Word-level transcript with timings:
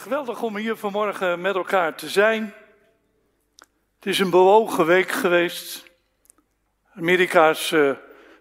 Geweldig 0.00 0.42
om 0.42 0.56
hier 0.56 0.76
vanmorgen 0.76 1.40
met 1.40 1.54
elkaar 1.54 1.94
te 1.94 2.08
zijn. 2.08 2.54
Het 3.94 4.06
is 4.06 4.18
een 4.18 4.30
bewogen 4.30 4.86
week 4.86 5.10
geweest. 5.10 5.84
Amerika 6.94 7.48
is 7.48 7.70
uh, 7.70 7.90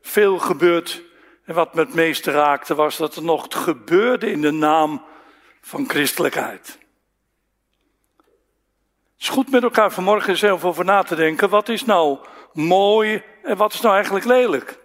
veel 0.01 0.37
gebeurd. 0.37 1.01
En 1.45 1.53
wat 1.53 1.73
me 1.73 1.79
het 1.81 1.93
meeste 1.93 2.31
raakte 2.31 2.75
was 2.75 2.97
dat 2.97 3.15
er 3.15 3.23
nog 3.23 3.45
gebeurde 3.49 4.31
in 4.31 4.41
de 4.41 4.51
naam 4.51 5.05
van 5.61 5.89
christelijkheid. 5.89 6.67
Het 8.17 9.19
is 9.19 9.29
goed 9.29 9.51
met 9.51 9.63
elkaar 9.63 9.91
vanmorgen 9.91 10.37
zelf 10.37 10.65
over 10.65 10.85
na 10.85 11.03
te 11.03 11.15
denken. 11.15 11.49
Wat 11.49 11.69
is 11.69 11.85
nou 11.85 12.17
mooi 12.53 13.23
en 13.43 13.57
wat 13.57 13.73
is 13.73 13.81
nou 13.81 13.95
eigenlijk 13.95 14.25
lelijk? 14.25 14.79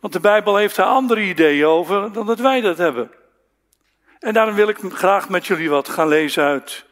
Want 0.00 0.12
de 0.12 0.20
Bijbel 0.20 0.56
heeft 0.56 0.76
daar 0.76 0.86
andere 0.86 1.20
ideeën 1.20 1.66
over 1.66 2.12
dan 2.12 2.26
dat 2.26 2.38
wij 2.38 2.60
dat 2.60 2.78
hebben. 2.78 3.18
En 4.20 4.32
daarom 4.32 4.54
wil 4.54 4.68
ik 4.68 4.78
graag 4.88 5.28
met 5.28 5.46
jullie 5.46 5.70
wat 5.70 5.88
gaan 5.88 6.08
lezen 6.08 6.44
uit 6.44 6.84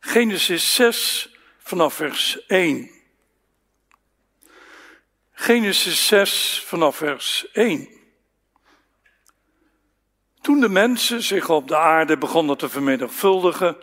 Genesis 0.00 0.74
6 0.74 1.30
vanaf 1.58 1.94
vers 1.94 2.46
1. 2.46 2.90
Genesis 5.32 6.06
6 6.06 6.62
vanaf 6.66 6.96
vers 6.96 7.50
1. 7.52 7.88
Toen 10.40 10.60
de 10.60 10.68
mensen 10.68 11.22
zich 11.22 11.48
op 11.50 11.68
de 11.68 11.76
aarde 11.76 12.18
begonnen 12.18 12.56
te 12.56 12.68
vermenigvuldigen 12.68 13.76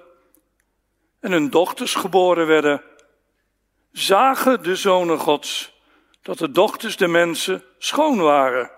en 1.20 1.31
hun 1.31 1.49
dochters 1.49 1.95
geboren 1.95 2.48
werden, 2.48 2.84
zagen 3.91 4.63
de 4.63 4.76
zonen 4.76 5.20
Gods 5.20 5.79
dat 6.21 6.37
de 6.37 6.51
dochters 6.51 6.98
der 6.98 7.09
mensen 7.09 7.63
schoon 7.77 8.17
waren. 8.17 8.71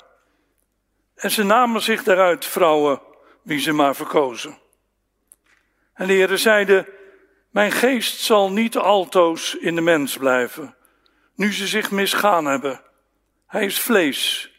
En 1.16 1.32
ze 1.32 1.44
namen 1.44 1.82
zich 1.82 2.04
daaruit 2.04 2.46
vrouwen 2.46 3.12
wie 3.44 3.60
ze 3.60 3.72
maar 3.72 3.96
verkozen. 3.96 4.58
En 5.94 6.08
de 6.08 6.14
Heere 6.14 6.38
zeide, 6.38 6.94
mijn 7.50 7.72
geest 7.72 8.20
zal 8.20 8.52
niet 8.52 8.78
altoos 8.78 9.56
in 9.56 9.76
de 9.76 9.82
mens 9.82 10.18
blijven, 10.18 10.76
nu 11.36 11.54
ze 11.54 11.68
zich 11.68 11.92
misgaan 11.92 12.46
hebben. 12.46 12.82
Hij 13.48 13.66
is 13.66 13.80
vlees. 13.80 14.52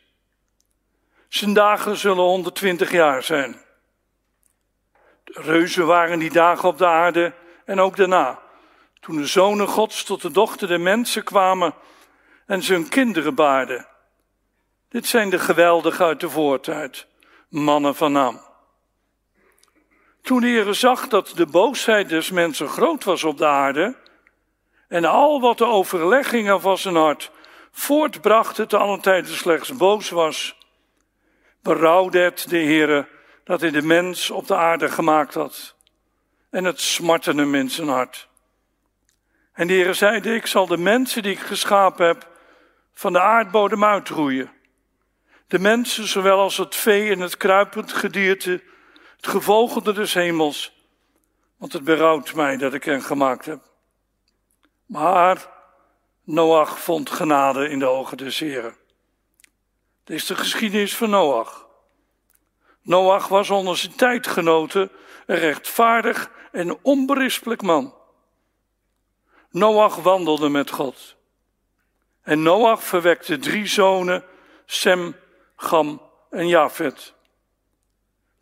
Zijn 1.29 1.53
dagen 1.53 1.97
zullen 1.97 2.25
120 2.25 2.91
jaar 2.91 3.23
zijn. 3.23 3.63
De 5.25 5.41
reuzen 5.41 5.87
waren 5.87 6.19
die 6.19 6.33
dagen 6.33 6.69
op 6.69 6.79
de 6.79 6.87
aarde 6.87 7.33
en 7.65 7.81
ook 7.81 7.97
daarna, 7.97 8.41
toen 9.01 9.17
de 9.17 9.27
zonen 9.27 9.69
Gods 9.69 10.05
tot 10.05 10.23
de 10.23 10.31
dochter 10.31 10.69
der 10.69 10.81
mensen 10.81 11.25
kwamen 11.25 11.75
en 12.47 12.63
ze 12.63 12.73
hun 12.73 12.89
kinderen 12.89 13.35
baarden. 13.35 13.87
Dit 14.89 15.07
zijn 15.07 15.31
de 15.31 15.39
geweldigen 15.39 16.07
uit 16.07 16.21
de 16.21 16.31
voortijd, 16.31 17.07
mannen 17.49 17.95
van 17.95 18.13
naam. 18.13 18.44
Toen 20.25 20.41
de 20.41 20.47
Heer 20.47 20.75
zag 20.75 21.09
dat 21.09 21.33
de 21.35 21.47
boosheid 21.47 22.09
des 22.09 22.31
mensen 22.31 22.69
groot 22.69 23.05
was 23.05 23.25
op 23.25 23.39
de 23.39 23.47
aarde, 23.47 23.97
en 24.89 25.05
al 25.05 25.41
wat 25.41 25.59
de 25.59 25.67
overleggingen 25.67 26.61
van 26.61 26.79
zijn 26.79 26.97
hart 26.97 27.31
voortbracht 27.71 28.69
te 28.69 28.77
allen 28.77 29.01
tijden 29.01 29.37
slechts 29.37 29.77
boos 29.77 30.11
was, 30.11 30.59
berouwde 31.63 32.19
het 32.19 32.47
de 32.49 32.57
Heere 32.57 33.09
dat 33.45 33.61
hij 33.61 33.71
de 33.71 33.83
mens 33.83 34.31
op 34.31 34.47
de 34.47 34.57
aarde 34.57 34.89
gemaakt 34.89 35.35
had. 35.35 35.75
En 36.51 36.65
het 36.65 36.81
smartte 36.81 37.33
hem 37.33 37.55
in 37.55 37.71
zijn 37.71 37.89
hart. 37.89 38.29
En 39.53 39.67
de 39.67 39.73
Heere 39.73 39.95
zeide, 39.95 40.35
ik 40.35 40.47
zal 40.47 40.67
de 40.67 40.79
mensen 40.79 41.23
die 41.23 41.33
ik 41.33 41.41
geschapen 41.41 42.07
heb 42.07 42.29
van 42.95 43.13
de 43.13 43.21
aardbodem 43.21 43.85
uitroeien. 43.85 44.53
De 45.47 45.59
mensen, 45.59 46.09
zowel 46.09 46.39
als 46.39 46.57
het 46.57 46.77
vee 46.77 47.11
en 47.11 47.21
het 47.21 47.37
kruipend 47.37 47.93
gedierte, 47.93 48.63
gevolgde 49.27 49.93
des 49.93 50.15
hemels, 50.15 50.73
want 51.57 51.73
het 51.73 51.85
berouwt 51.85 52.35
mij 52.35 52.57
dat 52.57 52.75
ik 52.75 52.85
hen 52.85 53.03
gemaakt 53.03 53.47
heb. 53.47 53.61
Maar 54.87 55.53
Noach 56.25 56.81
vond 56.81 57.11
genade 57.11 57.69
in 57.69 57.79
de 57.79 57.87
ogen 57.87 58.17
des 58.17 58.39
Heren. 58.39 58.77
Dit 60.05 60.17
is 60.17 60.27
de 60.27 60.35
geschiedenis 60.35 60.97
van 60.97 61.11
Noach. 61.11 61.67
Noach 62.83 63.29
was 63.29 63.51
onder 63.51 63.77
zijn 63.77 63.95
tijdgenoten 63.95 64.91
een 65.27 65.39
rechtvaardig 65.39 66.31
en 66.53 66.79
onberispelijk 66.83 67.63
man. 67.63 67.95
Noach 69.51 69.97
wandelde 69.97 70.49
met 70.49 70.71
God. 70.71 71.17
En 72.23 72.43
Noach 72.43 72.83
verwekte 72.83 73.39
drie 73.39 73.67
zonen, 73.67 74.25
Sem, 74.67 75.17
Gam 75.57 76.03
en 76.31 76.49
Jafet. 76.49 77.15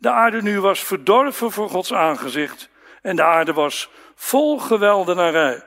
De 0.03 0.11
aarde 0.11 0.41
nu 0.41 0.59
was 0.59 0.79
verdorven 0.83 1.51
voor 1.51 1.69
Gods 1.69 1.93
aangezicht 1.93 2.69
en 3.01 3.15
de 3.15 3.23
aarde 3.23 3.53
was 3.53 3.89
vol 4.15 4.59
geweldenarij. 4.59 5.63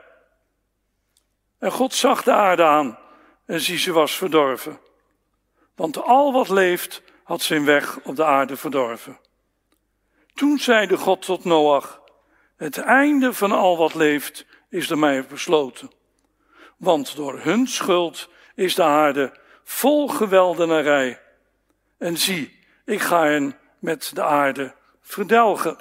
En 1.58 1.72
God 1.72 1.94
zag 1.94 2.22
de 2.22 2.32
aarde 2.32 2.64
aan 2.64 2.98
en 3.46 3.60
zie 3.60 3.78
ze 3.78 3.92
was 3.92 4.16
verdorven. 4.16 4.80
Want 5.74 6.02
al 6.02 6.32
wat 6.32 6.48
leeft 6.48 7.02
had 7.24 7.42
zijn 7.42 7.64
weg 7.64 7.98
op 8.02 8.16
de 8.16 8.24
aarde 8.24 8.56
verdorven. 8.56 9.18
Toen 10.34 10.58
zeide 10.58 10.96
God 10.96 11.22
tot 11.22 11.44
Noach, 11.44 12.00
het 12.56 12.78
einde 12.78 13.32
van 13.32 13.52
al 13.52 13.76
wat 13.76 13.94
leeft 13.94 14.46
is 14.68 14.86
door 14.86 14.98
mij 14.98 15.26
besloten. 15.26 15.90
Want 16.76 17.16
door 17.16 17.38
hun 17.40 17.66
schuld 17.66 18.28
is 18.54 18.74
de 18.74 18.84
aarde 18.84 19.38
vol 19.64 20.08
geweldenarij. 20.08 21.20
En 21.98 22.16
zie, 22.16 22.58
ik 22.84 23.00
ga 23.00 23.24
hen 23.24 23.64
met 23.86 24.10
de 24.14 24.22
aarde 24.22 24.74
verdelgen. 25.00 25.78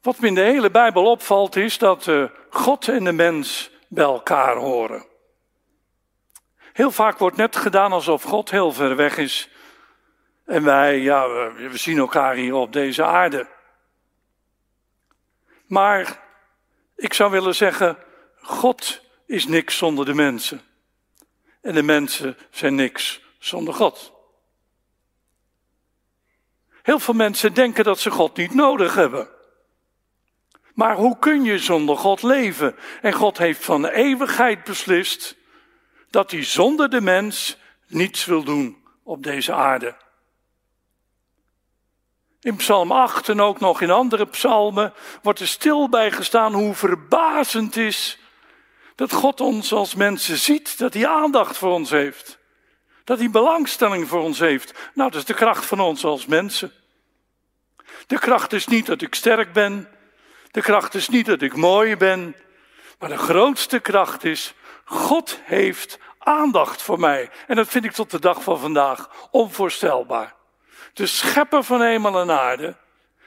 Wat 0.00 0.18
me 0.18 0.26
in 0.26 0.34
de 0.34 0.40
hele 0.40 0.70
Bijbel 0.70 1.10
opvalt 1.10 1.56
is 1.56 1.78
dat 1.78 2.06
uh, 2.06 2.24
God 2.50 2.88
en 2.88 3.04
de 3.04 3.12
mens 3.12 3.70
bij 3.88 4.04
elkaar 4.04 4.56
horen. 4.56 5.06
Heel 6.72 6.90
vaak 6.90 7.18
wordt 7.18 7.36
net 7.36 7.56
gedaan 7.56 7.92
alsof 7.92 8.22
God 8.22 8.50
heel 8.50 8.72
ver 8.72 8.96
weg 8.96 9.16
is. 9.16 9.48
En 10.44 10.64
wij, 10.64 10.98
ja, 10.98 11.28
we 11.52 11.76
zien 11.76 11.98
elkaar 11.98 12.34
hier 12.34 12.54
op 12.54 12.72
deze 12.72 13.04
aarde. 13.04 13.48
Maar 15.66 16.20
ik 16.96 17.14
zou 17.14 17.30
willen 17.30 17.54
zeggen, 17.54 17.98
God 18.42 19.00
is 19.26 19.46
niks 19.46 19.76
zonder 19.76 20.04
de 20.04 20.14
mensen. 20.14 20.62
En 21.60 21.74
de 21.74 21.82
mensen 21.82 22.36
zijn 22.50 22.74
niks 22.74 23.20
zonder 23.38 23.74
God. 23.74 24.13
Heel 26.84 26.98
veel 26.98 27.14
mensen 27.14 27.54
denken 27.54 27.84
dat 27.84 28.00
ze 28.00 28.10
God 28.10 28.36
niet 28.36 28.54
nodig 28.54 28.94
hebben. 28.94 29.28
Maar 30.74 30.96
hoe 30.96 31.18
kun 31.18 31.44
je 31.44 31.58
zonder 31.58 31.96
God 31.96 32.22
leven? 32.22 32.76
En 33.00 33.12
God 33.12 33.38
heeft 33.38 33.64
van 33.64 33.82
de 33.82 33.92
eeuwigheid 33.92 34.64
beslist 34.64 35.36
dat 36.10 36.30
hij 36.30 36.44
zonder 36.44 36.90
de 36.90 37.00
mens 37.00 37.56
niets 37.86 38.24
wil 38.24 38.42
doen 38.42 38.84
op 39.02 39.22
deze 39.22 39.52
aarde. 39.52 39.96
In 42.40 42.56
Psalm 42.56 42.92
8 42.92 43.28
en 43.28 43.40
ook 43.40 43.60
nog 43.60 43.80
in 43.80 43.90
andere 43.90 44.26
psalmen 44.26 44.92
wordt 45.22 45.40
er 45.40 45.48
stil 45.48 45.88
bij 45.88 46.12
gestaan 46.12 46.52
hoe 46.52 46.74
verbazend 46.74 47.76
is 47.76 48.18
dat 48.94 49.12
God 49.12 49.40
ons 49.40 49.72
als 49.72 49.94
mensen 49.94 50.38
ziet, 50.38 50.78
dat 50.78 50.94
hij 50.94 51.08
aandacht 51.08 51.56
voor 51.56 51.72
ons 51.72 51.90
heeft. 51.90 52.38
Dat 53.04 53.18
hij 53.18 53.30
belangstelling 53.30 54.08
voor 54.08 54.20
ons 54.20 54.38
heeft. 54.38 54.90
Nou, 54.94 55.10
dat 55.10 55.20
is 55.20 55.26
de 55.26 55.34
kracht 55.34 55.64
van 55.64 55.80
ons 55.80 56.04
als 56.04 56.26
mensen. 56.26 56.72
De 58.06 58.18
kracht 58.18 58.52
is 58.52 58.66
niet 58.66 58.86
dat 58.86 59.02
ik 59.02 59.14
sterk 59.14 59.52
ben. 59.52 59.88
De 60.50 60.62
kracht 60.62 60.94
is 60.94 61.08
niet 61.08 61.26
dat 61.26 61.42
ik 61.42 61.56
mooi 61.56 61.96
ben. 61.96 62.36
Maar 62.98 63.08
de 63.08 63.16
grootste 63.16 63.80
kracht 63.80 64.24
is, 64.24 64.54
God 64.84 65.40
heeft 65.42 65.98
aandacht 66.18 66.82
voor 66.82 67.00
mij. 67.00 67.30
En 67.46 67.56
dat 67.56 67.68
vind 67.68 67.84
ik 67.84 67.92
tot 67.92 68.10
de 68.10 68.20
dag 68.20 68.42
van 68.42 68.58
vandaag 68.58 69.28
onvoorstelbaar. 69.30 70.34
De 70.92 71.06
schepper 71.06 71.64
van 71.64 71.82
hemel 71.82 72.20
en 72.20 72.30
aarde 72.30 72.76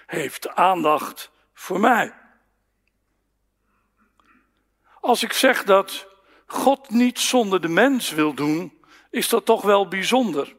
heeft 0.05 0.55
aandacht 0.55 1.31
voor 1.53 1.79
mij. 1.79 2.13
Als 4.99 5.23
ik 5.23 5.33
zeg 5.33 5.63
dat 5.63 6.07
God 6.45 6.89
niet 6.89 7.19
zonder 7.19 7.61
de 7.61 7.67
mens 7.67 8.11
wil 8.11 8.33
doen, 8.33 8.76
is 9.09 9.29
dat 9.29 9.45
toch 9.45 9.61
wel 9.61 9.87
bijzonder. 9.87 10.55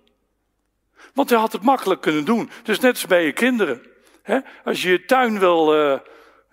Want 1.15 1.31
hij 1.31 1.39
had 1.39 1.53
het 1.53 1.63
makkelijk 1.63 2.01
kunnen 2.01 2.25
doen. 2.25 2.51
Dus 2.63 2.81
net 2.81 2.93
als 2.93 3.07
bij 3.07 3.25
je 3.25 3.33
kinderen. 3.33 3.83
Als 4.65 4.83
je 4.83 4.91
je 4.91 5.05
tuin 5.05 5.39
wil, 5.39 5.81
uh, 5.81 5.99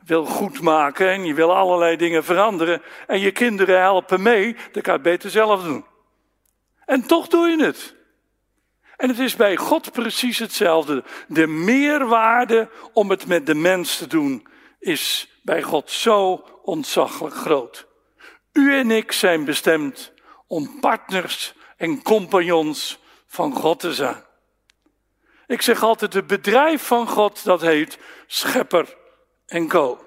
wil 0.05 0.25
goedmaken 0.25 1.09
en 1.09 1.25
je 1.25 1.33
wil 1.33 1.55
allerlei 1.55 1.95
dingen 1.95 2.23
veranderen 2.23 2.81
en 3.07 3.19
je 3.19 3.31
kinderen 3.31 3.79
helpen 3.79 4.21
mee, 4.21 4.53
dan 4.71 4.81
kan 4.81 4.93
je 4.93 4.99
het 4.99 5.01
beter 5.01 5.29
zelf 5.29 5.63
doen. 5.63 5.85
En 6.85 7.07
toch 7.07 7.27
doe 7.27 7.49
je 7.49 7.63
het. 7.63 7.95
En 8.97 9.09
het 9.09 9.19
is 9.19 9.35
bij 9.35 9.55
God 9.55 9.91
precies 9.91 10.39
hetzelfde. 10.39 11.03
De 11.27 11.47
meerwaarde 11.47 12.69
om 12.93 13.09
het 13.09 13.27
met 13.27 13.45
de 13.45 13.55
mens 13.55 13.97
te 13.97 14.07
doen 14.07 14.47
is 14.79 15.29
bij 15.41 15.61
God 15.61 15.91
zo 15.91 16.45
ontzaglijk 16.63 17.35
groot. 17.35 17.87
U 18.51 18.77
en 18.77 18.91
ik 18.91 19.11
zijn 19.11 19.45
bestemd 19.45 20.13
om 20.47 20.79
partners 20.79 21.54
en 21.77 22.01
compagnons 22.01 22.99
van 23.27 23.53
God 23.53 23.79
te 23.79 23.93
zijn. 23.93 24.23
Ik 25.47 25.61
zeg 25.61 25.83
altijd, 25.83 26.13
het 26.13 26.27
bedrijf 26.27 26.81
van 26.81 27.07
God, 27.07 27.43
dat 27.43 27.61
heet 27.61 27.97
Schepper 28.27 28.95
en 29.45 29.67
Co. 29.67 29.99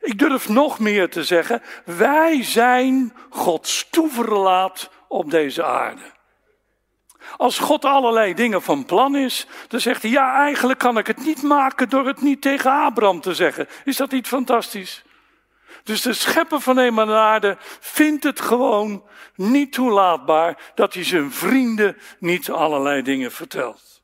Ik 0.00 0.18
durf 0.18 0.48
nog 0.48 0.78
meer 0.78 1.10
te 1.10 1.24
zeggen, 1.24 1.62
wij 1.84 2.42
zijn 2.42 3.12
Gods 3.30 3.86
toeverlaat 3.90 4.90
op 5.08 5.30
deze 5.30 5.64
aarde. 5.64 6.14
Als 7.36 7.58
God 7.58 7.84
allerlei 7.84 8.34
dingen 8.34 8.62
van 8.62 8.84
plan 8.84 9.16
is, 9.16 9.46
dan 9.68 9.80
zegt 9.80 10.02
hij, 10.02 10.10
ja, 10.10 10.34
eigenlijk 10.34 10.78
kan 10.78 10.98
ik 10.98 11.06
het 11.06 11.24
niet 11.24 11.42
maken 11.42 11.88
door 11.88 12.06
het 12.06 12.20
niet 12.20 12.42
tegen 12.42 12.72
Abraham 12.72 13.20
te 13.20 13.34
zeggen. 13.34 13.68
Is 13.84 13.96
dat 13.96 14.10
niet 14.10 14.26
fantastisch? 14.26 15.04
Dus 15.86 16.02
de 16.02 16.12
schepper 16.12 16.60
van 16.60 16.78
hemel 16.78 17.08
en 17.08 17.14
aarde 17.14 17.56
vindt 17.80 18.24
het 18.24 18.40
gewoon 18.40 19.04
niet 19.34 19.72
toelaatbaar 19.72 20.72
dat 20.74 20.94
hij 20.94 21.04
zijn 21.04 21.32
vrienden 21.32 21.96
niet 22.18 22.50
allerlei 22.50 23.02
dingen 23.02 23.32
vertelt. 23.32 24.02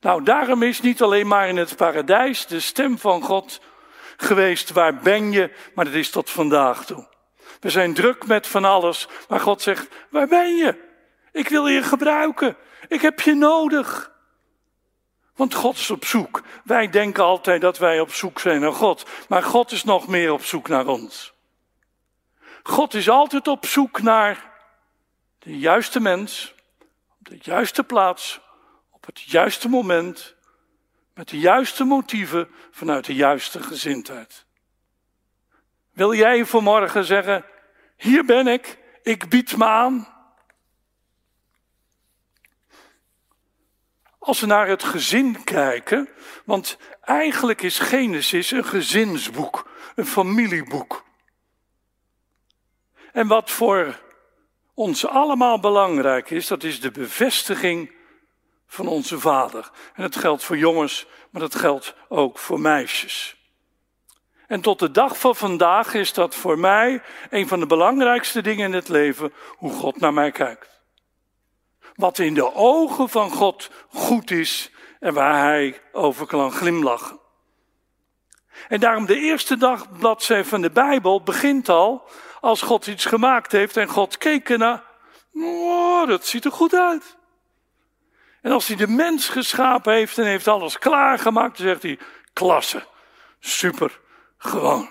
Nou, 0.00 0.22
daarom 0.22 0.62
is 0.62 0.80
niet 0.80 1.02
alleen 1.02 1.26
maar 1.26 1.48
in 1.48 1.56
het 1.56 1.76
paradijs 1.76 2.46
de 2.46 2.60
stem 2.60 2.98
van 2.98 3.22
God 3.22 3.60
geweest, 4.16 4.72
waar 4.72 4.98
ben 4.98 5.32
je, 5.32 5.52
maar 5.74 5.84
dat 5.84 5.94
is 5.94 6.10
tot 6.10 6.30
vandaag 6.30 6.84
toe. 6.84 7.08
We 7.60 7.70
zijn 7.70 7.94
druk 7.94 8.26
met 8.26 8.46
van 8.46 8.64
alles, 8.64 9.08
maar 9.28 9.40
God 9.40 9.62
zegt, 9.62 9.88
waar 10.10 10.28
ben 10.28 10.56
je? 10.56 10.84
Ik 11.32 11.48
wil 11.48 11.66
je 11.66 11.82
gebruiken. 11.82 12.56
Ik 12.88 13.00
heb 13.00 13.20
je 13.20 13.34
nodig. 13.34 14.14
Want 15.36 15.54
God 15.54 15.76
is 15.76 15.90
op 15.90 16.04
zoek. 16.04 16.42
Wij 16.64 16.90
denken 16.90 17.24
altijd 17.24 17.60
dat 17.60 17.78
wij 17.78 18.00
op 18.00 18.12
zoek 18.12 18.38
zijn 18.38 18.60
naar 18.60 18.72
God. 18.72 19.06
Maar 19.28 19.42
God 19.42 19.72
is 19.72 19.84
nog 19.84 20.08
meer 20.08 20.32
op 20.32 20.44
zoek 20.44 20.68
naar 20.68 20.86
ons. 20.86 21.34
God 22.62 22.94
is 22.94 23.08
altijd 23.08 23.48
op 23.48 23.66
zoek 23.66 24.02
naar 24.02 24.52
de 25.38 25.58
juiste 25.58 26.00
mens, 26.00 26.54
op 27.20 27.28
de 27.28 27.38
juiste 27.42 27.84
plaats, 27.84 28.40
op 28.90 29.06
het 29.06 29.20
juiste 29.20 29.68
moment, 29.68 30.34
met 31.14 31.28
de 31.28 31.38
juiste 31.38 31.84
motieven, 31.84 32.48
vanuit 32.70 33.04
de 33.04 33.14
juiste 33.14 33.62
gezindheid. 33.62 34.44
Wil 35.92 36.14
jij 36.14 36.44
vanmorgen 36.44 37.04
zeggen, 37.04 37.44
hier 37.96 38.24
ben 38.24 38.46
ik, 38.46 38.78
ik 39.02 39.28
bied 39.28 39.56
me 39.56 39.64
aan? 39.64 40.15
Als 44.26 44.40
we 44.40 44.46
naar 44.46 44.68
het 44.68 44.82
gezin 44.82 45.44
kijken, 45.44 46.08
want 46.44 46.78
eigenlijk 47.00 47.62
is 47.62 47.78
Genesis 47.78 48.50
een 48.50 48.64
gezinsboek, 48.64 49.68
een 49.94 50.06
familieboek. 50.06 51.04
En 53.12 53.26
wat 53.26 53.50
voor 53.50 54.00
ons 54.74 55.06
allemaal 55.06 55.60
belangrijk 55.60 56.30
is, 56.30 56.46
dat 56.46 56.62
is 56.62 56.80
de 56.80 56.90
bevestiging 56.90 57.92
van 58.66 58.86
onze 58.86 59.20
vader. 59.20 59.70
En 59.94 60.02
dat 60.02 60.16
geldt 60.16 60.44
voor 60.44 60.58
jongens, 60.58 61.06
maar 61.30 61.42
dat 61.42 61.54
geldt 61.54 61.94
ook 62.08 62.38
voor 62.38 62.60
meisjes. 62.60 63.36
En 64.46 64.60
tot 64.60 64.78
de 64.78 64.90
dag 64.90 65.18
van 65.18 65.36
vandaag 65.36 65.94
is 65.94 66.12
dat 66.12 66.34
voor 66.34 66.58
mij 66.58 67.02
een 67.30 67.48
van 67.48 67.60
de 67.60 67.66
belangrijkste 67.66 68.42
dingen 68.42 68.66
in 68.66 68.74
het 68.74 68.88
leven, 68.88 69.32
hoe 69.56 69.72
God 69.72 70.00
naar 70.00 70.14
mij 70.14 70.30
kijkt 70.30 70.75
wat 71.96 72.18
in 72.18 72.34
de 72.34 72.54
ogen 72.54 73.08
van 73.08 73.30
God 73.30 73.70
goed 73.88 74.30
is 74.30 74.70
en 75.00 75.14
waar 75.14 75.42
hij 75.42 75.80
over 75.92 76.26
kan 76.26 76.52
glimlachen. 76.52 77.20
En 78.68 78.80
daarom 78.80 79.06
de 79.06 79.18
eerste 79.18 79.56
dagbladzij 79.56 80.44
van 80.44 80.60
de 80.60 80.70
Bijbel 80.70 81.22
begint 81.22 81.68
al 81.68 82.08
als 82.40 82.62
God 82.62 82.86
iets 82.86 83.04
gemaakt 83.04 83.52
heeft 83.52 83.76
en 83.76 83.88
God 83.88 84.18
keek 84.18 84.50
ernaar. 84.50 84.82
Oh, 85.34 86.06
dat 86.08 86.26
ziet 86.26 86.44
er 86.44 86.52
goed 86.52 86.74
uit. 86.74 87.16
En 88.42 88.52
als 88.52 88.66
hij 88.66 88.76
de 88.76 88.88
mens 88.88 89.28
geschapen 89.28 89.92
heeft 89.92 90.18
en 90.18 90.24
heeft 90.24 90.48
alles 90.48 90.78
klaargemaakt, 90.78 91.56
dan 91.58 91.66
zegt 91.66 91.82
hij, 91.82 91.98
klasse, 92.32 92.86
super, 93.40 94.00
gewoon. 94.38 94.90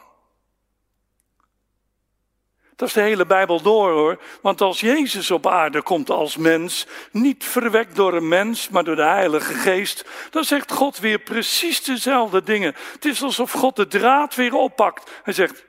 Dat 2.76 2.88
is 2.88 2.94
de 2.94 3.02
hele 3.02 3.26
Bijbel 3.26 3.62
door 3.62 3.92
hoor. 3.92 4.22
Want 4.42 4.62
als 4.62 4.80
Jezus 4.80 5.32
op 5.32 5.48
aarde 5.48 5.82
komt 5.82 6.10
als 6.10 6.38
mens, 6.38 6.88
niet 7.12 7.44
verwekt 7.44 7.96
door 7.96 8.14
een 8.14 8.28
mens, 8.28 8.70
maar 8.70 8.84
door 8.84 8.96
de 8.96 9.04
Heilige 9.04 9.54
Geest, 9.54 10.06
dan 10.30 10.44
zegt 10.44 10.72
God 10.72 10.98
weer 10.98 11.20
precies 11.20 11.84
dezelfde 11.84 12.44
dingen. 12.44 12.76
Het 12.94 13.06
is 13.06 13.24
alsof 13.24 13.52
God 13.52 13.76
de 13.76 13.88
draad 13.88 14.36
weer 14.36 14.54
oppakt. 14.54 15.12
Hij 15.24 15.34
zegt, 15.34 15.66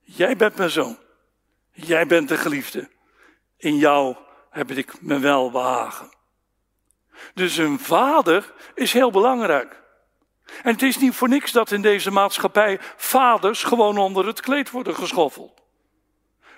jij 0.00 0.36
bent 0.36 0.56
mijn 0.56 0.70
zoon. 0.70 0.98
Jij 1.72 2.06
bent 2.06 2.28
de 2.28 2.36
geliefde. 2.36 2.88
In 3.56 3.76
jou 3.76 4.16
heb 4.50 4.70
ik 4.70 5.00
me 5.00 5.18
wel 5.18 5.50
behagen. 5.50 6.14
Dus 7.34 7.56
een 7.56 7.78
vader 7.78 8.52
is 8.74 8.92
heel 8.92 9.10
belangrijk. 9.10 9.82
En 10.62 10.72
het 10.72 10.82
is 10.82 10.98
niet 10.98 11.14
voor 11.14 11.28
niks 11.28 11.52
dat 11.52 11.70
in 11.70 11.82
deze 11.82 12.10
maatschappij 12.10 12.78
vaders 12.96 13.62
gewoon 13.62 13.98
onder 13.98 14.26
het 14.26 14.40
kleed 14.40 14.70
worden 14.70 14.94
geschoffeld. 14.94 15.65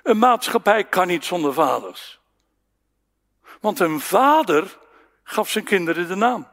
Een 0.09 0.19
maatschappij 0.19 0.85
kan 0.85 1.07
niet 1.07 1.25
zonder 1.25 1.53
vaders. 1.53 2.19
Want 3.61 3.81
een 3.81 4.01
vader 4.01 4.79
gaf 5.23 5.51
zijn 5.51 5.65
kinderen 5.65 6.09
de 6.09 6.15
naam. 6.15 6.49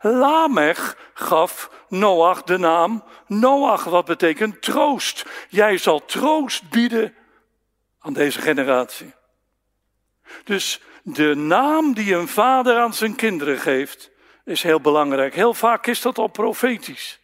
Lamech 0.00 0.96
gaf 1.14 1.70
Noach 1.88 2.42
de 2.42 2.58
naam 2.58 3.04
Noach, 3.26 3.84
wat 3.84 4.04
betekent 4.04 4.62
troost. 4.62 5.24
Jij 5.48 5.78
zal 5.78 6.04
troost 6.04 6.70
bieden 6.70 7.14
aan 8.00 8.12
deze 8.12 8.40
generatie. 8.40 9.14
Dus 10.44 10.80
de 11.02 11.34
naam 11.34 11.94
die 11.94 12.14
een 12.14 12.28
vader 12.28 12.78
aan 12.78 12.94
zijn 12.94 13.14
kinderen 13.14 13.58
geeft, 13.58 14.10
is 14.44 14.62
heel 14.62 14.80
belangrijk. 14.80 15.34
Heel 15.34 15.54
vaak 15.54 15.86
is 15.86 16.00
dat 16.00 16.18
al 16.18 16.28
profetisch. 16.28 17.20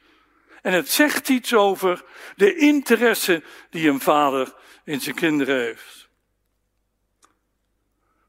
En 0.63 0.73
het 0.73 0.91
zegt 0.91 1.29
iets 1.29 1.55
over 1.55 2.05
de 2.37 2.57
interesse 2.57 3.43
die 3.71 3.89
een 3.89 4.01
vader 4.01 4.55
in 4.85 5.01
zijn 5.01 5.15
kinderen 5.15 5.61
heeft. 5.61 6.09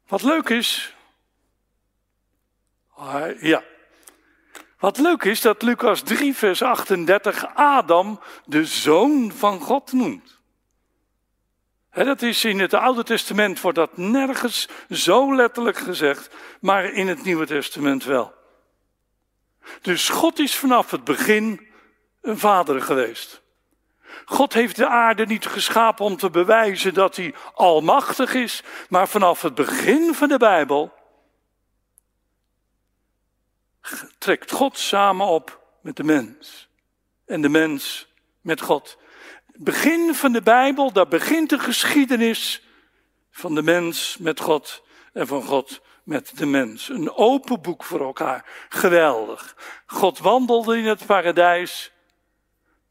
Wat 0.06 0.22
leuk 0.22 0.48
is. 0.48 0.94
Ah, 2.94 3.42
ja. 3.42 3.62
Wat 4.78 4.98
leuk 4.98 5.24
is 5.24 5.40
dat 5.40 5.62
Lucas 5.62 6.02
3, 6.02 6.34
vers 6.34 6.62
38 6.62 7.54
Adam 7.54 8.20
de 8.44 8.64
zoon 8.64 9.32
van 9.32 9.60
God 9.60 9.92
noemt. 9.92 10.40
dat 11.90 12.22
is 12.22 12.44
in 12.44 12.60
het 12.60 12.74
Oude 12.74 13.04
Testament 13.04 13.60
wordt 13.60 13.78
dat 13.78 13.96
nergens 13.96 14.68
zo 14.90 15.34
letterlijk 15.34 15.76
gezegd, 15.76 16.34
maar 16.60 16.84
in 16.84 17.08
het 17.08 17.24
Nieuwe 17.24 17.46
Testament 17.46 18.04
wel. 18.04 18.34
Dus 19.80 20.08
God 20.08 20.38
is 20.38 20.56
vanaf 20.56 20.90
het 20.90 21.04
begin 21.04 21.66
een 22.20 22.38
vader 22.38 22.82
geweest. 22.82 23.42
God 24.28 24.52
heeft 24.52 24.76
de 24.76 24.88
aarde 24.88 25.26
niet 25.26 25.46
geschapen 25.46 26.04
om 26.04 26.16
te 26.16 26.30
bewijzen 26.30 26.94
dat 26.94 27.16
hij 27.16 27.34
almachtig 27.54 28.34
is, 28.34 28.62
maar 28.88 29.08
vanaf 29.08 29.42
het 29.42 29.54
begin 29.54 30.14
van 30.14 30.28
de 30.28 30.38
Bijbel 30.38 30.92
trekt 34.18 34.50
God 34.50 34.78
samen 34.78 35.26
op 35.26 35.60
met 35.80 35.96
de 35.96 36.04
mens. 36.04 36.68
En 37.26 37.42
de 37.42 37.48
mens 37.48 38.08
met 38.40 38.60
God. 38.60 38.98
Begin 39.54 40.14
van 40.14 40.32
de 40.32 40.42
Bijbel, 40.42 40.92
daar 40.92 41.08
begint 41.08 41.50
de 41.50 41.58
geschiedenis 41.58 42.62
van 43.30 43.54
de 43.54 43.62
mens 43.62 44.16
met 44.16 44.40
God 44.40 44.82
en 45.12 45.26
van 45.26 45.42
God 45.42 45.80
met 46.02 46.38
de 46.38 46.46
mens. 46.46 46.88
Een 46.88 47.12
open 47.12 47.60
boek 47.60 47.84
voor 47.84 48.00
elkaar. 48.00 48.66
Geweldig. 48.68 49.56
God 49.86 50.18
wandelde 50.18 50.78
in 50.78 50.84
het 50.84 51.06
paradijs 51.06 51.92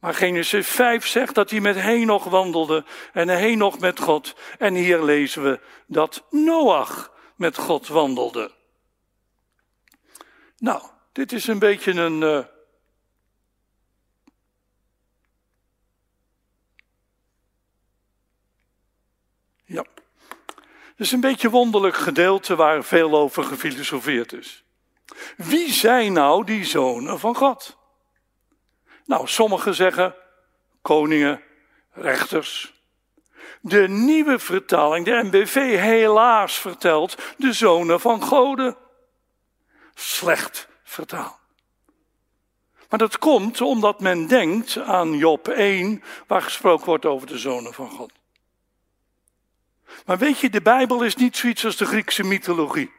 maar 0.06 0.14
Genesis 0.14 0.68
5 0.68 1.08
zegt 1.08 1.36
dat 1.36 1.50
hij 1.50 1.60
met 1.60 1.76
Henoch 1.76 2.24
wandelde 2.24 2.86
en 3.14 3.30
Henoch 3.30 3.80
met 3.80 4.00
God. 4.00 4.36
En 4.58 4.74
hier 4.74 5.04
lezen 5.04 5.44
we 5.44 5.60
dat 5.88 6.24
Noach 6.30 7.12
met 7.36 7.58
God 7.58 7.88
wandelde. 7.88 8.52
Nou, 10.58 10.82
dit 11.12 11.32
is 11.32 11.48
een 11.48 11.60
beetje 11.60 11.92
een. 11.92 12.22
Uh... 12.22 12.46
Ja. 19.66 19.86
Het 20.80 21.00
is 21.06 21.12
een 21.12 21.20
beetje 21.20 21.48
een 21.48 21.54
wonderlijk 21.54 21.96
gedeelte 21.96 22.56
waar 22.56 22.84
veel 22.84 23.16
over 23.16 23.44
gefilosofeerd 23.44 24.34
is. 24.34 24.64
Wie 25.38 25.72
zijn 25.72 26.14
nou 26.14 26.46
die 26.46 26.66
zonen 26.66 27.20
van 27.20 27.36
God? 27.36 27.84
Nou, 29.06 29.28
sommigen 29.28 29.76
zeggen 29.76 30.16
koningen, 30.82 31.42
rechters. 31.92 32.74
De 33.62 33.88
nieuwe 33.88 34.40
vertaling, 34.40 35.06
de 35.06 35.22
MBV, 35.24 35.56
helaas 35.80 36.60
vertelt 36.60 37.18
de 37.38 37.54
zonen 37.54 38.00
van 38.00 38.24
goden. 38.24 38.78
Slecht 39.94 40.68
vertaald. 40.84 41.44
Maar 42.90 43.00
dat 43.00 43.18
komt 43.18 43.62
omdat 43.62 44.00
men 44.00 44.28
denkt 44.28 44.78
aan 44.78 45.18
Job 45.18 45.48
1, 45.48 46.04
waar 46.28 46.42
gesproken 46.42 46.86
wordt 46.86 47.06
over 47.06 47.28
de 47.28 47.38
zonen 47.38 47.74
van 47.74 47.90
God. 47.90 48.12
Maar 50.06 50.18
weet 50.18 50.40
je, 50.40 50.50
de 50.50 50.62
Bijbel 50.62 51.04
is 51.04 51.16
niet 51.16 51.38
zoiets 51.38 51.66
als 51.66 51.78
de 51.78 51.86
Griekse 51.86 52.24
mythologie. 52.24 52.92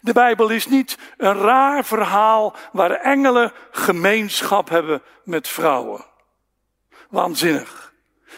De 0.00 0.12
Bijbel 0.12 0.48
is 0.48 0.66
niet 0.66 0.98
een 1.16 1.38
raar 1.38 1.84
verhaal 1.84 2.56
waar 2.72 2.90
engelen 2.90 3.52
gemeenschap 3.70 4.68
hebben 4.68 5.02
met 5.24 5.48
vrouwen. 5.48 6.04
Waanzinnig. 7.08 7.92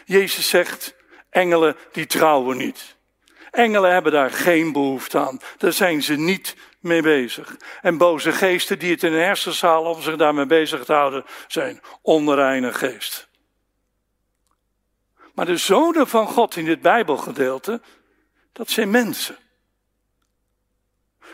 Jezus 0.05 0.49
zegt, 0.49 0.95
engelen 1.31 1.77
die 1.93 2.07
trouwen 2.07 2.57
niet. 2.57 2.97
Engelen 3.51 3.93
hebben 3.93 4.13
daar 4.13 4.31
geen 4.31 4.73
behoefte 4.73 5.19
aan. 5.19 5.41
Daar 5.59 5.73
zijn 5.73 6.03
ze 6.03 6.15
niet 6.15 6.57
mee 6.81 7.03
bezig. 7.03 7.57
En 7.83 7.99
boze 7.99 8.33
geesten 8.33 8.79
die 8.79 8.91
het 8.91 9.03
in 9.03 9.13
de 9.13 9.19
hersenzaal 9.19 9.85
om 9.85 10.03
zich 10.03 10.17
daarmee 10.17 10.47
bezig 10.47 10.85
te 10.85 10.93
houden, 10.93 11.25
zijn 11.49 11.81
onreine 12.03 12.73
geest. 12.73 13.29
Maar 15.35 15.47
de 15.47 15.57
zonen 15.57 16.07
van 16.07 16.27
God 16.27 16.57
in 16.57 16.65
dit 16.65 16.81
Bijbelgedeelte, 16.81 17.81
dat 18.53 18.71
zijn 18.71 18.91
mensen. 18.91 19.37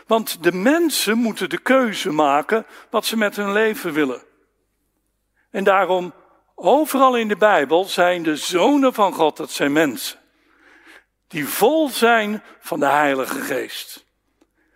Want 0.07 0.43
de 0.43 0.51
mensen 0.51 1.17
moeten 1.17 1.49
de 1.49 1.57
keuze 1.57 2.11
maken 2.11 2.65
wat 2.89 3.05
ze 3.05 3.17
met 3.17 3.35
hun 3.35 3.51
leven 3.51 3.93
willen. 3.93 4.21
En 5.51 5.63
daarom, 5.63 6.13
overal 6.55 7.17
in 7.17 7.27
de 7.27 7.37
Bijbel 7.37 7.83
zijn 7.83 8.23
de 8.23 8.35
zonen 8.35 8.93
van 8.93 9.13
God, 9.13 9.37
dat 9.37 9.51
zijn 9.51 9.71
mensen. 9.71 10.19
Die 11.27 11.47
vol 11.47 11.89
zijn 11.89 12.43
van 12.59 12.79
de 12.79 12.85
Heilige 12.85 13.41
Geest. 13.41 14.05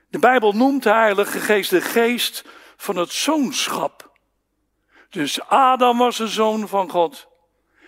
De 0.09 0.19
Bijbel 0.19 0.51
noemt 0.51 0.83
de 0.83 0.93
Heilige 0.93 1.39
Geest 1.39 1.69
de 1.69 1.81
geest 1.81 2.43
van 2.77 2.95
het 2.95 3.11
zoonschap. 3.11 4.11
Dus 5.09 5.41
Adam 5.41 5.97
was 5.97 6.19
een 6.19 6.27
zoon 6.27 6.67
van 6.67 6.89
God. 6.89 7.27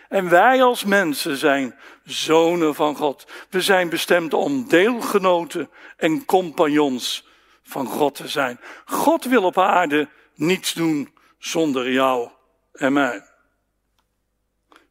En 0.09 0.29
wij 0.29 0.63
als 0.63 0.83
mensen 0.83 1.37
zijn 1.37 1.75
zonen 2.03 2.75
van 2.75 2.95
God. 2.95 3.27
We 3.49 3.61
zijn 3.61 3.89
bestemd 3.89 4.33
om 4.33 4.67
deelgenoten 4.67 5.69
en 5.97 6.25
compagnons 6.25 7.26
van 7.67 7.85
God 7.85 8.15
te 8.15 8.27
zijn. 8.27 8.59
God 8.85 9.25
wil 9.25 9.43
op 9.43 9.57
aarde 9.57 10.09
niets 10.33 10.73
doen 10.73 11.13
zonder 11.37 11.91
jou 11.91 12.31
en 12.71 12.93
mij. 12.93 13.27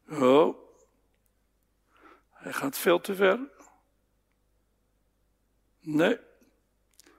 Oh, 0.09 0.59
hij 2.33 2.53
gaat 2.53 2.79
veel 2.79 3.01
te 3.01 3.15
ver. 3.15 3.39
Nee, 5.81 6.19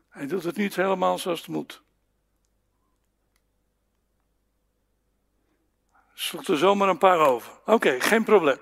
hij 0.09 0.27
doet 0.27 0.43
het 0.43 0.55
niet 0.55 0.75
helemaal 0.75 1.17
zoals 1.17 1.39
het 1.39 1.47
moet. 1.47 1.81
Sloeg 6.13 6.47
er 6.47 6.57
zomaar 6.57 6.89
een 6.89 6.97
paar 6.97 7.19
over. 7.19 7.51
Oké, 7.65 7.99
geen 7.99 8.23
probleem. 8.23 8.59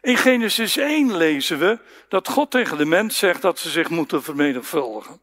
In 0.00 0.16
Genesis 0.16 0.76
1 0.76 1.16
lezen 1.16 1.58
we 1.58 1.78
dat 2.08 2.28
God 2.28 2.50
tegen 2.50 2.78
de 2.78 2.84
mens 2.84 3.18
zegt 3.18 3.42
dat 3.42 3.58
ze 3.58 3.70
zich 3.70 3.88
moeten 3.88 4.22
vermenigvuldigen. 4.22 5.20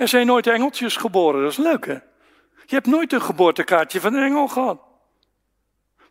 Er 0.00 0.08
zijn 0.08 0.26
nooit 0.26 0.46
engeltjes 0.46 0.96
geboren, 0.96 1.42
dat 1.42 1.50
is 1.50 1.56
leuk 1.56 1.86
hè? 1.86 1.92
Je 2.66 2.74
hebt 2.74 2.86
nooit 2.86 3.12
een 3.12 3.22
geboortekaartje 3.22 4.00
van 4.00 4.14
een 4.14 4.22
engel 4.22 4.48
gehad. 4.48 4.80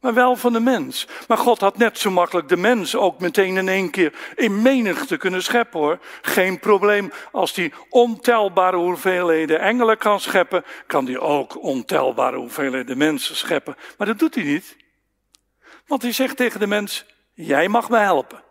Maar 0.01 0.13
wel 0.13 0.35
van 0.35 0.53
de 0.53 0.59
mens. 0.59 1.07
Maar 1.27 1.37
God 1.37 1.59
had 1.59 1.77
net 1.77 1.97
zo 1.97 2.11
makkelijk 2.11 2.47
de 2.47 2.57
mens 2.57 2.95
ook 2.95 3.19
meteen 3.19 3.57
in 3.57 3.67
één 3.67 3.89
keer 3.89 4.13
in 4.35 4.61
menigte 4.61 5.17
kunnen 5.17 5.43
scheppen 5.43 5.79
hoor. 5.79 5.99
Geen 6.21 6.59
probleem. 6.59 7.11
Als 7.31 7.55
hij 7.55 7.71
ontelbare 7.89 8.77
hoeveelheden 8.77 9.59
engelen 9.59 9.97
kan 9.97 10.19
scheppen, 10.19 10.63
kan 10.87 11.05
hij 11.05 11.19
ook 11.19 11.63
ontelbare 11.63 12.37
hoeveelheden 12.37 12.97
mensen 12.97 13.35
scheppen. 13.35 13.75
Maar 13.97 14.07
dat 14.07 14.19
doet 14.19 14.35
hij 14.35 14.43
niet. 14.43 14.77
Want 15.85 16.01
hij 16.01 16.11
zegt 16.11 16.37
tegen 16.37 16.59
de 16.59 16.67
mens, 16.67 17.05
jij 17.33 17.67
mag 17.67 17.89
me 17.89 17.97
helpen. 17.97 18.43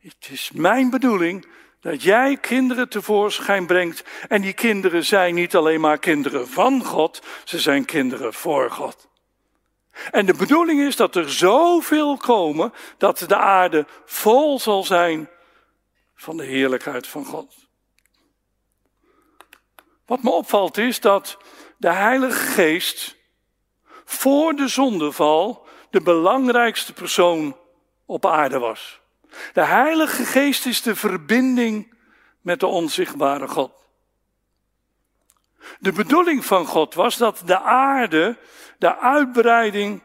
Het 0.00 0.28
is 0.30 0.50
mijn 0.52 0.90
bedoeling 0.90 1.46
dat 1.82 2.02
jij 2.02 2.36
kinderen 2.36 2.88
tevoorschijn 2.88 3.66
brengt. 3.66 4.04
En 4.28 4.40
die 4.40 4.52
kinderen 4.52 5.04
zijn 5.04 5.34
niet 5.34 5.54
alleen 5.56 5.80
maar 5.80 5.98
kinderen 5.98 6.48
van 6.48 6.84
God, 6.84 7.22
ze 7.44 7.60
zijn 7.60 7.84
kinderen 7.84 8.34
voor 8.34 8.70
God. 8.70 9.08
En 10.10 10.26
de 10.26 10.34
bedoeling 10.34 10.80
is 10.80 10.96
dat 10.96 11.16
er 11.16 11.32
zoveel 11.32 12.16
komen 12.16 12.72
dat 12.98 13.18
de 13.18 13.36
aarde 13.36 13.86
vol 14.04 14.60
zal 14.60 14.84
zijn 14.84 15.28
van 16.14 16.36
de 16.36 16.44
heerlijkheid 16.44 17.06
van 17.06 17.24
God. 17.24 17.54
Wat 20.06 20.22
me 20.22 20.30
opvalt 20.30 20.78
is 20.78 21.00
dat 21.00 21.38
de 21.76 21.90
Heilige 21.90 22.38
Geest 22.38 23.16
voor 24.04 24.54
de 24.54 24.68
zondeval 24.68 25.66
de 25.90 26.00
belangrijkste 26.00 26.92
persoon 26.92 27.56
op 28.06 28.26
aarde 28.26 28.58
was. 28.58 29.01
De 29.52 29.64
Heilige 29.64 30.24
Geest 30.24 30.66
is 30.66 30.82
de 30.82 30.96
verbinding 30.96 31.94
met 32.40 32.60
de 32.60 32.66
onzichtbare 32.66 33.48
God. 33.48 33.72
De 35.78 35.92
bedoeling 35.92 36.44
van 36.44 36.66
God 36.66 36.94
was 36.94 37.16
dat 37.16 37.42
de 37.44 37.60
aarde 37.60 38.38
de 38.78 38.98
uitbreiding 38.98 40.02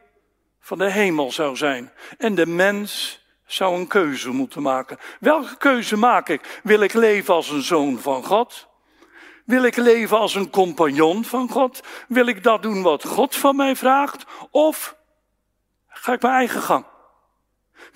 van 0.59 0.77
de 0.77 0.91
hemel 0.91 1.31
zou 1.31 1.55
zijn. 1.55 1.91
En 2.17 2.35
de 2.35 2.45
mens 2.45 3.21
zou 3.45 3.75
een 3.75 3.87
keuze 3.87 4.29
moeten 4.29 4.61
maken. 4.61 4.97
Welke 5.19 5.57
keuze 5.57 5.97
maak 5.97 6.29
ik? 6.29 6.59
Wil 6.63 6.81
ik 6.81 6.93
leven 6.93 7.33
als 7.33 7.49
een 7.49 7.61
zoon 7.61 7.99
van 7.99 8.23
God? 8.23 8.67
Wil 9.45 9.63
ik 9.63 9.75
leven 9.75 10.17
als 10.17 10.35
een 10.35 10.49
compagnon 10.49 11.25
van 11.25 11.49
God? 11.49 11.83
Wil 12.07 12.27
ik 12.27 12.43
dat 12.43 12.61
doen 12.61 12.81
wat 12.81 13.05
God 13.05 13.35
van 13.35 13.55
mij 13.55 13.75
vraagt? 13.75 14.25
Of 14.51 14.95
ga 15.87 16.13
ik 16.13 16.21
mijn 16.21 16.33
eigen 16.33 16.61
gang? 16.61 16.85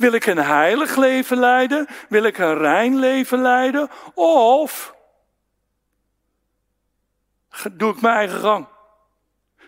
Wil 0.01 0.13
ik 0.13 0.25
een 0.25 0.37
heilig 0.37 0.95
leven 0.95 1.37
leiden? 1.37 1.87
Wil 2.09 2.23
ik 2.23 2.37
een 2.37 2.57
rein 2.57 2.99
leven 2.99 3.41
leiden? 3.41 3.89
Of 4.13 4.95
doe 7.71 7.93
ik 7.93 8.01
mijn 8.01 8.15
eigen 8.15 8.39
gang? 8.39 8.67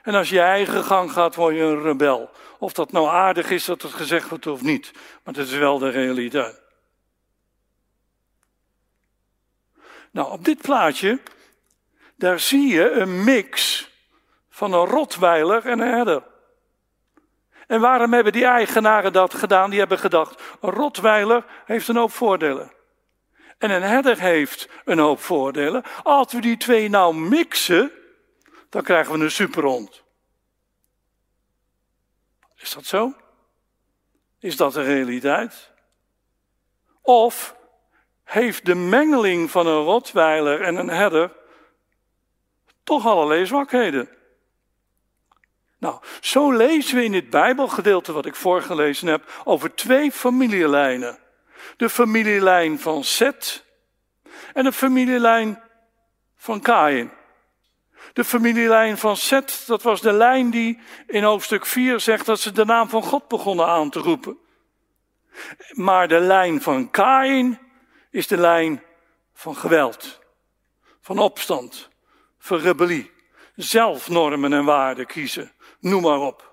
En 0.02 0.16
als 0.16 0.30
je 0.30 0.40
eigen 0.40 0.84
gang 0.84 1.12
gaat, 1.12 1.36
word 1.36 1.56
je 1.56 1.62
een 1.62 1.82
rebel. 1.82 2.30
Of 2.60 2.74
dat 2.74 2.92
nou 2.92 3.08
aardig 3.08 3.50
is 3.50 3.66
dat 3.66 3.82
het 3.82 3.94
gezegd 3.94 4.30
wordt 4.30 4.48
of 4.48 4.62
niet. 4.62 4.92
Maar 5.24 5.34
dat 5.34 5.46
is 5.46 5.54
wel 5.54 5.78
de 5.78 5.90
realiteit. 5.90 6.62
Nou, 10.12 10.32
op 10.32 10.46
dit 10.46 10.62
plaatje, 10.62 11.20
daar 12.16 12.40
zie 12.40 12.68
je 12.68 12.92
een 12.92 13.24
mix 13.24 13.88
van 14.50 14.74
een 14.74 14.86
rotweiler 14.86 15.66
en 15.66 15.80
een 15.80 15.94
herder. 15.94 16.24
En 17.68 17.80
waarom 17.80 18.14
hebben 18.14 18.34
die 18.34 18.46
eigenaren 18.46 19.14
dat 19.14 19.34
gedaan? 19.34 19.70
Die 19.70 19.80
hebben 19.80 20.00
gedacht, 20.00 20.42
een 20.62 20.70
rotweiler 20.70 21.46
heeft 21.66 21.88
een 21.88 21.96
hoop 21.96 22.12
voordelen. 22.12 22.72
En 23.58 23.72
een 23.72 23.82
herder 23.82 24.20
heeft 24.20 24.70
een 24.86 25.00
hoop 25.00 25.20
voordelen. 25.20 25.84
Als 26.04 26.34
we 26.34 26.42
die 26.42 26.58
twee 26.58 26.90
nou 26.90 27.16
mixen, 27.16 27.92
dan 28.70 28.84
krijgen 28.84 29.18
we 29.18 29.24
een 29.24 29.32
superhond. 29.32 30.04
Is 32.56 32.74
dat 32.74 32.86
zo? 32.86 33.14
Is 34.40 34.56
dat 34.56 34.74
de 34.74 34.84
realiteit? 34.84 35.72
Of 37.02 37.56
heeft 38.24 38.66
de 38.66 38.76
mengeling 38.76 39.52
van 39.52 39.68
een 39.68 39.84
rotweiler 39.84 40.62
en 40.62 40.76
een 40.76 40.90
herder 40.90 41.32
toch 42.84 43.06
allerlei 43.06 43.46
zwakheden? 43.46 44.10
Nou, 45.84 46.00
zo 46.22 46.52
lezen 46.52 46.96
we 46.96 47.04
in 47.04 47.12
dit 47.12 47.30
Bijbelgedeelte 47.30 48.12
wat 48.12 48.26
ik 48.26 48.36
voorgelezen 48.36 49.08
heb 49.08 49.42
over 49.44 49.76
twee 49.76 50.12
familielijnen. 50.12 51.20
De 51.78 51.90
familielijn 51.90 52.80
van 52.80 53.04
Seth 53.04 53.66
en 54.54 54.64
de 54.64 54.72
familielijn 54.72 55.64
van 56.36 56.62
Kain. 56.62 57.12
De 58.14 58.24
familielijn 58.24 58.98
van 58.98 59.18
Seth, 59.18 59.68
dat 59.68 59.82
was 59.82 60.02
de 60.02 60.12
lijn 60.12 60.50
die 60.50 60.80
in 61.08 61.24
hoofdstuk 61.24 61.66
4 61.66 62.00
zegt 62.00 62.26
dat 62.26 62.40
ze 62.40 62.52
de 62.52 62.66
naam 62.66 62.90
van 62.90 63.04
God 63.04 63.28
begonnen 63.28 63.68
aan 63.68 63.90
te 63.90 64.00
roepen. 64.00 64.38
Maar 65.72 66.08
de 66.08 66.20
lijn 66.20 66.62
van 66.62 66.92
Kain 66.92 67.60
is 68.12 68.28
de 68.28 68.38
lijn 68.38 68.84
van 69.34 69.56
geweld, 69.56 70.20
van 71.02 71.18
opstand, 71.18 71.90
van 72.40 72.58
rebellie, 72.58 73.12
zelfnormen 73.56 74.54
en 74.54 74.66
waarden 74.66 75.06
kiezen, 75.06 75.52
noem 75.80 76.02
maar 76.02 76.20
op. 76.20 76.52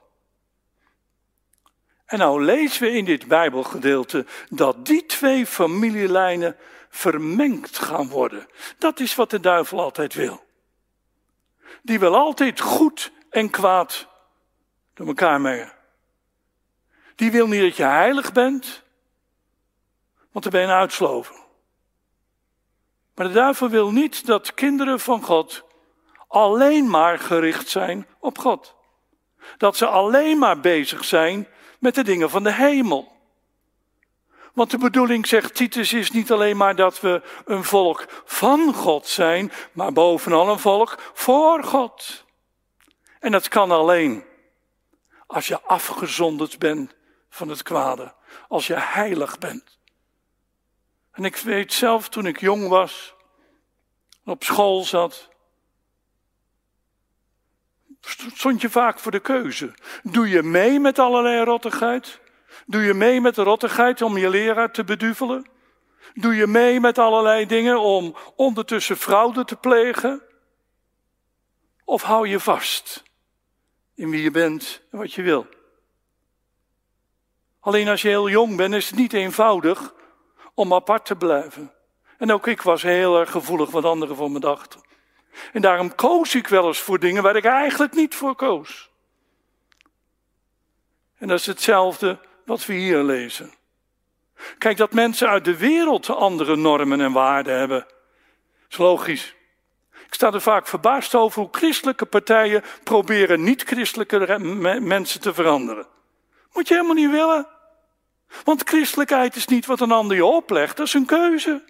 En 2.07 2.19
nou 2.19 2.45
lezen 2.45 2.83
we 2.83 2.91
in 2.91 3.05
dit 3.05 3.29
Bijbelgedeelte 3.29 4.27
dat 4.49 4.87
die 4.87 5.07
twee 5.07 5.47
familielijnen 5.47 6.57
vermengd 6.89 7.79
gaan 7.79 8.09
worden. 8.09 8.49
Dat 8.79 9.01
is 9.01 9.15
wat 9.15 9.31
de 9.31 9.41
duivel 9.41 9.81
altijd 9.81 10.15
wil 10.15 10.49
die 11.83 11.99
wil 11.99 12.17
altijd 12.17 12.61
goed 12.61 13.13
en 13.31 13.51
kwaad 13.51 14.09
door 14.95 15.07
elkaar 15.07 15.41
mengen. 15.41 15.73
Die 17.15 17.31
wil 17.31 17.47
niet 17.47 17.61
dat 17.61 17.77
je 17.77 17.83
heilig 17.83 18.33
bent, 18.33 18.83
want 20.33 20.45
dan 20.45 20.53
ben 20.53 20.61
je 20.61 20.67
een 20.67 20.73
uitslover. 20.73 21.35
Maar 23.15 23.27
de 23.27 23.35
duivel 23.35 23.69
wil 23.69 23.93
niet 23.93 24.27
dat 24.27 24.55
kinderen 24.55 25.01
van 25.01 25.23
God 25.23 25.65
alleen 26.31 26.91
maar 26.91 27.19
gericht 27.19 27.69
zijn 27.69 28.07
op 28.19 28.39
God. 28.39 28.75
Dat 29.57 29.77
ze 29.77 29.87
alleen 29.87 30.39
maar 30.39 30.61
bezig 30.61 31.05
zijn 31.05 31.49
met 31.79 31.95
de 31.95 32.05
dingen 32.05 32.31
van 32.31 32.43
de 32.43 32.53
hemel. 32.53 33.13
Want 34.53 34.71
de 34.71 34.79
bedoeling, 34.79 35.27
zegt 35.27 35.55
Titus, 35.55 35.93
is 35.93 36.11
niet 36.11 36.33
alleen 36.33 36.57
maar 36.57 36.77
dat 36.77 37.01
we 37.01 37.23
een 37.45 37.65
volk 37.65 38.07
van 38.25 38.75
God 38.75 39.07
zijn, 39.07 39.53
maar 39.73 39.93
bovenal 39.93 40.49
een 40.49 40.59
volk 40.59 41.11
voor 41.15 41.65
God. 41.65 42.25
En 43.21 43.33
dat 43.33 43.49
kan 43.49 43.71
alleen 43.71 44.25
als 45.27 45.47
je 45.47 45.61
afgezonderd 45.61 46.59
bent 46.59 46.95
van 47.29 47.49
het 47.49 47.63
kwade, 47.63 48.15
als 48.49 48.67
je 48.67 48.75
heilig 48.75 49.39
bent. 49.39 49.79
En 51.13 51.25
ik 51.25 51.37
weet 51.37 51.73
zelf, 51.73 52.09
toen 52.09 52.27
ik 52.27 52.41
jong 52.41 52.69
was, 52.69 53.15
op 54.25 54.45
school 54.45 54.85
zat, 54.85 55.30
stond 58.01 58.61
je 58.61 58.71
vaak 58.71 58.99
voor 58.99 59.13
de 59.13 59.21
keuze. 59.21 59.75
Doe 60.03 60.29
je 60.29 60.43
mee 60.43 60.81
met 60.81 60.99
allerlei 60.99 61.45
rottigheid? 61.45 62.21
Doe 62.67 62.83
je 62.83 62.95
mee 62.95 63.21
met 63.21 63.35
de 63.35 63.43
rottigheid 63.43 64.03
om 64.03 64.19
je 64.19 64.29
leraar 64.29 64.73
te 64.73 64.85
beduvelen? 64.85 65.47
Doe 66.15 66.35
je 66.35 66.47
mee 66.47 66.81
met 66.81 66.99
allerlei 66.99 67.47
dingen 67.47 67.81
om 67.81 68.17
ondertussen 68.37 68.97
fraude 68.97 69.45
te 69.45 69.57
plegen? 69.57 70.23
Of 71.85 72.03
hou 72.03 72.29
je 72.29 72.41
vast 72.41 73.03
in 73.95 74.11
wie 74.11 74.23
je 74.23 74.31
bent 74.31 74.83
en 74.91 74.99
wat 74.99 75.13
je 75.13 75.23
wil? 75.23 75.47
Alleen 77.61 77.89
als 77.89 78.03
je 78.03 78.09
heel 78.09 78.29
jong 78.29 78.57
bent 78.57 78.75
is 78.75 78.87
het 78.87 78.99
niet 78.99 79.13
eenvoudig 79.13 79.95
om 80.55 80.75
apart 80.75 81.07
te 81.07 81.17
blijven. 81.17 81.73
En 82.19 82.33
ook 82.33 82.47
ik 82.47 82.63
was 82.63 82.83
heel 82.83 83.19
erg 83.19 83.31
gevoelig 83.31 83.71
wat 83.71 83.85
anderen 83.85 84.17
van 84.17 84.33
me 84.33 84.41
dachten. 84.41 84.81
En 85.53 85.61
daarom 85.61 85.95
koos 85.95 86.35
ik 86.35 86.49
wel 86.49 86.67
eens 86.67 86.81
voor 86.81 86.99
dingen 86.99 87.23
waar 87.23 87.37
ik 87.37 87.45
eigenlijk 87.45 87.95
niet 87.95 88.15
voor 88.15 88.35
koos. 88.35 88.91
En 91.19 91.29
dat 91.29 91.39
is 91.39 91.47
hetzelfde 91.47 92.19
wat 92.45 92.67
we 92.67 92.73
hier 92.73 93.03
lezen. 93.03 93.53
Kijk, 94.59 94.77
dat 94.77 94.93
mensen 94.93 95.29
uit 95.29 95.45
de 95.45 95.57
wereld 95.57 96.11
andere 96.11 96.57
normen 96.57 97.01
en 97.01 97.13
waarden 97.13 97.59
hebben, 97.59 97.87
is 98.69 98.77
logisch. 98.77 99.35
Ik 100.07 100.15
sta 100.15 100.33
er 100.33 100.41
vaak 100.41 100.67
verbaasd 100.67 101.15
over 101.15 101.41
hoe 101.41 101.51
christelijke 101.53 102.07
partijen 102.07 102.63
proberen 102.85 103.43
niet-christelijke 103.43 104.39
mensen 104.81 105.21
te 105.21 105.35
veranderen. 105.35 105.87
Moet 106.53 106.69
je 106.69 106.75
helemaal 106.75 106.95
niet 106.95 107.11
willen. 107.11 107.47
Want 108.45 108.69
christelijkheid 108.69 109.37
is 109.37 109.47
niet 109.47 109.67
wat 109.67 109.81
een 109.81 109.93
ander 109.93 110.17
je 110.17 110.25
oplegt, 110.25 110.77
dat 110.77 110.87
is 110.87 110.95
een 110.95 111.07
keuze. 111.07 111.63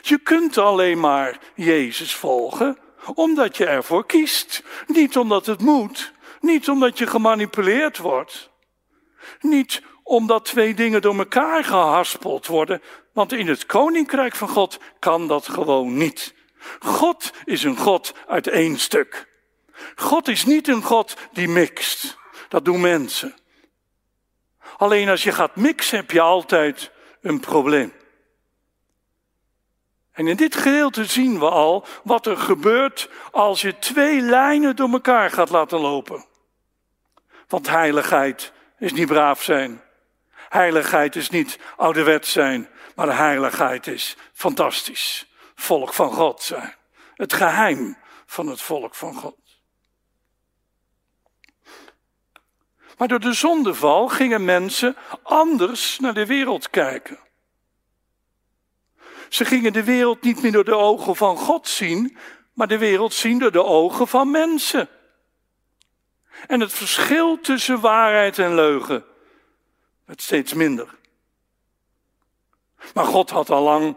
Je 0.00 0.18
kunt 0.18 0.58
alleen 0.58 1.00
maar 1.00 1.38
Jezus 1.54 2.14
volgen 2.14 2.78
omdat 3.14 3.56
je 3.56 3.66
ervoor 3.66 4.06
kiest. 4.06 4.62
Niet 4.86 5.16
omdat 5.16 5.46
het 5.46 5.60
moet. 5.60 6.12
Niet 6.40 6.68
omdat 6.68 6.98
je 6.98 7.06
gemanipuleerd 7.06 7.98
wordt. 7.98 8.50
Niet 9.40 9.82
omdat 10.02 10.44
twee 10.44 10.74
dingen 10.74 11.02
door 11.02 11.18
elkaar 11.18 11.64
gehaspeld 11.64 12.46
worden. 12.46 12.82
Want 13.12 13.32
in 13.32 13.48
het 13.48 13.66
koninkrijk 13.66 14.34
van 14.34 14.48
God 14.48 14.78
kan 14.98 15.28
dat 15.28 15.48
gewoon 15.48 15.96
niet. 15.96 16.34
God 16.78 17.30
is 17.44 17.62
een 17.62 17.76
God 17.76 18.12
uit 18.26 18.46
één 18.46 18.78
stuk. 18.78 19.28
God 19.94 20.28
is 20.28 20.44
niet 20.44 20.68
een 20.68 20.82
God 20.82 21.16
die 21.32 21.48
mixt. 21.48 22.16
Dat 22.48 22.64
doen 22.64 22.80
mensen. 22.80 23.34
Alleen 24.76 25.08
als 25.08 25.22
je 25.22 25.32
gaat 25.32 25.56
mixen 25.56 25.96
heb 25.96 26.10
je 26.10 26.20
altijd 26.20 26.90
een 27.20 27.40
probleem. 27.40 27.92
En 30.14 30.26
in 30.26 30.36
dit 30.36 30.56
gedeelte 30.56 31.04
zien 31.04 31.38
we 31.38 31.50
al 31.50 31.86
wat 32.02 32.26
er 32.26 32.36
gebeurt 32.36 33.10
als 33.30 33.60
je 33.60 33.78
twee 33.78 34.20
lijnen 34.20 34.76
door 34.76 34.90
elkaar 34.90 35.30
gaat 35.30 35.50
laten 35.50 35.78
lopen. 35.78 36.24
Want 37.48 37.68
heiligheid 37.68 38.52
is 38.78 38.92
niet 38.92 39.06
braaf 39.06 39.42
zijn. 39.42 39.82
Heiligheid 40.48 41.16
is 41.16 41.30
niet 41.30 41.58
ouderwet 41.76 42.26
zijn, 42.26 42.68
maar 42.94 43.16
heiligheid 43.16 43.86
is 43.86 44.16
fantastisch. 44.32 45.26
Volk 45.54 45.92
van 45.92 46.12
God 46.12 46.42
zijn. 46.42 46.74
Het 47.14 47.32
geheim 47.32 47.96
van 48.26 48.46
het 48.46 48.60
volk 48.60 48.94
van 48.94 49.14
God. 49.14 49.36
Maar 52.98 53.08
door 53.08 53.20
de 53.20 53.32
zondeval 53.32 54.08
gingen 54.08 54.44
mensen 54.44 54.96
anders 55.22 55.98
naar 55.98 56.14
de 56.14 56.26
wereld 56.26 56.70
kijken. 56.70 57.23
Ze 59.28 59.44
gingen 59.44 59.72
de 59.72 59.84
wereld 59.84 60.22
niet 60.22 60.42
meer 60.42 60.52
door 60.52 60.64
de 60.64 60.76
ogen 60.76 61.16
van 61.16 61.36
God 61.36 61.68
zien, 61.68 62.16
maar 62.52 62.68
de 62.68 62.78
wereld 62.78 63.14
zien 63.14 63.38
door 63.38 63.52
de 63.52 63.64
ogen 63.64 64.08
van 64.08 64.30
mensen. 64.30 64.88
En 66.46 66.60
het 66.60 66.72
verschil 66.72 67.40
tussen 67.40 67.80
waarheid 67.80 68.38
en 68.38 68.54
leugen 68.54 69.04
werd 70.04 70.22
steeds 70.22 70.52
minder. 70.54 70.94
Maar 72.94 73.04
God 73.04 73.30
had 73.30 73.50
al 73.50 73.62
lang 73.62 73.96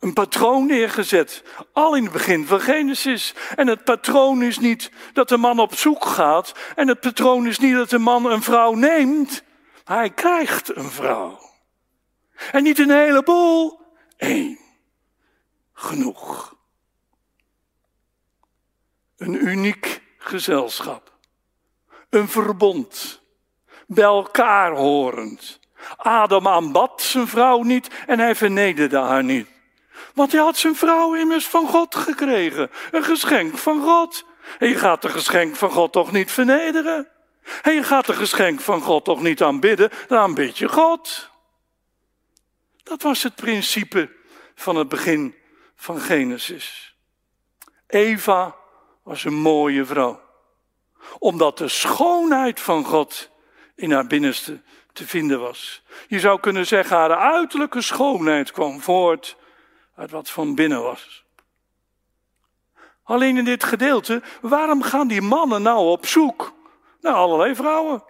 een 0.00 0.12
patroon 0.12 0.66
neergezet, 0.66 1.42
al 1.72 1.96
in 1.96 2.02
het 2.02 2.12
begin 2.12 2.46
van 2.46 2.60
Genesis. 2.60 3.34
En 3.54 3.66
het 3.66 3.84
patroon 3.84 4.42
is 4.42 4.58
niet 4.58 4.90
dat 5.12 5.28
de 5.28 5.36
man 5.36 5.58
op 5.58 5.74
zoek 5.74 6.04
gaat, 6.04 6.52
en 6.74 6.88
het 6.88 7.00
patroon 7.00 7.46
is 7.46 7.58
niet 7.58 7.74
dat 7.74 7.90
de 7.90 7.98
man 7.98 8.26
een 8.26 8.42
vrouw 8.42 8.74
neemt, 8.74 9.42
hij 9.84 10.10
krijgt 10.10 10.76
een 10.76 10.90
vrouw. 10.90 11.38
En 12.52 12.62
niet 12.62 12.78
een 12.78 12.90
heleboel, 12.90 13.80
één 14.16 14.61
genoeg. 15.82 16.54
Een 19.16 19.46
uniek 19.46 20.02
gezelschap. 20.18 21.12
Een 22.10 22.28
verbond. 22.28 23.20
Bij 23.86 24.04
elkaar 24.04 24.72
horend. 24.72 25.60
Adam 25.96 26.48
aanbad 26.48 27.02
zijn 27.02 27.28
vrouw 27.28 27.62
niet 27.62 27.88
en 28.06 28.18
hij 28.18 28.34
vernederde 28.34 28.98
haar 28.98 29.24
niet. 29.24 29.48
Want 30.14 30.32
hij 30.32 30.40
had 30.40 30.56
zijn 30.56 30.76
vrouw 30.76 31.14
immers 31.14 31.46
van 31.46 31.68
God 31.68 31.94
gekregen. 31.94 32.70
Een 32.90 33.04
geschenk 33.04 33.56
van 33.56 33.82
God. 33.82 34.24
En 34.58 34.68
je 34.68 34.78
gaat 34.78 35.02
de 35.02 35.08
geschenk 35.08 35.56
van 35.56 35.70
God 35.70 35.92
toch 35.92 36.12
niet 36.12 36.32
vernederen? 36.32 37.08
En 37.62 37.74
je 37.74 37.82
gaat 37.82 38.06
de 38.06 38.12
geschenk 38.12 38.60
van 38.60 38.80
God 38.80 39.04
toch 39.04 39.22
niet 39.22 39.42
aanbidden? 39.42 39.90
Dan 40.08 40.18
aanbid 40.18 40.58
je 40.58 40.68
God. 40.68 41.30
Dat 42.82 43.02
was 43.02 43.22
het 43.22 43.34
principe 43.34 44.10
van 44.54 44.76
het 44.76 44.88
begin 44.88 45.34
van 45.82 46.00
Genesis. 46.00 46.96
Eva 47.86 48.54
was 49.02 49.24
een 49.24 49.34
mooie 49.34 49.84
vrouw. 49.84 50.20
Omdat 51.18 51.58
de 51.58 51.68
schoonheid 51.68 52.60
van 52.60 52.84
God 52.84 53.30
in 53.74 53.92
haar 53.92 54.06
binnenste 54.06 54.60
te 54.92 55.06
vinden 55.06 55.40
was. 55.40 55.82
Je 56.08 56.20
zou 56.20 56.40
kunnen 56.40 56.66
zeggen, 56.66 56.96
haar 56.96 57.16
uiterlijke 57.16 57.80
schoonheid 57.80 58.50
kwam 58.50 58.80
voort 58.80 59.36
uit 59.96 60.10
wat 60.10 60.30
van 60.30 60.54
binnen 60.54 60.82
was. 60.82 61.24
Alleen 63.02 63.36
in 63.36 63.44
dit 63.44 63.64
gedeelte, 63.64 64.22
waarom 64.40 64.82
gaan 64.82 65.08
die 65.08 65.22
mannen 65.22 65.62
nou 65.62 65.88
op 65.90 66.06
zoek 66.06 66.52
naar 67.00 67.14
allerlei 67.14 67.54
vrouwen? 67.54 68.04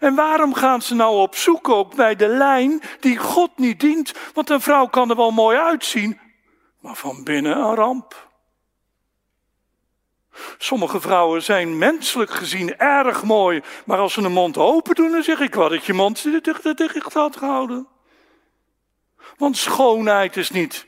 En 0.00 0.14
waarom 0.14 0.54
gaan 0.54 0.82
ze 0.82 0.94
nou 0.94 1.16
op 1.16 1.34
zoek 1.34 1.68
ook 1.68 1.94
bij 1.94 2.16
de 2.16 2.28
lijn 2.28 2.82
die 3.00 3.16
God 3.16 3.58
niet 3.58 3.80
dient? 3.80 4.12
Want 4.34 4.50
een 4.50 4.60
vrouw 4.60 4.86
kan 4.86 5.10
er 5.10 5.16
wel 5.16 5.30
mooi 5.30 5.58
uitzien, 5.58 6.20
maar 6.80 6.96
van 6.96 7.24
binnen 7.24 7.56
een 7.56 7.74
ramp. 7.74 8.28
Sommige 10.58 11.00
vrouwen 11.00 11.42
zijn 11.42 11.78
menselijk 11.78 12.30
gezien 12.30 12.76
erg 12.76 13.22
mooi, 13.22 13.62
maar 13.84 13.98
als 13.98 14.12
ze 14.12 14.22
een 14.22 14.32
mond 14.32 14.56
open 14.56 14.94
doen, 14.94 15.10
dan 15.10 15.22
zeg 15.22 15.40
ik 15.40 15.54
wat 15.54 15.70
dat 15.70 15.84
je 15.84 15.92
mond 15.92 16.22
dicht 16.42 17.14
had 17.14 17.36
gehouden. 17.36 17.88
Want 19.36 19.56
schoonheid 19.56 20.36
is 20.36 20.50
niet 20.50 20.86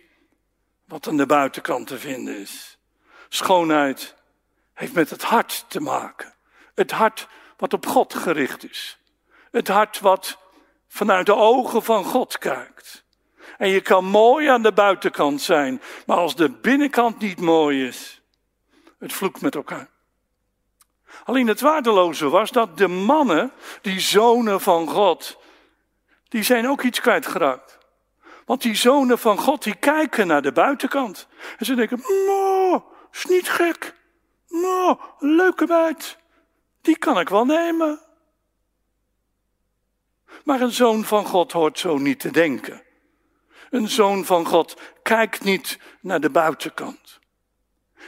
wat 0.85 1.07
aan 1.07 1.17
de 1.17 1.27
buitenkant 1.27 1.87
te 1.87 1.99
vinden 1.99 2.37
is. 2.37 2.79
Schoonheid 3.29 4.15
heeft 4.75 4.93
met 4.93 5.11
het 5.11 5.23
hart 5.23 5.65
te 5.69 5.81
maken. 5.81 6.35
Het 6.75 6.91
hart 6.91 7.29
wat 7.57 7.73
op 7.73 7.87
God 7.87 8.15
gericht 8.15 8.71
is. 8.71 8.99
Het 9.51 9.69
hart 9.69 10.01
wat 10.01 10.39
vanuit 10.89 11.27
de 11.27 11.35
ogen 11.35 11.83
van 11.83 12.05
God 12.05 12.39
kijkt. 12.39 13.05
En 13.63 13.69
je 13.69 13.81
kan 13.81 14.05
mooi 14.05 14.49
aan 14.49 14.63
de 14.63 14.73
buitenkant 14.73 15.41
zijn, 15.41 15.83
maar 16.07 16.17
als 16.17 16.37
de 16.37 16.51
binnenkant 16.51 17.19
niet 17.19 17.41
mooi 17.41 17.87
is, 17.87 18.23
het 18.99 19.13
vloekt 19.13 19.41
met 19.41 19.55
elkaar. 19.55 19.89
Alleen 21.25 21.47
het 21.47 21.61
waardeloze 21.61 22.29
was 22.29 22.51
dat 22.51 22.79
de 22.79 22.89
mannen, 22.89 23.53
die 23.81 24.01
zonen 24.01 24.61
van 24.61 24.89
God, 24.89 25.39
die 26.29 26.43
zijn 26.43 26.69
ook 26.69 26.83
iets 26.83 27.01
kwijtgeraakt. 27.01 27.79
Want 28.45 28.63
die 28.63 28.75
zonen 28.75 29.19
van 29.19 29.39
God, 29.39 29.63
die 29.63 29.77
kijken 29.77 30.27
naar 30.27 30.43
de 30.43 30.53
buitenkant. 30.53 31.29
En 31.59 31.67
ze 31.67 31.75
denken, 31.75 32.03
nou, 32.27 32.83
is 33.13 33.25
niet 33.25 33.49
gek. 33.49 33.95
Nou, 34.49 34.99
leuke 35.19 35.67
meid. 35.67 36.19
Die 36.81 36.99
kan 36.99 37.21
ik 37.21 37.29
wel 37.29 37.45
nemen. 37.45 38.01
Maar 40.45 40.61
een 40.61 40.73
zoon 40.73 41.05
van 41.05 41.27
God 41.27 41.53
hoort 41.53 41.79
zo 41.79 41.99
niet 41.99 42.21
te 42.21 42.31
denken. 42.31 42.82
Een 43.73 43.89
zoon 43.89 44.25
van 44.25 44.47
God 44.47 44.81
kijkt 45.03 45.45
niet 45.45 45.79
naar 46.01 46.21
de 46.21 46.31
buitenkant. 46.31 47.19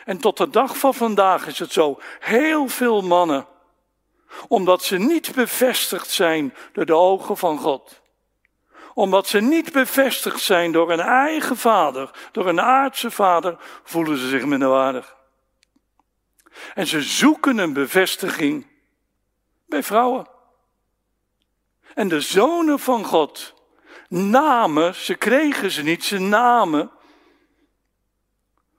En 0.05 0.19
tot 0.19 0.37
de 0.37 0.51
dag 0.51 0.79
van 0.79 0.95
vandaag 0.95 1.47
is 1.47 1.59
het 1.59 1.73
zo. 1.73 2.01
Heel 2.21 2.69
veel 2.69 3.03
mannen, 3.03 3.47
omdat 4.49 4.83
ze 4.83 4.99
niet 4.99 5.35
bevestigd 5.35 6.11
zijn 6.11 6.55
door 6.73 6.87
de 6.87 6.95
ogen 6.95 7.37
van 7.37 7.59
God, 7.59 8.03
Omdat 8.95 9.27
ze 9.27 9.41
niet 9.41 9.73
bevestigd 9.73 10.41
zijn 10.41 10.73
door 10.73 10.93
een 10.93 11.01
eigen 11.01 11.57
vader, 11.57 12.11
door 12.33 12.49
een 12.49 12.61
aardse 12.61 13.11
vader, 13.11 13.57
voelen 13.83 14.19
ze 14.19 14.29
zich 14.29 14.45
minderwaardig. 14.45 15.17
En 16.75 16.87
ze 16.87 17.03
zoeken 17.03 17.59
een 17.59 17.73
bevestiging 17.73 18.67
bij 19.67 19.83
vrouwen. 19.83 20.27
En 21.95 22.09
de 22.09 22.21
zonen 22.21 22.79
van 22.79 23.05
God 23.05 23.54
namen, 24.15 24.95
ze 24.95 25.15
kregen 25.15 25.71
ze 25.71 25.83
niet, 25.83 26.05
ze 26.05 26.19
namen, 26.19 26.91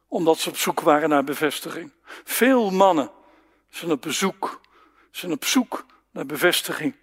omdat 0.08 0.40
ze 0.40 0.50
op 0.50 0.58
zoek 0.58 0.80
waren 0.80 1.10
naar 1.10 1.24
bevestiging. 1.24 1.92
Veel 2.24 2.72
mannen 2.72 3.12
zijn 3.70 3.92
op 3.92 4.02
bezoek, 4.02 4.62
zijn 5.12 5.32
op 5.32 5.46
zoek 5.46 5.86
naar 6.12 6.26
bevestiging. 6.26 6.96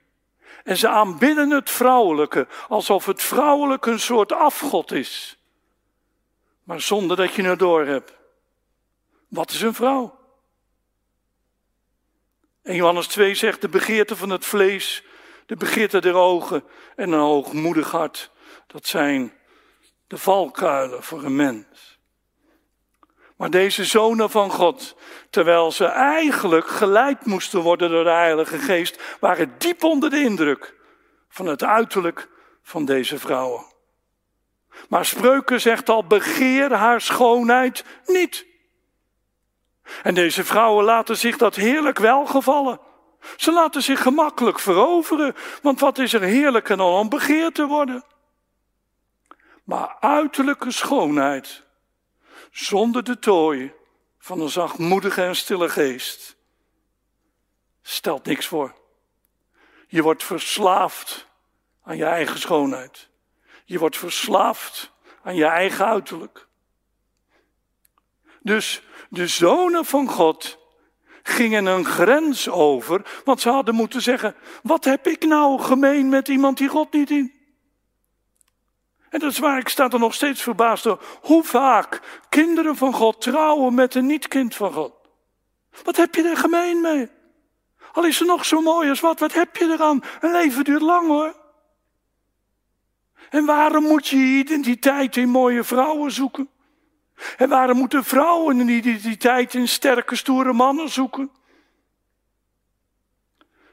En 0.64 0.76
ze 0.76 0.88
aanbidden 0.88 1.50
het 1.50 1.70
vrouwelijke, 1.70 2.46
alsof 2.68 3.06
het 3.06 3.22
vrouwelijke 3.22 3.90
een 3.90 4.00
soort 4.00 4.32
afgod 4.32 4.92
is. 4.92 5.38
Maar 6.64 6.80
zonder 6.80 7.16
dat 7.16 7.34
je 7.34 7.42
het 7.42 7.58
door 7.58 7.86
hebt. 7.86 8.12
Wat 9.28 9.50
is 9.50 9.60
een 9.60 9.74
vrouw? 9.74 10.20
En 12.62 12.74
Johannes 12.74 13.06
2 13.06 13.34
zegt, 13.34 13.60
de 13.60 13.68
begeerte 13.68 14.16
van 14.16 14.30
het 14.30 14.44
vlees, 14.44 15.04
de 15.52 15.58
begeerte 15.58 16.00
der 16.00 16.14
ogen 16.14 16.64
en 16.96 17.12
een 17.12 17.20
hoogmoedig 17.20 17.90
hart, 17.90 18.30
dat 18.66 18.86
zijn 18.86 19.32
de 20.06 20.18
valkuilen 20.18 21.02
voor 21.02 21.24
een 21.24 21.36
mens. 21.36 21.98
Maar 23.36 23.50
deze 23.50 23.84
zonen 23.84 24.30
van 24.30 24.50
God, 24.50 24.96
terwijl 25.30 25.72
ze 25.72 25.84
eigenlijk 25.84 26.66
geleid 26.66 27.26
moesten 27.26 27.60
worden 27.60 27.90
door 27.90 28.04
de 28.04 28.10
Heilige 28.10 28.58
Geest, 28.58 29.16
waren 29.20 29.54
diep 29.58 29.84
onder 29.84 30.10
de 30.10 30.20
indruk 30.20 30.74
van 31.28 31.46
het 31.46 31.64
uiterlijk 31.64 32.28
van 32.62 32.84
deze 32.84 33.18
vrouwen. 33.18 33.64
Maar 34.88 35.04
Spreuken 35.04 35.60
zegt 35.60 35.88
al, 35.88 36.06
begeer 36.06 36.72
haar 36.72 37.00
schoonheid 37.00 37.84
niet. 38.06 38.46
En 40.02 40.14
deze 40.14 40.44
vrouwen 40.44 40.84
laten 40.84 41.16
zich 41.16 41.36
dat 41.36 41.54
heerlijk 41.54 41.98
welgevallen. 41.98 42.80
Ze 43.36 43.52
laten 43.52 43.82
zich 43.82 44.02
gemakkelijk 44.02 44.58
veroveren, 44.58 45.34
want 45.62 45.80
wat 45.80 45.98
is 45.98 46.12
er 46.12 46.22
heerlijker 46.22 46.76
dan 46.76 46.92
om 46.92 47.08
begeerd 47.08 47.54
te 47.54 47.66
worden? 47.66 48.04
Maar 49.64 49.96
uiterlijke 50.00 50.70
schoonheid, 50.70 51.62
zonder 52.50 53.04
de 53.04 53.18
tooi 53.18 53.72
van 54.18 54.40
een 54.40 54.48
zachtmoedige 54.48 55.22
en 55.22 55.36
stille 55.36 55.68
geest, 55.68 56.36
stelt 57.82 58.24
niks 58.24 58.46
voor. 58.46 58.74
Je 59.86 60.02
wordt 60.02 60.24
verslaafd 60.24 61.26
aan 61.82 61.96
je 61.96 62.04
eigen 62.04 62.38
schoonheid. 62.38 63.08
Je 63.64 63.78
wordt 63.78 63.96
verslaafd 63.96 64.92
aan 65.22 65.34
je 65.34 65.44
eigen 65.44 65.86
uiterlijk. 65.86 66.46
Dus 68.40 68.82
de 69.08 69.26
zonen 69.26 69.84
van 69.84 70.08
God 70.08 70.58
gingen 71.22 71.66
een 71.66 71.84
grens 71.84 72.48
over, 72.48 73.22
want 73.24 73.40
ze 73.40 73.48
hadden 73.48 73.74
moeten 73.74 74.02
zeggen: 74.02 74.34
Wat 74.62 74.84
heb 74.84 75.06
ik 75.06 75.24
nou 75.24 75.60
gemeen 75.60 76.08
met 76.08 76.28
iemand 76.28 76.58
die 76.58 76.68
God 76.68 76.92
niet 76.92 77.10
in? 77.10 77.32
En 79.08 79.18
dat 79.18 79.30
is 79.30 79.38
waar, 79.38 79.58
ik 79.58 79.68
sta 79.68 79.90
er 79.90 79.98
nog 79.98 80.14
steeds 80.14 80.42
verbaasd 80.42 80.84
door 80.84 81.02
hoe 81.20 81.44
vaak 81.44 82.00
kinderen 82.28 82.76
van 82.76 82.92
God 82.92 83.20
trouwen 83.20 83.74
met 83.74 83.94
een 83.94 84.06
niet-kind 84.06 84.54
van 84.54 84.72
God. 84.72 84.92
Wat 85.82 85.96
heb 85.96 86.14
je 86.14 86.22
er 86.22 86.36
gemeen 86.36 86.80
mee? 86.80 87.08
Al 87.92 88.04
is 88.04 88.16
ze 88.16 88.24
nog 88.24 88.44
zo 88.44 88.60
mooi 88.60 88.88
als 88.88 89.00
wat, 89.00 89.18
wat 89.18 89.32
heb 89.32 89.56
je 89.56 89.64
eraan? 89.64 90.02
Een 90.20 90.32
leven 90.32 90.64
duurt 90.64 90.82
lang 90.82 91.06
hoor. 91.06 91.36
En 93.30 93.44
waarom 93.44 93.84
moet 93.84 94.08
je 94.08 94.16
je 94.16 94.38
identiteit 94.38 95.16
in 95.16 95.28
mooie 95.28 95.64
vrouwen 95.64 96.12
zoeken? 96.12 96.48
En 97.36 97.48
waarom 97.48 97.76
moeten 97.76 98.04
vrouwen 98.04 98.58
een 98.58 98.68
identiteit 98.68 99.54
in 99.54 99.68
sterke, 99.68 100.16
stoere 100.16 100.52
mannen 100.52 100.88
zoeken? 100.88 101.30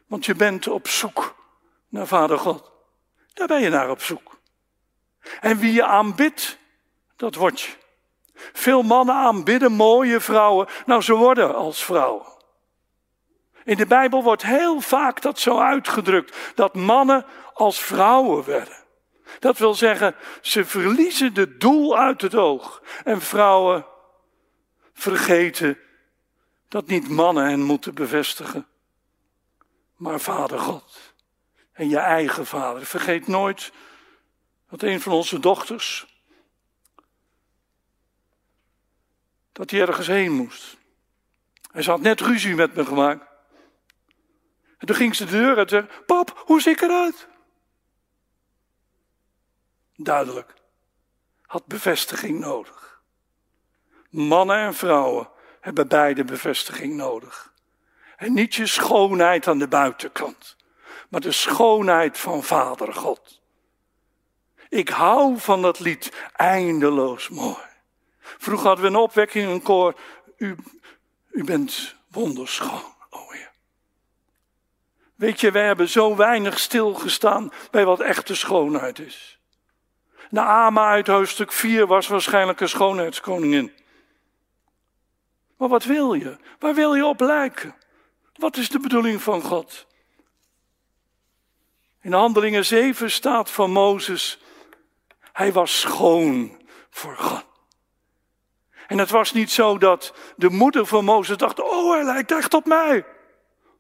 Want 0.08 0.26
je 0.26 0.36
bent 0.36 0.68
op 0.68 0.88
zoek 0.88 1.36
naar 1.90 2.08
Vader 2.08 2.40
God. 2.40 2.72
Daar 3.34 3.48
ben 3.48 3.62
je 3.62 3.70
naar 3.70 3.90
op 3.90 4.02
zoek. 4.02 4.40
En 5.40 5.58
wie 5.58 5.74
je 5.74 5.84
aanbidt, 5.84 6.58
dat 7.16 7.36
word 7.36 7.62
je. 7.62 7.72
Veel 8.54 8.82
mannen 8.82 9.16
aanbidden 9.16 9.72
mooie 9.72 10.20
vrouwen. 10.20 10.68
Nou, 10.86 11.02
ze 11.02 11.14
worden 11.14 11.56
als 11.56 11.84
vrouwen. 11.84 12.26
In 13.64 13.78
de 13.78 13.86
Bijbel 13.86 14.24
wordt 14.24 14.44
heel 14.44 14.82
vaak 14.82 15.22
dat 15.22 15.40
zo 15.40 15.60
uitgedrukt, 15.60 16.38
dat 16.56 16.76
mannen 16.76 17.26
als 17.54 17.80
vrouwen 17.80 18.46
werden. 18.46 18.78
Dat 19.40 19.58
wil 19.58 19.74
zeggen, 19.74 20.16
ze 20.42 20.66
verliezen 20.66 21.34
het 21.34 21.60
doel 21.60 21.98
uit 21.98 22.22
het 22.22 22.36
oog. 22.36 22.84
En 23.04 23.22
vrouwen 23.22 23.86
vergeten 24.94 25.78
dat 26.68 26.88
niet 26.88 27.10
mannen 27.10 27.46
hen 27.46 27.62
moeten 27.62 27.94
bevestigen, 27.94 28.68
maar 29.96 30.20
Vader 30.20 30.60
God. 30.60 31.14
En 31.72 31.90
je 31.90 31.98
eigen 31.98 32.46
vader. 32.46 32.86
Vergeet 32.86 33.28
nooit 33.28 33.72
dat 34.70 34.84
een 34.84 35.02
van 35.02 35.12
onze 35.12 35.40
dochters, 35.40 36.08
dat 39.52 39.70
hij 39.70 39.82
ergens 39.82 40.08
heen 40.08 40.32
moest. 40.32 40.78
Hij 41.72 41.84
had 41.84 42.02
net 42.02 42.22
ruzie 42.22 42.56
met 42.56 42.76
me 42.76 42.86
gemaakt. 42.86 43.28
En 44.78 44.88
toen 44.88 44.96
ging 44.96 45.16
ze 45.16 45.26
de 45.26 45.32
deur 45.32 45.58
uit 45.58 45.72
en 45.72 45.88
zei, 45.88 46.04
pap, 46.06 46.44
hoe 46.46 46.62
zie 46.62 46.72
ik 46.72 46.82
eruit? 46.82 47.29
Duidelijk, 50.04 50.54
had 51.42 51.66
bevestiging 51.66 52.40
nodig. 52.40 53.02
Mannen 54.10 54.58
en 54.58 54.74
vrouwen 54.74 55.30
hebben 55.60 55.88
beide 55.88 56.24
bevestiging 56.24 56.96
nodig. 56.96 57.54
En 58.18 58.34
niet 58.34 58.56
je 58.56 58.68
schoonheid 58.68 59.48
aan 59.48 59.60
de 59.60 59.68
buitenkant, 59.68 60.56
maar 61.10 61.22
de 61.22 61.32
schoonheid 61.32 62.18
van 62.18 62.44
Vader 62.44 62.94
God. 62.94 63.42
Ik 64.70 64.90
hou 64.90 65.40
van 65.40 65.62
dat 65.62 65.80
lied, 65.80 66.12
eindeloos 66.36 67.30
mooi. 67.30 67.68
Vroeger 68.20 68.68
hadden 68.68 68.86
we 68.86 68.92
een 68.92 69.04
opwekking 69.04 69.46
in 69.46 69.52
een 69.52 69.62
koor. 69.62 70.00
U, 70.38 70.56
u 71.32 71.44
bent 71.44 71.96
wonderschoon, 72.08 72.94
oh 73.10 73.32
Heer. 73.32 73.52
Weet 75.16 75.40
je, 75.40 75.52
wij 75.52 75.66
hebben 75.66 75.90
zo 75.90 76.16
weinig 76.16 76.60
stilgestaan 76.60 77.52
bij 77.72 77.86
wat 77.86 78.00
echte 78.00 78.36
schoonheid 78.36 79.00
is. 79.00 79.39
Naama 80.30 80.90
uit 80.90 81.08
hoofdstuk 81.08 81.52
4 81.52 81.88
was 81.88 82.08
waarschijnlijk 82.08 82.60
een 82.60 82.70
schoonheidskoningin. 82.70 83.74
Maar 85.58 85.68
wat 85.68 85.84
wil 85.84 86.14
je? 86.14 86.38
Waar 86.60 86.74
wil 86.74 86.96
je 86.96 87.06
op 87.06 87.20
lijken? 87.20 87.76
Wat 88.36 88.58
is 88.58 88.70
de 88.70 88.80
bedoeling 88.80 89.22
van 89.22 89.42
God? 89.42 89.88
In 92.02 92.14
Handelingen 92.14 92.66
7 92.66 93.12
staat 93.12 93.52
van 93.52 93.72
Mozes, 93.72 94.40
hij 95.32 95.54
was 95.54 95.80
schoon 95.80 96.62
voor 96.90 97.16
God. 97.18 97.46
En 98.88 98.98
het 98.98 99.10
was 99.10 99.34
niet 99.34 99.52
zo 99.52 99.78
dat 99.78 100.14
de 100.36 100.50
moeder 100.50 100.86
van 100.86 101.06
Mozes 101.06 101.38
dacht, 101.38 101.60
oh 101.60 101.92
hij 101.92 102.04
lijkt 102.04 102.32
echt 102.32 102.54
op 102.54 102.66
mij. 102.66 103.06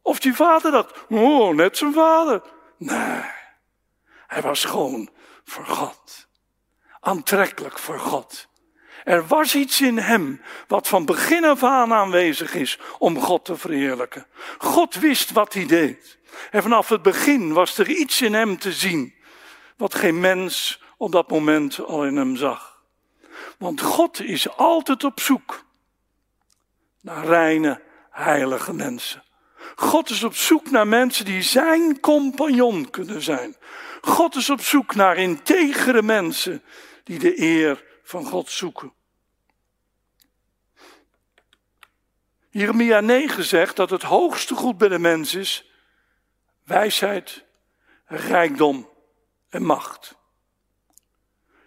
Of 0.01 0.19
die 0.19 0.33
vader 0.33 0.71
dacht, 0.71 1.05
oh 1.09 1.55
net 1.55 1.77
zijn 1.77 1.93
vader. 1.93 2.41
Nee, 2.77 3.23
hij 4.27 4.41
was 4.41 4.59
schoon 4.59 5.09
voor 5.43 5.65
God 5.65 6.28
aantrekkelijk 6.99 7.79
voor 7.79 7.99
God. 7.99 8.47
Er 9.03 9.27
was 9.27 9.55
iets 9.55 9.81
in 9.81 9.97
hem 9.97 10.41
wat 10.67 10.87
van 10.87 11.05
begin 11.05 11.45
af 11.45 11.63
aan 11.63 11.93
aanwezig 11.93 12.53
is 12.53 12.79
om 12.97 13.19
God 13.19 13.45
te 13.45 13.57
verheerlijken. 13.57 14.27
God 14.57 14.95
wist 14.95 15.31
wat 15.31 15.53
hij 15.53 15.65
deed. 15.65 16.17
En 16.51 16.61
vanaf 16.61 16.89
het 16.89 17.01
begin 17.01 17.53
was 17.53 17.77
er 17.77 17.89
iets 17.89 18.21
in 18.21 18.33
hem 18.33 18.57
te 18.57 18.71
zien 18.71 19.13
wat 19.77 19.95
geen 19.95 20.19
mens 20.19 20.81
op 20.97 21.11
dat 21.11 21.29
moment 21.29 21.79
al 21.79 22.05
in 22.05 22.15
hem 22.15 22.35
zag. 22.35 22.81
Want 23.57 23.81
God 23.81 24.21
is 24.21 24.49
altijd 24.57 25.03
op 25.03 25.19
zoek 25.19 25.63
naar 27.01 27.25
reine, 27.25 27.81
heilige 28.11 28.73
mensen. 28.73 29.23
God 29.75 30.09
is 30.09 30.23
op 30.23 30.35
zoek 30.35 30.71
naar 30.71 30.87
mensen 30.87 31.25
die 31.25 31.41
zijn 31.41 31.99
compagnon 31.99 32.89
kunnen 32.89 33.21
zijn. 33.21 33.55
God 34.01 34.35
is 34.35 34.49
op 34.49 34.61
zoek 34.61 34.95
naar 34.95 35.17
integere 35.17 36.01
mensen 36.01 36.63
die 37.09 37.19
de 37.19 37.41
eer 37.41 37.83
van 38.03 38.25
God 38.25 38.49
zoeken. 38.49 38.93
Jeremia 42.49 42.99
9 42.99 43.43
zegt 43.43 43.75
dat 43.75 43.89
het 43.89 44.03
hoogste 44.03 44.55
goed 44.55 44.77
bij 44.77 44.87
de 44.87 44.99
mens 44.99 45.35
is 45.35 45.71
wijsheid, 46.63 47.45
rijkdom 48.05 48.89
en 49.49 49.63
macht. 49.63 50.15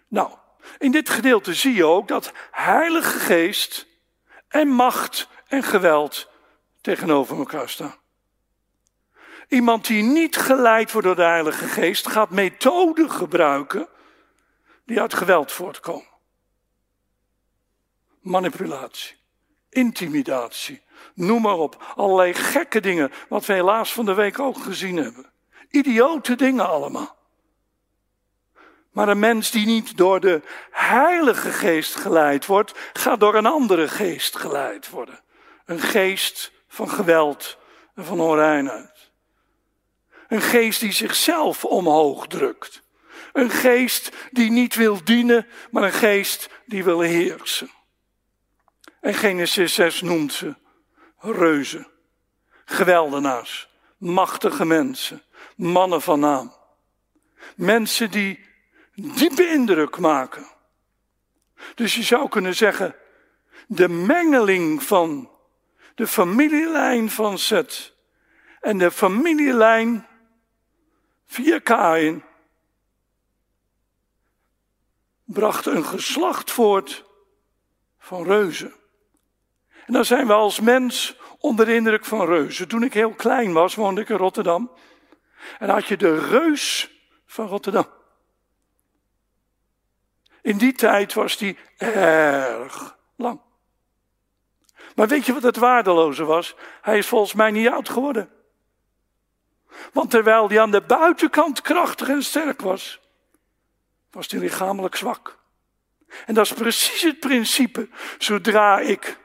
Nou, 0.07 0.31
in 0.77 0.91
dit 0.91 1.09
gedeelte 1.09 1.53
zie 1.53 1.73
je 1.73 1.85
ook 1.85 2.07
dat 2.07 2.31
Heilige 2.51 3.19
Geest 3.19 3.87
en 4.47 4.67
macht 4.67 5.27
en 5.47 5.63
geweld 5.63 6.29
tegenover 6.81 7.37
elkaar 7.37 7.69
staan. 7.69 7.95
Iemand 9.47 9.87
die 9.87 10.03
niet 10.03 10.37
geleid 10.37 10.91
wordt 10.91 11.07
door 11.07 11.15
de 11.15 11.21
Heilige 11.21 11.67
Geest 11.67 12.07
gaat 12.07 12.29
methoden 12.29 13.11
gebruiken 13.11 13.91
die 14.93 15.01
uit 15.01 15.13
geweld 15.13 15.51
voortkomen. 15.51 16.07
Manipulatie, 18.19 19.15
intimidatie, 19.69 20.81
noem 21.13 21.41
maar 21.41 21.57
op. 21.57 21.93
Allerlei 21.95 22.33
gekke 22.33 22.79
dingen, 22.79 23.11
wat 23.29 23.45
we 23.45 23.53
helaas 23.53 23.93
van 23.93 24.05
de 24.05 24.13
week 24.13 24.39
ook 24.39 24.57
gezien 24.57 24.95
hebben. 24.95 25.31
Idiote 25.69 26.35
dingen 26.35 26.67
allemaal. 26.67 27.17
Maar 28.91 29.07
een 29.07 29.19
mens 29.19 29.51
die 29.51 29.65
niet 29.65 29.97
door 29.97 30.19
de 30.19 30.41
Heilige 30.71 31.51
Geest 31.51 31.95
geleid 31.95 32.45
wordt, 32.45 32.73
gaat 32.93 33.19
door 33.19 33.35
een 33.35 33.45
andere 33.45 33.87
geest 33.87 34.35
geleid 34.35 34.89
worden. 34.89 35.19
Een 35.65 35.79
geest 35.79 36.51
van 36.67 36.89
geweld 36.89 37.57
en 37.95 38.05
van 38.05 38.19
onreinheid. 38.19 39.11
Een 40.27 40.41
geest 40.41 40.79
die 40.79 40.91
zichzelf 40.91 41.65
omhoog 41.65 42.27
drukt. 42.27 42.83
Een 43.33 43.49
geest 43.49 44.11
die 44.31 44.51
niet 44.51 44.75
wil 44.75 45.03
dienen, 45.03 45.47
maar 45.71 45.83
een 45.83 45.91
geest 45.91 46.49
die 46.65 46.83
wil 46.83 46.99
heersen. 46.99 47.69
En 49.01 49.13
Genesis 49.13 49.73
6 49.73 50.01
noemt 50.01 50.33
ze 50.33 50.55
reuzen, 51.17 51.87
geweldenaars, 52.65 53.69
machtige 53.97 54.65
mensen, 54.65 55.21
mannen 55.55 56.01
van 56.01 56.19
naam. 56.19 56.53
Mensen 57.55 58.11
die 58.11 58.45
diepe 58.95 59.47
indruk 59.47 59.97
maken. 59.97 60.47
Dus 61.75 61.95
je 61.95 62.03
zou 62.03 62.29
kunnen 62.29 62.55
zeggen, 62.55 62.95
de 63.67 63.89
mengeling 63.89 64.83
van 64.83 65.29
de 65.95 66.07
familielijn 66.07 67.09
van 67.09 67.37
Zet 67.37 67.93
en 68.61 68.77
de 68.77 68.91
familielijn 68.91 70.07
via 71.25 71.59
Kain 71.59 72.23
bracht 75.23 75.65
een 75.65 75.85
geslacht 75.85 76.51
voort 76.51 77.03
van 77.99 78.23
reuzen. 78.23 78.73
En 79.85 79.93
dan 79.93 80.05
zijn 80.05 80.27
we 80.27 80.33
als 80.33 80.59
mens 80.59 81.17
onder 81.39 81.65
de 81.65 81.75
indruk 81.75 82.05
van 82.05 82.25
reuzen. 82.25 82.67
Toen 82.67 82.83
ik 82.83 82.93
heel 82.93 83.13
klein 83.13 83.53
was, 83.53 83.75
woonde 83.75 84.01
ik 84.01 84.09
in 84.09 84.17
Rotterdam. 84.17 84.71
En 85.59 85.69
had 85.69 85.87
je 85.87 85.97
de 85.97 86.19
reus 86.19 86.91
van 87.25 87.47
Rotterdam. 87.47 87.87
In 90.41 90.57
die 90.57 90.73
tijd 90.73 91.13
was 91.13 91.37
die 91.37 91.57
erg 91.77 92.97
lang. 93.15 93.41
Maar 94.95 95.07
weet 95.07 95.25
je 95.25 95.33
wat 95.33 95.43
het 95.43 95.57
waardeloze 95.57 96.23
was? 96.23 96.55
Hij 96.81 96.97
is 96.97 97.07
volgens 97.07 97.33
mij 97.33 97.51
niet 97.51 97.67
oud 97.67 97.89
geworden. 97.89 98.29
Want 99.93 100.09
terwijl 100.09 100.47
hij 100.47 100.61
aan 100.61 100.71
de 100.71 100.81
buitenkant 100.81 101.61
krachtig 101.61 102.09
en 102.09 102.23
sterk 102.23 102.61
was, 102.61 102.99
was 104.13 104.27
hij 104.27 104.39
lichamelijk 104.39 104.95
zwak. 104.95 105.37
En 106.25 106.33
dat 106.33 106.45
is 106.45 106.53
precies 106.53 107.01
het 107.01 107.19
principe. 107.19 107.89
Zodra 108.17 108.79
ik 108.79 109.17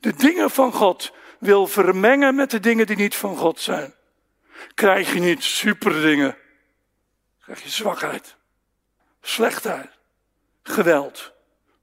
de 0.00 0.14
dingen 0.14 0.50
van 0.50 0.72
God 0.72 1.12
wil 1.38 1.66
vermengen 1.66 2.34
met 2.34 2.50
de 2.50 2.60
dingen 2.60 2.86
die 2.86 2.96
niet 2.96 3.16
van 3.16 3.36
God 3.36 3.60
zijn, 3.60 3.94
krijg 4.74 5.12
je 5.12 5.20
niet 5.20 5.42
superdingen. 5.42 6.36
Krijg 7.40 7.62
je 7.62 7.68
zwakheid, 7.68 8.36
slechtheid, 9.20 9.90
geweld, 10.62 11.32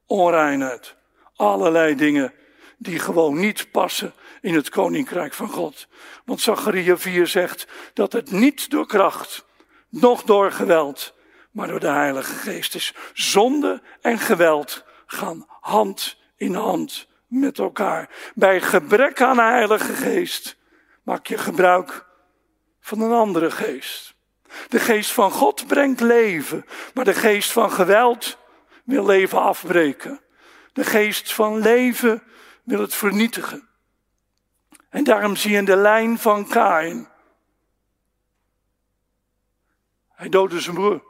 onreinheid, 0.06 0.96
allerlei 1.36 1.96
dingen 1.96 2.34
die 2.78 3.00
gewoon 3.00 3.40
niet 3.40 3.72
passen 3.72 4.14
in 4.42 4.56
het 4.56 4.70
koninkrijk 4.70 5.34
van 5.34 5.50
God. 5.50 5.88
Want 6.26 6.42
Zachariah 6.42 6.98
4 6.98 7.28
zegt 7.28 7.68
dat 7.94 8.14
het 8.14 8.32
niet 8.32 8.70
door 8.70 8.88
kracht, 8.88 9.46
noch 9.90 10.24
door 10.24 10.52
geweld, 10.52 11.14
maar 11.60 11.68
door 11.68 11.80
de 11.80 11.88
Heilige 11.88 12.34
Geest 12.34 12.76
is. 12.76 12.94
Zonde 13.14 13.82
en 14.02 14.20
geweld 14.20 14.84
gaan 15.06 15.46
hand 15.48 16.18
in 16.36 16.54
hand 16.54 17.08
met 17.28 17.60
elkaar. 17.60 18.10
Bij 18.36 18.62
gebrek 18.62 19.22
aan 19.22 19.36
de 19.36 19.42
Heilige 19.42 19.94
Geest 19.94 20.58
maak 21.04 21.28
je 21.28 21.38
gebruik 21.38 22.06
van 22.80 23.02
een 23.02 23.12
andere 23.12 23.52
geest. 23.52 24.16
De 24.68 24.80
geest 24.80 25.12
van 25.12 25.32
God 25.32 25.68
brengt 25.68 26.00
leven, 26.00 26.66
maar 26.94 27.06
de 27.06 27.14
geest 27.14 27.52
van 27.52 27.72
geweld 27.72 28.38
wil 28.84 29.06
leven 29.06 29.42
afbreken. 29.42 30.22
De 30.74 30.84
geest 30.84 31.34
van 31.34 31.58
leven 31.58 32.24
wil 32.64 32.82
het 32.82 32.96
vernietigen. 32.96 33.70
En 34.90 35.04
daarom 35.04 35.36
zie 35.36 35.52
je 35.52 35.58
in 35.58 35.66
de 35.66 35.76
lijn 35.76 36.20
van 36.20 36.48
Kain. 36.48 37.10
Hij 40.08 40.30
doodde 40.30 40.60
zijn 40.60 40.76
broer. 40.76 41.09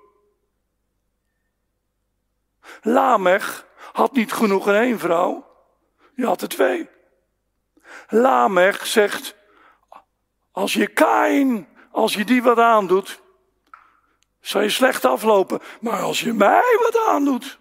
Lamech 2.82 3.66
had 3.92 4.12
niet 4.12 4.32
genoeg 4.32 4.68
in 4.68 4.74
één 4.74 5.00
vrouw. 5.00 5.48
Je 6.16 6.26
had 6.26 6.42
er 6.42 6.48
twee. 6.48 6.90
Lamech 8.10 8.86
zegt, 8.86 9.36
als 10.52 10.74
je 10.74 10.88
Kain, 10.88 11.68
als 11.92 12.14
je 12.14 12.26
die 12.26 12.44
wat 12.44 12.60
aandoet, 12.60 13.22
zal 14.42 14.62
je 14.62 14.70
slecht 14.70 15.06
aflopen. 15.06 15.60
Maar 15.82 16.02
als 16.02 16.22
je 16.22 16.34
mij 16.34 16.78
wat 16.82 17.06
aandoet, 17.08 17.60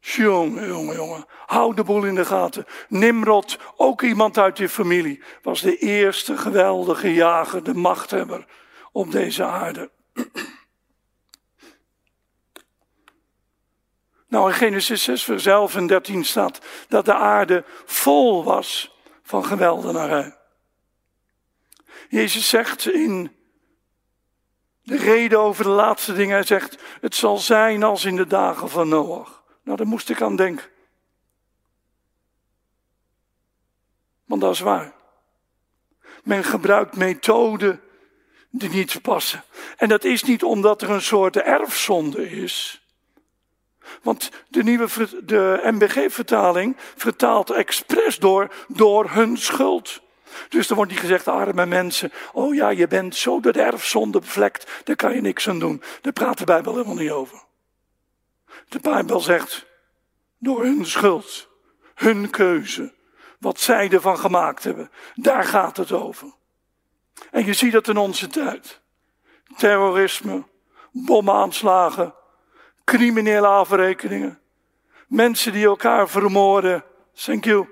jongen, 0.00 0.66
jongen, 0.66 0.94
jongen, 0.94 1.24
hou 1.46 1.74
de 1.74 1.84
boel 1.84 2.04
in 2.04 2.14
de 2.14 2.24
gaten. 2.24 2.66
Nimrod, 2.88 3.58
ook 3.76 4.02
iemand 4.02 4.38
uit 4.38 4.58
je 4.58 4.68
familie, 4.68 5.22
was 5.42 5.60
de 5.60 5.76
eerste 5.76 6.36
geweldige 6.36 7.14
jager, 7.14 7.62
de 7.62 7.74
machthebber 7.74 8.46
op 8.92 9.10
deze 9.10 9.44
aarde. 9.44 9.90
Nou, 14.34 14.48
in 14.48 14.54
Genesis 14.54 15.02
6, 15.02 15.24
vers 15.24 15.46
11 15.46 15.76
en 15.76 15.86
13 15.86 16.24
staat 16.24 16.60
dat 16.88 17.04
de 17.04 17.14
aarde 17.14 17.64
vol 17.84 18.44
was 18.44 18.94
van 19.22 19.44
geweldenarij. 19.44 20.36
Jezus 22.08 22.48
zegt 22.48 22.88
in 22.88 23.36
de 24.82 24.96
reden 24.96 25.40
over 25.40 25.64
de 25.64 25.70
laatste 25.70 26.14
dingen, 26.14 26.34
hij 26.34 26.44
zegt, 26.44 26.78
het 27.00 27.14
zal 27.14 27.38
zijn 27.38 27.82
als 27.82 28.04
in 28.04 28.16
de 28.16 28.26
dagen 28.26 28.68
van 28.68 28.88
Noach. 28.88 29.44
Nou, 29.62 29.76
daar 29.76 29.86
moest 29.86 30.10
ik 30.10 30.22
aan 30.22 30.36
denken. 30.36 30.66
Want 34.24 34.40
dat 34.40 34.52
is 34.52 34.60
waar. 34.60 34.92
Men 36.24 36.44
gebruikt 36.44 36.96
methoden 36.96 37.80
die 38.50 38.70
niet 38.70 39.02
passen. 39.02 39.44
En 39.76 39.88
dat 39.88 40.04
is 40.04 40.22
niet 40.22 40.42
omdat 40.42 40.82
er 40.82 40.90
een 40.90 41.02
soort 41.02 41.36
erfzonde 41.36 42.30
is. 42.30 42.83
Want 44.02 44.30
de 44.48 44.62
nieuwe 44.62 44.88
de 45.24 45.60
MBG-vertaling 45.62 46.76
vertaalt 46.96 47.50
expres 47.50 48.18
door, 48.18 48.54
door 48.68 49.10
hun 49.10 49.36
schuld. 49.36 50.02
Dus 50.48 50.66
dan 50.66 50.76
wordt 50.76 50.92
niet 50.92 51.00
gezegd, 51.00 51.28
arme 51.28 51.66
mensen, 51.66 52.12
oh 52.32 52.54
ja, 52.54 52.68
je 52.68 52.88
bent 52.88 53.16
zo 53.16 53.40
door 53.40 53.52
de 53.52 53.62
erfzonde 53.62 54.18
bevlekt, 54.18 54.80
daar 54.84 54.96
kan 54.96 55.14
je 55.14 55.20
niks 55.20 55.48
aan 55.48 55.58
doen. 55.58 55.82
Daar 56.00 56.12
praat 56.12 56.38
de 56.38 56.44
Bijbel 56.44 56.72
helemaal 56.72 56.94
niet 56.94 57.10
over. 57.10 57.42
De 58.68 58.80
Bijbel 58.80 59.20
zegt, 59.20 59.66
door 60.38 60.62
hun 60.62 60.86
schuld, 60.86 61.48
hun 61.94 62.30
keuze, 62.30 62.94
wat 63.38 63.60
zij 63.60 63.90
ervan 63.90 64.18
gemaakt 64.18 64.64
hebben, 64.64 64.90
daar 65.14 65.44
gaat 65.44 65.76
het 65.76 65.92
over. 65.92 66.34
En 67.30 67.44
je 67.44 67.52
ziet 67.52 67.72
dat 67.72 67.88
in 67.88 67.96
onze 67.96 68.26
tijd. 68.26 68.80
Terrorisme, 69.56 70.44
bomaanslagen, 70.92 72.14
criminele 72.84 73.46
afrekeningen, 73.46 74.40
mensen 75.06 75.52
die 75.52 75.64
elkaar 75.64 76.08
vermoorden, 76.08 76.84
thank 77.12 77.44
you, 77.44 77.68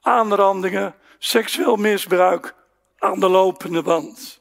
aanrandingen, 0.00 0.94
seksueel 1.18 1.76
misbruik 1.76 2.54
aan 2.98 3.20
de 3.20 3.28
lopende 3.28 3.82
band. 3.82 4.40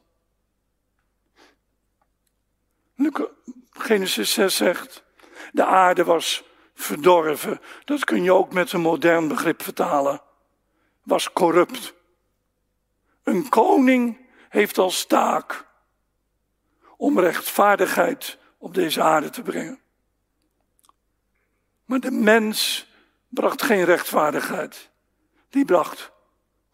Genesis 3.71 4.33
6 4.33 4.55
zegt, 4.55 5.03
de 5.51 5.65
aarde 5.65 6.03
was 6.03 6.43
verdorven. 6.73 7.62
Dat 7.85 8.03
kun 8.03 8.23
je 8.23 8.33
ook 8.33 8.53
met 8.53 8.71
een 8.71 8.81
modern 8.81 9.27
begrip 9.27 9.63
vertalen. 9.63 10.21
Was 11.03 11.31
corrupt. 11.31 11.93
Een 13.23 13.49
koning 13.49 14.29
heeft 14.49 14.77
als 14.77 15.05
taak 15.05 15.65
om 16.97 17.19
rechtvaardigheid 17.19 18.38
op 18.57 18.73
deze 18.73 19.01
aarde 19.01 19.29
te 19.29 19.41
brengen. 19.41 19.79
Maar 21.89 21.99
de 21.99 22.12
mens 22.12 22.88
bracht 23.28 23.62
geen 23.62 23.84
rechtvaardigheid. 23.84 24.89
Die 25.49 25.65
bracht 25.65 26.12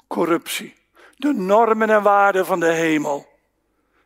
corruptie. 0.08 0.76
De 1.16 1.34
normen 1.34 1.90
en 1.90 2.04
waarden 2.04 2.46
van 2.46 2.60
de 2.60 2.72
hemel 2.72 3.28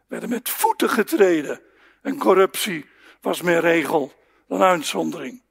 werden 0.07 0.29
met 0.29 0.49
voeten 0.49 0.89
getreden. 0.89 1.61
En 2.01 2.17
corruptie 2.17 2.89
was 3.21 3.41
meer 3.41 3.59
regel 3.59 4.13
dan 4.47 4.61
uitzondering. 4.61 5.41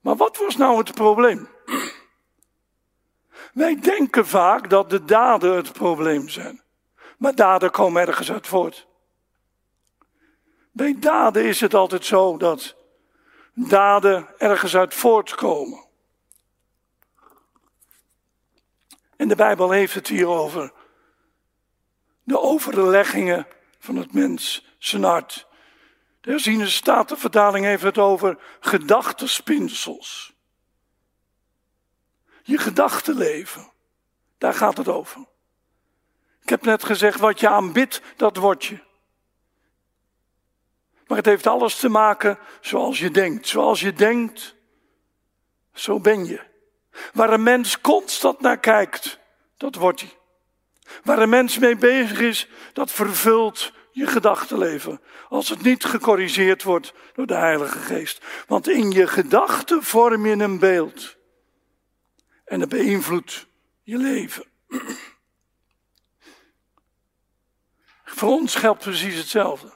Maar 0.00 0.16
wat 0.16 0.36
was 0.36 0.56
nou 0.56 0.78
het 0.78 0.94
probleem? 0.94 1.48
Wij 3.52 3.80
denken 3.80 4.26
vaak 4.26 4.70
dat 4.70 4.90
de 4.90 5.04
daden 5.04 5.56
het 5.56 5.72
probleem 5.72 6.28
zijn. 6.28 6.62
Maar 7.18 7.34
daden 7.34 7.70
komen 7.70 8.06
ergens 8.06 8.32
uit 8.32 8.46
voort. 8.46 8.86
Bij 10.76 10.96
daden 10.98 11.44
is 11.44 11.60
het 11.60 11.74
altijd 11.74 12.04
zo 12.04 12.36
dat 12.36 12.76
daden 13.54 14.28
ergens 14.38 14.76
uit 14.76 14.94
voortkomen. 14.94 15.84
En 19.16 19.28
de 19.28 19.34
Bijbel 19.34 19.70
heeft 19.70 19.94
het 19.94 20.08
hier 20.08 20.26
over 20.26 20.72
de 22.22 22.40
overleggingen 22.40 23.46
van 23.78 23.96
het 23.96 24.12
mens, 24.12 24.66
zijn 24.78 25.02
hart. 25.02 25.46
De 26.20 26.30
herziene 26.30 26.68
statenvertaling 26.68 27.64
heeft 27.64 27.82
het 27.82 27.98
over 27.98 28.38
gedachtenspinsels. 28.60 30.34
Je 32.42 32.58
gedachtenleven, 32.58 33.72
daar 34.38 34.54
gaat 34.54 34.76
het 34.76 34.88
over. 34.88 35.26
Ik 36.42 36.48
heb 36.48 36.62
net 36.62 36.84
gezegd, 36.84 37.20
wat 37.20 37.40
je 37.40 37.48
aanbidt, 37.48 38.02
dat 38.16 38.36
word 38.36 38.64
je. 38.64 38.85
Maar 41.06 41.16
het 41.16 41.26
heeft 41.26 41.46
alles 41.46 41.76
te 41.76 41.88
maken 41.88 42.38
zoals 42.60 42.98
je 42.98 43.10
denkt. 43.10 43.48
Zoals 43.48 43.80
je 43.80 43.92
denkt, 43.92 44.54
zo 45.72 46.00
ben 46.00 46.26
je. 46.26 46.40
Waar 47.12 47.32
een 47.32 47.42
mens 47.42 47.80
constant 47.80 48.40
naar 48.40 48.58
kijkt, 48.58 49.18
dat 49.56 49.74
wordt 49.74 50.00
hij. 50.00 50.16
Waar 51.02 51.18
een 51.18 51.28
mens 51.28 51.58
mee 51.58 51.76
bezig 51.76 52.20
is, 52.20 52.48
dat 52.72 52.92
vervult 52.92 53.72
je 53.90 54.06
gedachtenleven. 54.06 55.00
Als 55.28 55.48
het 55.48 55.62
niet 55.62 55.84
gecorrigeerd 55.84 56.62
wordt 56.62 56.92
door 57.14 57.26
de 57.26 57.34
Heilige 57.34 57.78
Geest. 57.78 58.24
Want 58.46 58.68
in 58.68 58.90
je 58.90 59.06
gedachten 59.06 59.82
vorm 59.82 60.26
je 60.26 60.36
een 60.36 60.58
beeld. 60.58 61.16
En 62.44 62.58
dat 62.60 62.68
beïnvloedt 62.68 63.46
je 63.82 63.96
leven. 63.96 64.44
Voor 68.04 68.28
ons 68.28 68.54
geldt 68.54 68.82
precies 68.82 69.16
hetzelfde. 69.16 69.75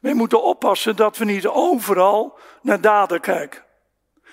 Wij 0.00 0.14
moeten 0.14 0.42
oppassen 0.42 0.96
dat 0.96 1.16
we 1.16 1.24
niet 1.24 1.46
overal 1.46 2.38
naar 2.62 2.80
daden 2.80 3.20
kijken. 3.20 3.64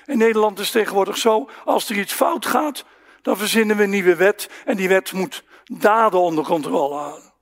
In 0.05 0.17
Nederland 0.17 0.59
is 0.59 0.71
tegenwoordig 0.71 1.17
zo, 1.17 1.49
als 1.65 1.89
er 1.89 1.97
iets 1.97 2.13
fout 2.13 2.45
gaat, 2.45 2.85
dan 3.21 3.37
verzinnen 3.37 3.77
we 3.77 3.83
een 3.83 3.89
nieuwe 3.89 4.15
wet 4.15 4.49
en 4.65 4.77
die 4.77 4.87
wet 4.87 5.11
moet 5.11 5.43
daden 5.63 6.19
onder 6.19 6.43
controle 6.43 6.95
houden. 6.95 7.33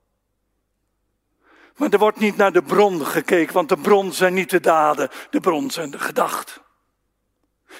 Maar 1.76 1.90
er 1.90 1.98
wordt 1.98 2.18
niet 2.18 2.36
naar 2.36 2.52
de 2.52 2.62
bron 2.62 3.06
gekeken, 3.06 3.54
want 3.54 3.68
de 3.68 3.76
bron 3.76 4.12
zijn 4.12 4.34
niet 4.34 4.50
de 4.50 4.60
daden, 4.60 5.10
de 5.30 5.40
bron 5.40 5.70
zijn 5.70 5.90
de 5.90 5.98
gedachten. 5.98 6.62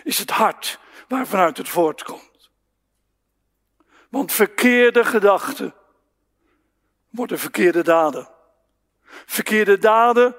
Is 0.03 0.19
het 0.19 0.31
hart 0.31 0.79
waarvanuit 1.09 1.57
het 1.57 1.69
voortkomt. 1.69 2.51
Want 4.11 4.33
verkeerde 4.33 5.05
gedachten 5.05 5.75
worden 7.11 7.39
verkeerde 7.39 7.83
daden. 7.83 8.34
Verkeerde 9.27 9.79
daden 9.79 10.37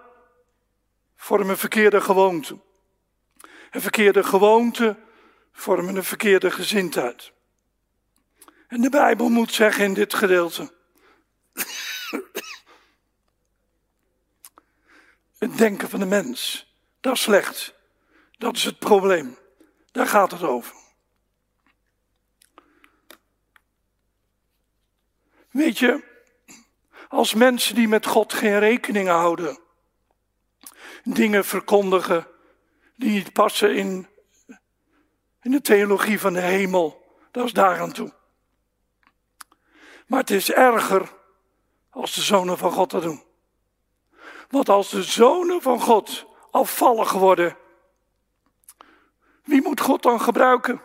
vormen 1.16 1.58
verkeerde 1.58 2.02
gewoonten. 2.02 2.64
En 3.72 3.82
verkeerde 3.82 4.24
gewoonten 4.24 5.04
vormen 5.52 5.96
een 5.96 6.04
verkeerde 6.04 6.52
gezindheid. 6.52 7.32
En 8.68 8.82
de 8.82 8.90
Bijbel 8.90 9.30
moet 9.30 9.54
zeggen 9.54 9.84
in 9.84 9.94
dit 9.94 10.14
gedeelte. 10.14 10.74
Het 15.38 15.58
denken 15.58 15.90
van 15.90 16.00
de 16.00 16.06
mens, 16.06 16.68
dat 17.00 17.14
is 17.14 17.22
slecht. 17.22 17.74
Dat 18.38 18.56
is 18.56 18.64
het 18.64 18.80
probleem. 18.80 19.38
Daar 19.92 20.08
gaat 20.08 20.32
het 20.32 20.44
over. 20.44 20.76
Weet 25.52 25.80
je, 25.80 26.04
als 27.08 27.34
mensen 27.34 27.76
die 27.76 27.88
met 27.88 28.06
God 28.06 28.34
geen 28.34 28.60
rekening 28.60 29.08
houden, 29.08 29.60
dingen 31.04 31.46
verkondigen 31.46 32.28
die 32.96 33.12
niet 33.12 33.34
passen 33.34 33.76
in, 33.76 34.08
in 35.42 35.52
de 35.52 35.62
theologie 35.62 36.20
van 36.20 36.34
de 36.34 36.42
hemel, 36.42 37.04
dat 37.32 37.46
is 37.46 37.54
daar 37.54 37.80
aan 37.80 37.92
toe. 37.92 38.14
Maar 40.08 40.20
het 40.20 40.30
is 40.30 40.52
erger 40.52 41.14
als 41.90 42.14
de 42.14 42.22
zonen 42.22 42.58
van 42.58 42.72
God 42.72 42.92
dat 42.92 43.02
doen. 43.02 43.24
Want 44.50 44.70
als 44.70 44.90
de 44.90 45.04
zonen 45.04 45.62
van 45.62 45.82
God 45.82 46.26
afvallig 46.52 47.12
worden, 47.12 47.58
wie 49.44 49.62
moet 49.62 49.82
God 49.82 50.04
dan 50.04 50.22
gebruiken? 50.22 50.82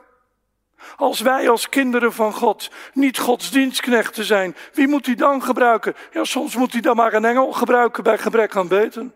Als 0.97 1.21
wij 1.21 1.51
als 1.51 1.69
kinderen 1.69 2.12
van 2.12 2.33
God 2.33 2.71
niet 2.93 3.19
Gods 3.19 3.51
dienstknechten 3.51 4.25
zijn, 4.25 4.57
wie 4.73 4.88
moet 4.88 5.07
hij 5.07 5.14
dan 5.14 5.43
gebruiken? 5.43 5.95
Ja, 6.12 6.25
soms 6.25 6.57
moet 6.57 6.73
hij 6.73 6.81
dan 6.81 6.97
maar 6.97 7.14
een 7.14 7.25
engel 7.25 7.53
gebruiken 7.53 8.03
bij 8.03 8.19
gebrek 8.19 8.57
aan 8.57 8.69
beter. 8.69 9.11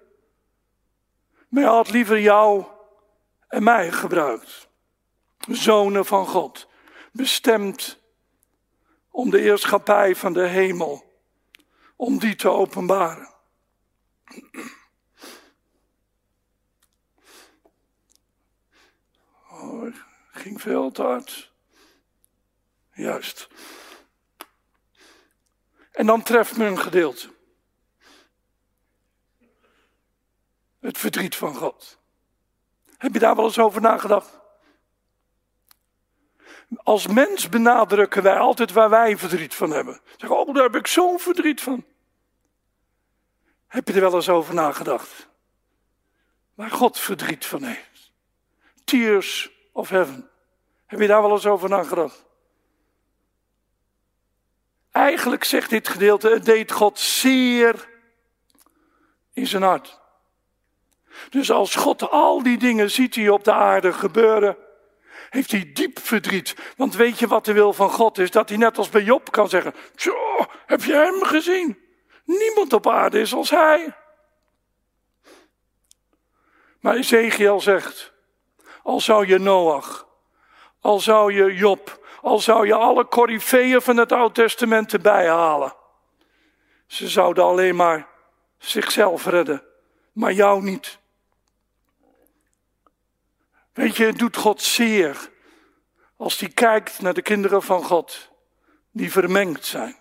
Maar 1.48 1.62
hij 1.62 1.72
had 1.72 1.90
liever 1.90 2.20
jou 2.20 2.64
en 3.48 3.62
mij 3.62 3.92
gebruikt. 3.92 4.68
Zonen 5.48 6.04
van 6.04 6.26
God, 6.26 6.68
bestemd 7.12 7.98
om 9.10 9.30
de 9.30 9.40
eerschappij 9.40 10.16
van 10.16 10.32
de 10.32 10.46
hemel, 10.46 11.04
om 11.96 12.18
die 12.18 12.36
te 12.36 12.48
openbaren. 12.48 13.34
Oh, 19.50 19.94
ging 20.30 20.60
veel 20.60 20.90
te 20.90 21.02
hard. 21.02 21.53
Juist. 22.94 23.48
En 25.92 26.06
dan 26.06 26.22
treft 26.22 26.56
me 26.56 26.64
een 26.64 26.78
gedeelte. 26.78 27.32
Het 30.80 30.98
verdriet 30.98 31.36
van 31.36 31.54
God. 31.54 31.98
Heb 32.98 33.12
je 33.12 33.18
daar 33.18 33.36
wel 33.36 33.44
eens 33.44 33.58
over 33.58 33.80
nagedacht? 33.80 34.40
Als 36.76 37.06
mens 37.06 37.48
benadrukken 37.48 38.22
wij 38.22 38.38
altijd 38.38 38.72
waar 38.72 38.90
wij 38.90 39.18
verdriet 39.18 39.54
van 39.54 39.70
hebben. 39.70 40.00
Zeggen, 40.16 40.38
oh, 40.38 40.54
daar 40.54 40.62
heb 40.62 40.76
ik 40.76 40.86
zo'n 40.86 41.18
verdriet 41.18 41.60
van. 41.60 41.84
Heb 43.66 43.88
je 43.88 43.94
er 43.94 44.00
wel 44.00 44.14
eens 44.14 44.28
over 44.28 44.54
nagedacht? 44.54 45.28
Waar 46.54 46.70
God 46.70 46.98
verdriet 46.98 47.46
van 47.46 47.62
heeft. 47.62 48.12
Tears 48.84 49.50
of 49.72 49.88
heaven. 49.88 50.30
Heb 50.86 51.00
je 51.00 51.06
daar 51.06 51.22
wel 51.22 51.32
eens 51.32 51.46
over 51.46 51.68
nagedacht? 51.68 52.24
Eigenlijk 54.94 55.44
zegt 55.44 55.70
dit 55.70 55.88
gedeelte, 55.88 56.28
het 56.28 56.44
deed 56.44 56.72
God 56.72 56.98
zeer 56.98 57.88
in 59.32 59.46
zijn 59.46 59.62
hart. 59.62 60.00
Dus 61.30 61.50
als 61.50 61.74
God 61.74 62.10
al 62.10 62.42
die 62.42 62.58
dingen 62.58 62.90
ziet 62.90 63.14
die 63.14 63.32
op 63.32 63.44
de 63.44 63.52
aarde 63.52 63.92
gebeuren, 63.92 64.56
heeft 65.30 65.50
hij 65.50 65.70
diep 65.72 65.98
verdriet. 65.98 66.54
Want 66.76 66.94
weet 66.94 67.18
je 67.18 67.26
wat 67.26 67.44
de 67.44 67.52
wil 67.52 67.72
van 67.72 67.90
God 67.90 68.18
is? 68.18 68.30
Dat 68.30 68.48
hij 68.48 68.58
net 68.58 68.78
als 68.78 68.88
bij 68.88 69.02
Job 69.02 69.32
kan 69.32 69.48
zeggen, 69.48 69.74
zo, 69.96 70.16
heb 70.66 70.82
je 70.82 70.94
hem 70.94 71.22
gezien? 71.22 71.78
Niemand 72.24 72.72
op 72.72 72.88
aarde 72.88 73.20
is 73.20 73.34
als 73.34 73.50
hij. 73.50 73.96
Maar 76.80 76.94
Ezekiel 76.94 77.60
zegt, 77.60 78.12
al 78.82 79.00
zou 79.00 79.26
je 79.26 79.38
Noach, 79.38 80.06
al 80.80 81.00
zou 81.00 81.32
je 81.32 81.54
Job, 81.54 82.03
al 82.24 82.38
zou 82.38 82.66
je 82.66 82.74
alle 82.74 83.08
coryfeeën 83.08 83.82
van 83.82 83.96
het 83.96 84.12
Oude 84.12 84.34
Testament 84.34 84.92
erbij 84.92 85.28
halen. 85.28 85.74
Ze 86.86 87.08
zouden 87.08 87.44
alleen 87.44 87.76
maar 87.76 88.08
zichzelf 88.58 89.26
redden, 89.26 89.62
maar 90.12 90.32
jou 90.32 90.62
niet. 90.62 90.98
Weet 93.72 93.96
je, 93.96 94.04
het 94.04 94.18
doet 94.18 94.36
God 94.36 94.62
zeer 94.62 95.30
als 96.16 96.40
hij 96.40 96.48
kijkt 96.48 97.00
naar 97.00 97.14
de 97.14 97.22
kinderen 97.22 97.62
van 97.62 97.82
God, 97.82 98.30
die 98.90 99.12
vermengd 99.12 99.64
zijn, 99.64 99.96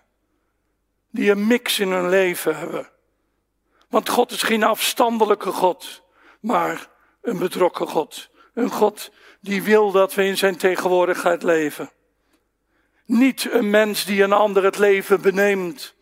die 1.09 1.31
een 1.31 1.47
mix 1.47 1.79
in 1.79 1.91
hun 1.91 2.09
leven 2.09 2.57
hebben. 2.57 2.89
Want 3.89 4.09
God 4.09 4.31
is 4.31 4.41
geen 4.41 4.63
afstandelijke 4.63 5.51
God, 5.51 6.03
maar 6.39 6.89
een 7.21 7.39
betrokken 7.39 7.87
God. 7.87 8.29
Een 8.53 8.71
God 8.71 9.11
die 9.39 9.63
wil 9.63 9.91
dat 9.91 10.13
we 10.13 10.25
in 10.25 10.37
zijn 10.37 10.57
tegenwoordigheid 10.57 11.43
leven. 11.43 11.91
Niet 13.05 13.51
een 13.51 13.69
mens 13.69 14.05
die 14.05 14.23
een 14.23 14.33
ander 14.33 14.63
het 14.63 14.77
leven 14.77 15.21
beneemt, 15.21 15.93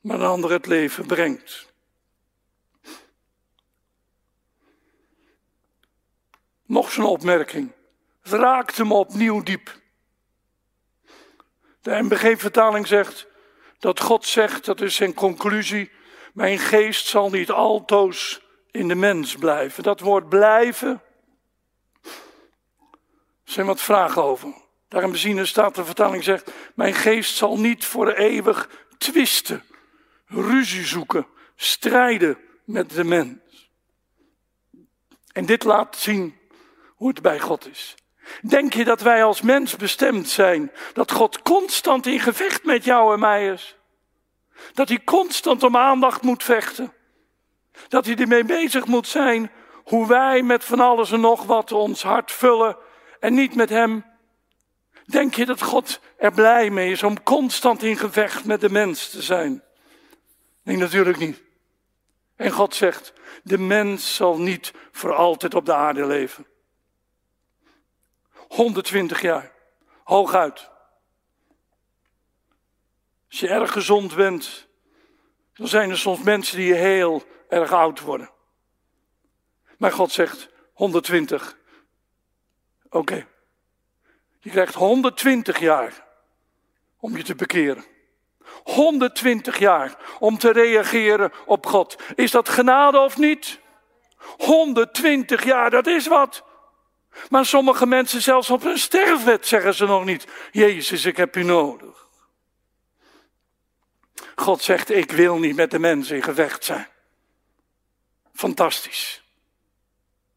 maar 0.00 0.20
een 0.20 0.26
ander 0.26 0.50
het 0.50 0.66
leven 0.66 1.06
brengt. 1.06 1.72
Nog 6.66 6.92
zo'n 6.92 7.04
opmerking. 7.04 7.72
Het 8.22 8.32
raakte 8.32 8.84
me 8.84 8.94
opnieuw 8.94 9.42
diep. 9.42 9.80
De 11.80 12.02
MBG-vertaling 12.02 12.86
zegt 12.86 13.26
dat 13.78 14.00
God 14.00 14.26
zegt, 14.26 14.64
dat 14.64 14.80
is 14.80 14.94
zijn 14.94 15.14
conclusie, 15.14 15.90
mijn 16.32 16.58
geest 16.58 17.06
zal 17.06 17.30
niet 17.30 17.50
altoos 17.50 18.42
in 18.70 18.88
de 18.88 18.94
mens 18.94 19.34
blijven. 19.34 19.82
Dat 19.82 20.00
woord 20.00 20.28
blijven, 20.28 21.02
zijn 23.44 23.66
wat 23.66 23.80
vragen 23.80 24.22
over. 24.22 24.63
Daarom 24.94 25.14
zien 25.14 25.38
er 25.38 25.46
staat 25.46 25.74
de 25.74 25.84
vertaling 25.84 26.24
zegt, 26.24 26.50
mijn 26.74 26.94
geest 26.94 27.36
zal 27.36 27.58
niet 27.58 27.84
voor 27.84 28.12
eeuwig 28.12 28.68
twisten, 28.98 29.62
ruzie 30.26 30.84
zoeken, 30.86 31.26
strijden 31.56 32.38
met 32.64 32.90
de 32.90 33.04
mens. 33.04 33.70
En 35.32 35.46
dit 35.46 35.64
laat 35.64 35.96
zien 35.96 36.38
hoe 36.94 37.08
het 37.08 37.22
bij 37.22 37.40
God 37.40 37.70
is. 37.70 37.94
Denk 38.40 38.72
je 38.72 38.84
dat 38.84 39.00
wij 39.00 39.24
als 39.24 39.40
mens 39.40 39.76
bestemd 39.76 40.28
zijn, 40.28 40.72
dat 40.92 41.12
God 41.12 41.42
constant 41.42 42.06
in 42.06 42.20
gevecht 42.20 42.64
met 42.64 42.84
jou 42.84 43.12
en 43.12 43.20
mij 43.20 43.48
is? 43.48 43.76
Dat 44.72 44.88
hij 44.88 45.00
constant 45.04 45.62
om 45.62 45.76
aandacht 45.76 46.22
moet 46.22 46.42
vechten? 46.42 46.92
Dat 47.88 48.06
hij 48.06 48.16
ermee 48.16 48.44
bezig 48.44 48.86
moet 48.86 49.08
zijn 49.08 49.50
hoe 49.84 50.06
wij 50.06 50.42
met 50.42 50.64
van 50.64 50.80
alles 50.80 51.12
en 51.12 51.20
nog 51.20 51.44
wat 51.44 51.72
ons 51.72 52.02
hart 52.02 52.32
vullen 52.32 52.76
en 53.20 53.34
niet 53.34 53.54
met 53.54 53.68
hem? 53.68 54.12
Denk 55.06 55.34
je 55.34 55.46
dat 55.46 55.62
God 55.62 56.00
er 56.16 56.32
blij 56.32 56.70
mee 56.70 56.90
is 56.90 57.02
om 57.02 57.22
constant 57.22 57.82
in 57.82 57.96
gevecht 57.96 58.44
met 58.44 58.60
de 58.60 58.70
mens 58.70 59.10
te 59.10 59.22
zijn? 59.22 59.62
Nee, 60.62 60.76
natuurlijk 60.76 61.18
niet. 61.18 61.42
En 62.36 62.50
God 62.50 62.74
zegt, 62.74 63.12
de 63.42 63.58
mens 63.58 64.14
zal 64.14 64.38
niet 64.38 64.72
voor 64.92 65.14
altijd 65.14 65.54
op 65.54 65.66
de 65.66 65.74
aarde 65.74 66.06
leven. 66.06 66.46
120 68.32 69.20
jaar, 69.20 69.52
hooguit. 70.04 70.70
Als 73.28 73.40
je 73.40 73.48
erg 73.48 73.72
gezond 73.72 74.14
bent, 74.14 74.68
dan 75.54 75.68
zijn 75.68 75.90
er 75.90 75.98
soms 75.98 76.22
mensen 76.22 76.56
die 76.56 76.74
heel 76.74 77.22
erg 77.48 77.72
oud 77.72 78.00
worden. 78.00 78.30
Maar 79.78 79.92
God 79.92 80.12
zegt 80.12 80.48
120. 80.72 81.58
Oké. 82.88 83.26
Je 84.44 84.50
krijgt 84.50 84.74
120 84.74 85.58
jaar 85.58 86.06
om 87.00 87.16
je 87.16 87.22
te 87.22 87.34
bekeren. 87.34 87.84
120 88.62 89.58
jaar 89.58 89.96
om 90.18 90.38
te 90.38 90.52
reageren 90.52 91.32
op 91.46 91.66
God. 91.66 91.96
Is 92.14 92.30
dat 92.30 92.48
genade 92.48 92.98
of 92.98 93.16
niet? 93.16 93.60
120 94.36 95.44
jaar, 95.44 95.70
dat 95.70 95.86
is 95.86 96.06
wat. 96.06 96.44
Maar 97.28 97.46
sommige 97.46 97.86
mensen, 97.86 98.22
zelfs 98.22 98.50
op 98.50 98.62
hun 98.62 98.78
sterfbed, 98.78 99.46
zeggen 99.46 99.74
ze 99.74 99.86
nog 99.86 100.04
niet: 100.04 100.26
Jezus, 100.50 101.04
ik 101.04 101.16
heb 101.16 101.36
u 101.36 101.42
nodig. 101.42 102.08
God 104.34 104.62
zegt: 104.62 104.90
Ik 104.90 105.12
wil 105.12 105.38
niet 105.38 105.56
met 105.56 105.70
de 105.70 105.78
mensen 105.78 106.16
in 106.16 106.22
gevecht 106.22 106.64
zijn. 106.64 106.88
Fantastisch. 108.34 109.22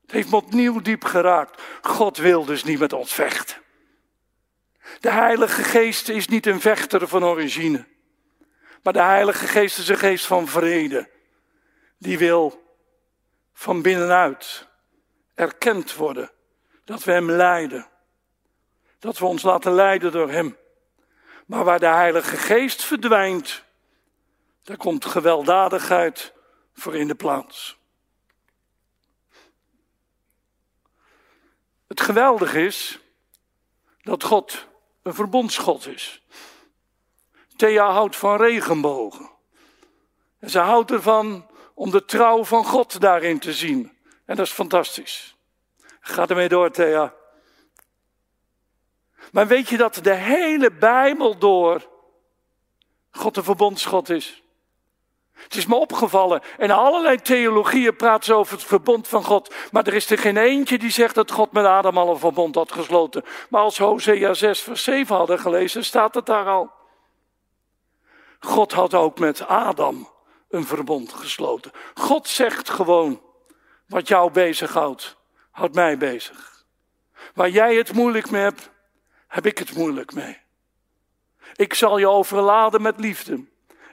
Het 0.01 0.11
heeft 0.11 0.29
me 0.29 0.35
opnieuw 0.35 0.81
diep 0.81 1.03
geraakt. 1.03 1.61
God 1.81 2.17
wil 2.17 2.45
dus 2.45 2.63
niet 2.63 2.79
met 2.79 2.93
ons 2.93 3.13
vechten. 3.13 3.65
De 4.99 5.11
Heilige 5.11 5.63
Geest 5.63 6.09
is 6.09 6.27
niet 6.27 6.45
een 6.45 6.61
vechter 6.61 7.07
van 7.07 7.23
origine. 7.23 7.85
Maar 8.83 8.93
de 8.93 9.01
Heilige 9.01 9.47
Geest 9.47 9.77
is 9.77 9.87
een 9.87 9.97
geest 9.97 10.25
van 10.25 10.47
vrede. 10.47 11.09
Die 11.97 12.17
wil 12.17 12.63
van 13.53 13.81
binnenuit 13.81 14.67
erkend 15.33 15.95
worden 15.95 16.31
dat 16.83 17.03
we 17.03 17.11
Hem 17.11 17.31
leiden. 17.31 17.87
Dat 18.99 19.17
we 19.17 19.25
ons 19.25 19.41
laten 19.41 19.71
leiden 19.71 20.11
door 20.11 20.31
Hem. 20.31 20.57
Maar 21.45 21.63
waar 21.63 21.79
de 21.79 21.85
Heilige 21.85 22.37
Geest 22.37 22.83
verdwijnt, 22.83 23.63
daar 24.63 24.77
komt 24.77 25.05
gewelddadigheid 25.05 26.33
voor 26.73 26.95
in 26.95 27.07
de 27.07 27.15
plaats. 27.15 27.77
Het 31.87 32.01
geweldige 32.01 32.65
is 32.65 32.99
dat 34.01 34.23
God 34.23 34.67
een 35.07 35.13
verbondsgod 35.13 35.87
is. 35.87 36.21
Thea 37.55 37.91
houdt 37.91 38.15
van 38.15 38.37
regenbogen. 38.37 39.29
En 40.39 40.49
ze 40.49 40.59
houdt 40.59 40.91
ervan 40.91 41.49
om 41.73 41.91
de 41.91 42.05
trouw 42.05 42.43
van 42.43 42.65
God 42.65 43.01
daarin 43.01 43.39
te 43.39 43.53
zien. 43.53 43.97
En 44.25 44.35
dat 44.35 44.45
is 44.45 44.51
fantastisch. 44.51 45.35
Ga 45.99 46.27
ermee 46.27 46.49
door, 46.49 46.71
Thea. 46.71 47.13
Maar 49.31 49.47
weet 49.47 49.69
je 49.69 49.77
dat 49.77 49.99
de 50.01 50.13
hele 50.13 50.71
Bijbel 50.71 51.37
door 51.37 51.89
God 53.11 53.37
een 53.37 53.43
verbondsgod 53.43 54.09
is? 54.09 54.43
Het 55.43 55.55
is 55.55 55.65
me 55.65 55.75
opgevallen. 55.75 56.41
En 56.57 56.71
allerlei 56.71 57.17
theologieën 57.17 57.95
praten 57.95 58.35
over 58.35 58.53
het 58.53 58.63
verbond 58.63 59.07
van 59.07 59.23
God. 59.23 59.55
Maar 59.71 59.87
er 59.87 59.93
is 59.93 60.09
er 60.09 60.17
geen 60.17 60.37
eentje 60.37 60.77
die 60.77 60.91
zegt 60.91 61.15
dat 61.15 61.31
God 61.31 61.51
met 61.51 61.65
Adam 61.65 61.97
al 61.97 62.09
een 62.09 62.19
verbond 62.19 62.55
had 62.55 62.71
gesloten. 62.71 63.23
Maar 63.49 63.61
als 63.61 63.77
Hosea 63.77 64.33
6 64.33 64.61
vers 64.61 64.83
7 64.83 65.15
hadden 65.15 65.39
gelezen, 65.39 65.85
staat 65.85 66.15
het 66.15 66.25
daar 66.25 66.47
al. 66.47 66.71
God 68.39 68.71
had 68.71 68.93
ook 68.93 69.19
met 69.19 69.47
Adam 69.47 70.09
een 70.49 70.65
verbond 70.65 71.13
gesloten. 71.13 71.71
God 71.93 72.27
zegt 72.27 72.69
gewoon, 72.69 73.21
wat 73.87 74.07
jou 74.07 74.31
bezighoudt, 74.31 75.17
houdt 75.51 75.75
mij 75.75 75.97
bezig. 75.97 76.65
Waar 77.33 77.49
jij 77.49 77.75
het 77.75 77.93
moeilijk 77.93 78.31
mee 78.31 78.41
hebt, 78.41 78.69
heb 79.27 79.45
ik 79.45 79.57
het 79.57 79.75
moeilijk 79.75 80.13
mee. 80.13 80.37
Ik 81.55 81.73
zal 81.73 81.97
je 81.97 82.09
overladen 82.09 82.81
met 82.81 82.99
liefde. 82.99 83.45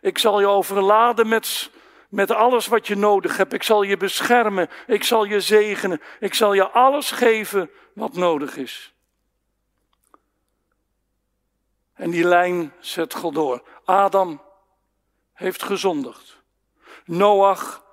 Ik 0.05 0.19
zal 0.19 0.41
je 0.41 0.47
overladen 0.47 1.29
met, 1.29 1.71
met 2.09 2.31
alles 2.31 2.67
wat 2.67 2.87
je 2.87 2.97
nodig 2.97 3.37
hebt. 3.37 3.53
Ik 3.53 3.63
zal 3.63 3.83
je 3.83 3.97
beschermen. 3.97 4.71
Ik 4.87 5.05
zal 5.05 5.25
je 5.25 5.41
zegenen. 5.41 6.01
Ik 6.21 6.35
zal 6.35 6.53
je 6.53 6.69
alles 6.71 7.11
geven 7.11 7.71
wat 7.95 8.13
nodig 8.13 8.57
is. 8.57 8.95
En 11.95 12.11
die 12.11 12.25
lijn 12.25 12.73
zet 12.79 13.15
God 13.15 13.35
door. 13.35 13.63
Adam 13.85 14.43
heeft 15.33 15.63
gezondigd. 15.63 16.43
Noach 17.05 17.85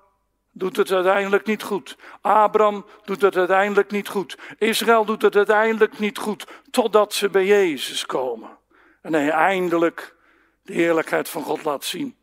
doet 0.51 0.75
het 0.75 0.91
uiteindelijk 0.91 1.45
niet 1.45 1.63
goed. 1.63 1.97
Abraham 2.21 2.85
doet 3.03 3.21
het 3.21 3.35
uiteindelijk 3.35 3.91
niet 3.91 4.07
goed. 4.07 4.37
Israël 4.57 5.05
doet 5.05 5.21
het 5.21 5.35
uiteindelijk 5.35 5.99
niet 5.99 6.17
goed. 6.17 6.47
Totdat 6.71 7.13
ze 7.13 7.29
bij 7.29 7.45
Jezus 7.45 8.05
komen. 8.05 8.57
En 9.01 9.13
hij 9.13 9.29
eindelijk 9.29 10.19
de 10.71 10.77
heerlijkheid 10.77 11.29
van 11.29 11.43
God 11.43 11.63
laat 11.63 11.83
zien. 11.83 12.15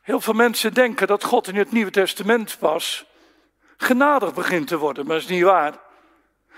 Heel 0.00 0.20
veel 0.20 0.32
mensen 0.32 0.74
denken 0.74 1.06
dat 1.06 1.24
God 1.24 1.48
in 1.48 1.56
het 1.56 1.72
Nieuwe 1.72 1.90
Testament 1.90 2.56
pas 2.58 3.06
genadig 3.76 4.34
begint 4.34 4.66
te 4.66 4.78
worden, 4.78 5.06
maar 5.06 5.14
dat 5.14 5.24
is 5.24 5.30
niet 5.30 5.42
waar. 5.42 5.78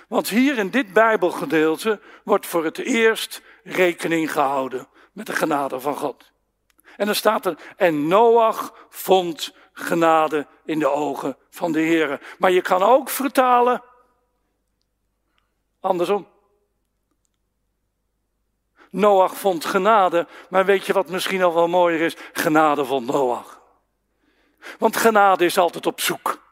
Want 0.09 0.29
hier 0.29 0.59
in 0.59 0.71
dit 0.71 0.93
Bijbelgedeelte 0.93 2.01
wordt 2.25 2.47
voor 2.47 2.65
het 2.65 2.79
eerst 2.79 3.43
rekening 3.65 4.33
gehouden 4.33 4.89
met 5.13 5.27
de 5.27 5.33
genade 5.33 5.81
van 5.81 5.97
God. 5.97 6.33
En 6.97 7.07
dan 7.07 7.15
staat 7.15 7.47
er, 7.47 7.59
en 7.77 8.07
Noach 8.07 8.87
vond 8.89 9.55
genade 9.73 10.47
in 10.65 10.79
de 10.79 10.89
ogen 10.89 11.37
van 11.51 11.73
de 11.73 11.81
Heer. 11.81 12.21
Maar 12.39 12.51
je 12.51 12.63
kan 12.63 12.83
ook 12.83 13.11
vertalen, 13.11 13.83
Andersom. 15.83 16.27
Noach 18.91 19.35
vond 19.35 19.65
genade, 19.65 20.27
maar 20.49 20.65
weet 20.65 20.87
je 20.87 20.93
wat 20.93 21.09
misschien 21.09 21.43
al 21.43 21.55
wel 21.55 21.69
mooier 21.69 22.01
is? 22.01 22.17
Genade 22.33 22.85
vond 22.85 23.07
Noach. 23.07 23.61
Want 24.79 24.97
genade 24.97 25.45
is 25.45 25.59
altijd 25.59 25.87
op 25.87 26.01
zoek. 26.01 26.43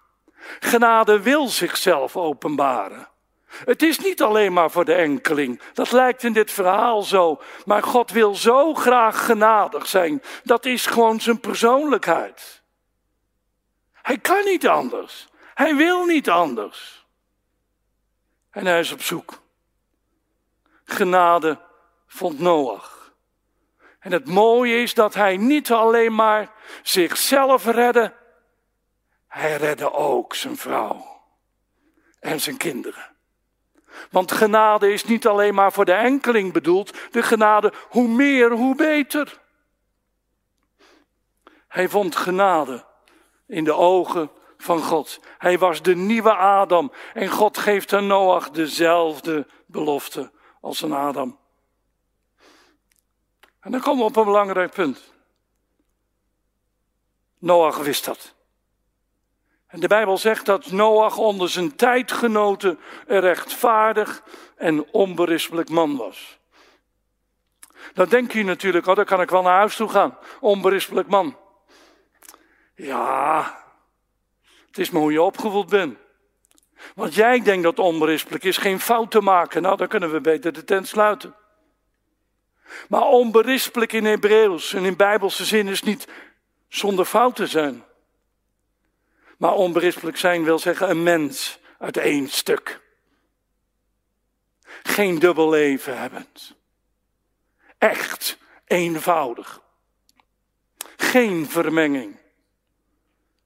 Genade 0.60 1.20
wil 1.20 1.48
zichzelf 1.48 2.16
openbaren. 2.16 3.08
Het 3.46 3.82
is 3.82 3.98
niet 3.98 4.22
alleen 4.22 4.52
maar 4.52 4.70
voor 4.70 4.84
de 4.84 4.94
enkeling. 4.94 5.60
Dat 5.72 5.92
lijkt 5.92 6.22
in 6.22 6.32
dit 6.32 6.50
verhaal 6.50 7.02
zo. 7.02 7.40
Maar 7.64 7.82
God 7.82 8.10
wil 8.10 8.34
zo 8.34 8.74
graag 8.74 9.24
genadig 9.24 9.86
zijn. 9.86 10.22
Dat 10.44 10.64
is 10.64 10.86
gewoon 10.86 11.20
zijn 11.20 11.40
persoonlijkheid. 11.40 12.62
Hij 13.92 14.18
kan 14.18 14.44
niet 14.44 14.68
anders. 14.68 15.28
Hij 15.54 15.76
wil 15.76 16.04
niet 16.04 16.30
anders. 16.30 16.99
En 18.50 18.66
hij 18.66 18.80
is 18.80 18.92
op 18.92 19.02
zoek. 19.02 19.42
Genade 20.84 21.60
vond 22.06 22.38
Noach. 22.38 23.12
En 24.00 24.12
het 24.12 24.26
mooie 24.26 24.82
is 24.82 24.94
dat 24.94 25.14
hij 25.14 25.36
niet 25.36 25.72
alleen 25.72 26.14
maar 26.14 26.52
zichzelf 26.82 27.64
redde, 27.64 28.14
hij 29.26 29.56
redde 29.56 29.92
ook 29.92 30.34
zijn 30.34 30.56
vrouw 30.56 31.22
en 32.20 32.40
zijn 32.40 32.56
kinderen. 32.56 33.10
Want 34.10 34.32
genade 34.32 34.92
is 34.92 35.04
niet 35.04 35.26
alleen 35.26 35.54
maar 35.54 35.72
voor 35.72 35.84
de 35.84 35.92
enkeling 35.92 36.52
bedoeld, 36.52 37.12
de 37.12 37.22
genade, 37.22 37.72
hoe 37.88 38.08
meer, 38.08 38.50
hoe 38.50 38.74
beter. 38.74 39.40
Hij 41.68 41.88
vond 41.88 42.16
genade 42.16 42.84
in 43.46 43.64
de 43.64 43.74
ogen 43.74 44.30
van 44.62 44.82
God. 44.82 45.20
Hij 45.38 45.58
was 45.58 45.82
de 45.82 45.96
nieuwe 45.96 46.34
Adam 46.34 46.92
en 47.14 47.28
God 47.28 47.58
geeft 47.58 47.92
aan 47.92 48.06
Noach 48.06 48.50
dezelfde 48.50 49.46
belofte 49.66 50.30
als 50.60 50.82
een 50.82 50.92
Adam. 50.92 51.38
En 53.60 53.70
dan 53.70 53.80
komen 53.80 53.98
we 53.98 54.04
op 54.04 54.16
een 54.16 54.24
belangrijk 54.24 54.72
punt. 54.72 55.12
Noach 57.38 57.78
wist 57.78 58.04
dat. 58.04 58.34
En 59.66 59.80
de 59.80 59.88
Bijbel 59.88 60.18
zegt 60.18 60.46
dat 60.46 60.70
Noach 60.70 61.16
onder 61.16 61.48
zijn 61.48 61.76
tijdgenoten 61.76 62.78
een 63.06 63.20
rechtvaardig 63.20 64.22
en 64.56 64.92
onberispelijk 64.92 65.68
man 65.68 65.96
was. 65.96 66.38
Dan 67.94 68.08
denk 68.08 68.32
je 68.32 68.44
natuurlijk, 68.44 68.86
oh, 68.86 68.96
dan 68.96 69.04
kan 69.04 69.20
ik 69.20 69.30
wel 69.30 69.42
naar 69.42 69.56
huis 69.56 69.76
toe 69.76 69.88
gaan. 69.88 70.18
Onberispelijk 70.40 71.08
man. 71.08 71.36
Ja, 72.74 73.59
het 74.70 74.78
is 74.78 74.90
maar 74.90 75.02
hoe 75.02 75.12
je 75.12 75.22
opgevoed 75.22 75.68
bent. 75.68 75.98
Want 76.94 77.14
jij 77.14 77.40
denkt 77.42 77.62
dat 77.62 77.78
onberispelijk 77.78 78.44
is, 78.44 78.56
geen 78.56 78.80
fout 78.80 79.10
te 79.10 79.20
maken. 79.20 79.62
Nou, 79.62 79.76
dan 79.76 79.88
kunnen 79.88 80.12
we 80.12 80.20
beter 80.20 80.52
de 80.52 80.64
tent 80.64 80.88
sluiten. 80.88 81.34
Maar 82.88 83.02
onberispelijk 83.02 83.92
in 83.92 84.04
Hebreeuws 84.04 84.72
en 84.72 84.84
in 84.84 84.96
Bijbelse 84.96 85.44
zin 85.44 85.68
is 85.68 85.82
niet 85.82 86.08
zonder 86.68 87.04
fouten 87.04 87.48
zijn. 87.48 87.84
Maar 89.38 89.52
onberispelijk 89.52 90.16
zijn 90.16 90.44
wil 90.44 90.58
zeggen 90.58 90.90
een 90.90 91.02
mens 91.02 91.58
uit 91.78 91.96
één 91.96 92.28
stuk. 92.28 92.80
Geen 94.82 95.18
dubbel 95.18 95.48
leven 95.48 95.98
hebbend. 95.98 96.54
Echt 97.78 98.38
eenvoudig. 98.66 99.60
Geen 100.96 101.48
vermenging. 101.48 102.19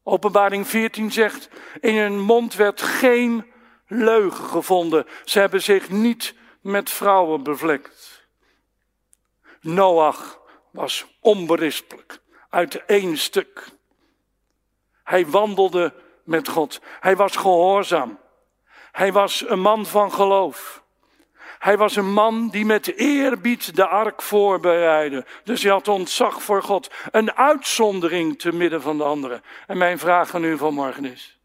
Openbaring 0.07 0.67
14 0.67 1.13
zegt, 1.13 1.49
in 1.81 1.97
hun 1.97 2.21
mond 2.21 2.55
werd 2.55 2.83
geen 2.83 3.53
leugen 3.87 4.45
gevonden. 4.45 5.07
Ze 5.25 5.39
hebben 5.39 5.63
zich 5.63 5.91
niet 5.91 6.35
met 6.61 6.91
vrouwen 6.91 7.43
bevlekt. 7.43 8.29
Noach 9.61 10.41
was 10.71 11.07
onberispelijk, 11.21 12.21
uit 12.51 12.85
één 12.85 13.17
stuk. 13.17 13.69
Hij 15.05 15.27
wandelde 15.27 15.95
met 16.25 16.49
God. 16.49 16.81
Hij 17.01 17.17
was 17.17 17.37
gehoorzaam. 17.37 18.19
Hij 18.93 19.13
was 19.13 19.49
een 19.49 19.61
man 19.61 19.87
van 19.87 20.13
geloof. 20.13 20.84
Hij 21.65 21.77
was 21.77 21.97
een 21.97 22.13
man 22.13 22.49
die 22.49 22.65
met 22.65 22.97
eerbied 22.97 23.77
de 23.77 23.87
ark 23.87 24.23
voorbereidde. 24.23 25.27
Dus 25.45 25.63
hij 25.63 25.73
had 25.73 25.89
ontzag 25.89 26.43
voor 26.43 26.63
God. 26.63 26.91
Een 27.11 27.33
uitzondering 27.33 28.39
te 28.39 28.53
midden 28.53 28.83
van 28.83 28.97
de 28.97 29.05
anderen. 29.05 29.43
En 29.67 29.79
mijn 29.79 29.99
vraag 29.99 30.35
aan 30.35 30.45
u 30.45 30.57
vanmorgen 30.57 31.05
is. 31.05 31.39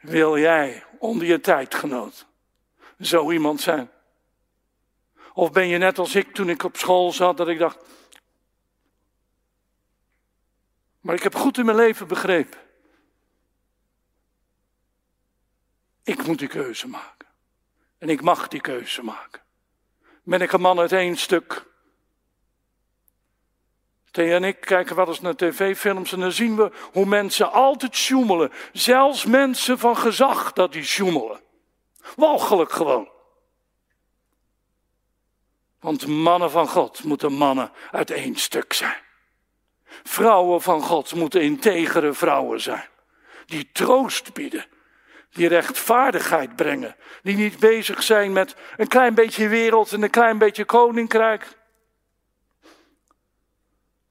Wil 0.00 0.38
jij 0.38 0.84
onder 0.98 1.26
je 1.26 1.40
tijdgenoot 1.40 2.26
zo 3.00 3.30
iemand 3.30 3.60
zijn? 3.60 3.90
Of 5.32 5.52
ben 5.52 5.66
je 5.66 5.78
net 5.78 5.98
als 5.98 6.14
ik 6.14 6.34
toen 6.34 6.48
ik 6.48 6.62
op 6.62 6.76
school 6.76 7.12
zat 7.12 7.36
dat 7.36 7.48
ik 7.48 7.58
dacht. 7.58 7.78
Maar 11.00 11.14
ik 11.14 11.22
heb 11.22 11.34
goed 11.34 11.58
in 11.58 11.64
mijn 11.64 11.76
leven 11.76 12.08
begrepen. 12.08 12.58
Ik 16.02 16.26
moet 16.26 16.38
die 16.38 16.48
keuze 16.48 16.88
maken. 16.88 17.23
En 18.04 18.10
ik 18.10 18.22
mag 18.22 18.48
die 18.48 18.60
keuze 18.60 19.02
maken. 19.02 19.42
Ben 20.22 20.40
ik 20.40 20.52
een 20.52 20.60
man 20.60 20.78
uit 20.78 20.92
één 20.92 21.16
stuk? 21.16 21.64
Thea 24.10 24.34
en 24.34 24.44
ik 24.44 24.60
kijken 24.60 24.96
wel 24.96 25.08
eens 25.08 25.20
naar 25.20 25.36
tv-films 25.36 26.12
en 26.12 26.20
dan 26.20 26.32
zien 26.32 26.56
we 26.56 26.72
hoe 26.92 27.06
mensen 27.06 27.52
altijd 27.52 27.96
sjoemelen. 27.96 28.52
Zelfs 28.72 29.24
mensen 29.24 29.78
van 29.78 29.96
gezag 29.96 30.52
dat 30.52 30.72
die 30.72 30.84
sjoemelen. 30.84 31.40
Walgelijk 32.16 32.72
gewoon. 32.72 33.08
Want 35.80 36.06
mannen 36.06 36.50
van 36.50 36.68
God 36.68 37.04
moeten 37.04 37.32
mannen 37.32 37.72
uit 37.90 38.10
één 38.10 38.36
stuk 38.36 38.72
zijn. 38.72 39.02
Vrouwen 40.02 40.62
van 40.62 40.82
God 40.82 41.14
moeten 41.14 41.42
integere 41.42 42.12
vrouwen 42.12 42.60
zijn. 42.60 42.88
Die 43.46 43.72
troost 43.72 44.32
bieden 44.32 44.66
die 45.34 45.48
rechtvaardigheid 45.48 46.56
brengen. 46.56 46.96
Die 47.22 47.36
niet 47.36 47.58
bezig 47.58 48.02
zijn 48.02 48.32
met 48.32 48.56
een 48.76 48.88
klein 48.88 49.14
beetje 49.14 49.48
wereld 49.48 49.92
en 49.92 50.02
een 50.02 50.10
klein 50.10 50.38
beetje 50.38 50.64
koninkrijk. 50.64 51.56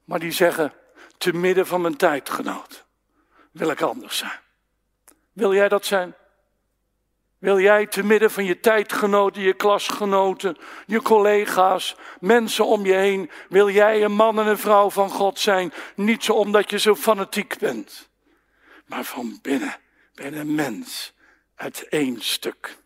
Maar 0.04 0.18
die 0.18 0.32
zeggen, 0.32 0.72
te 1.18 1.32
midden 1.32 1.66
van 1.66 1.80
mijn 1.80 1.96
tijdgenoot 1.96 2.84
wil 3.50 3.70
ik 3.70 3.80
anders 3.80 4.16
zijn. 4.16 4.40
Wil 5.32 5.54
jij 5.54 5.68
dat 5.68 5.86
zijn? 5.86 6.14
Wil 7.38 7.60
jij 7.60 7.86
te 7.86 8.02
midden 8.02 8.30
van 8.30 8.44
je 8.44 8.60
tijdgenoten, 8.60 9.42
je 9.42 9.54
klasgenoten, 9.54 10.56
je 10.86 11.02
collega's, 11.02 11.96
mensen 12.20 12.66
om 12.66 12.86
je 12.86 12.94
heen, 12.94 13.30
wil 13.48 13.70
jij 13.70 14.04
een 14.04 14.12
man 14.12 14.38
en 14.38 14.46
een 14.46 14.58
vrouw 14.58 14.90
van 14.90 15.10
God 15.10 15.38
zijn? 15.38 15.72
Niet 15.94 16.24
zo 16.24 16.32
omdat 16.32 16.70
je 16.70 16.78
zo 16.78 16.94
fanatiek 16.94 17.58
bent, 17.58 18.08
maar 18.86 19.04
van 19.04 19.38
binnen 19.42 19.76
ben 20.14 20.38
een 20.38 20.54
mens 20.54 21.13
uit 21.54 21.88
één 21.88 22.22
stuk. 22.22 22.76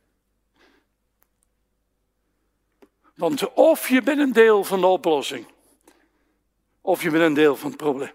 Want 3.15 3.53
of 3.53 3.89
je 3.89 4.03
bent 4.03 4.19
een 4.19 4.33
deel 4.33 4.65
van 4.65 4.81
de 4.81 4.87
oplossing, 4.87 5.47
of 6.81 7.03
je 7.03 7.11
bent 7.11 7.23
een 7.23 7.35
deel 7.35 7.57
van 7.57 7.69
het 7.69 7.79
probleem. 7.79 8.13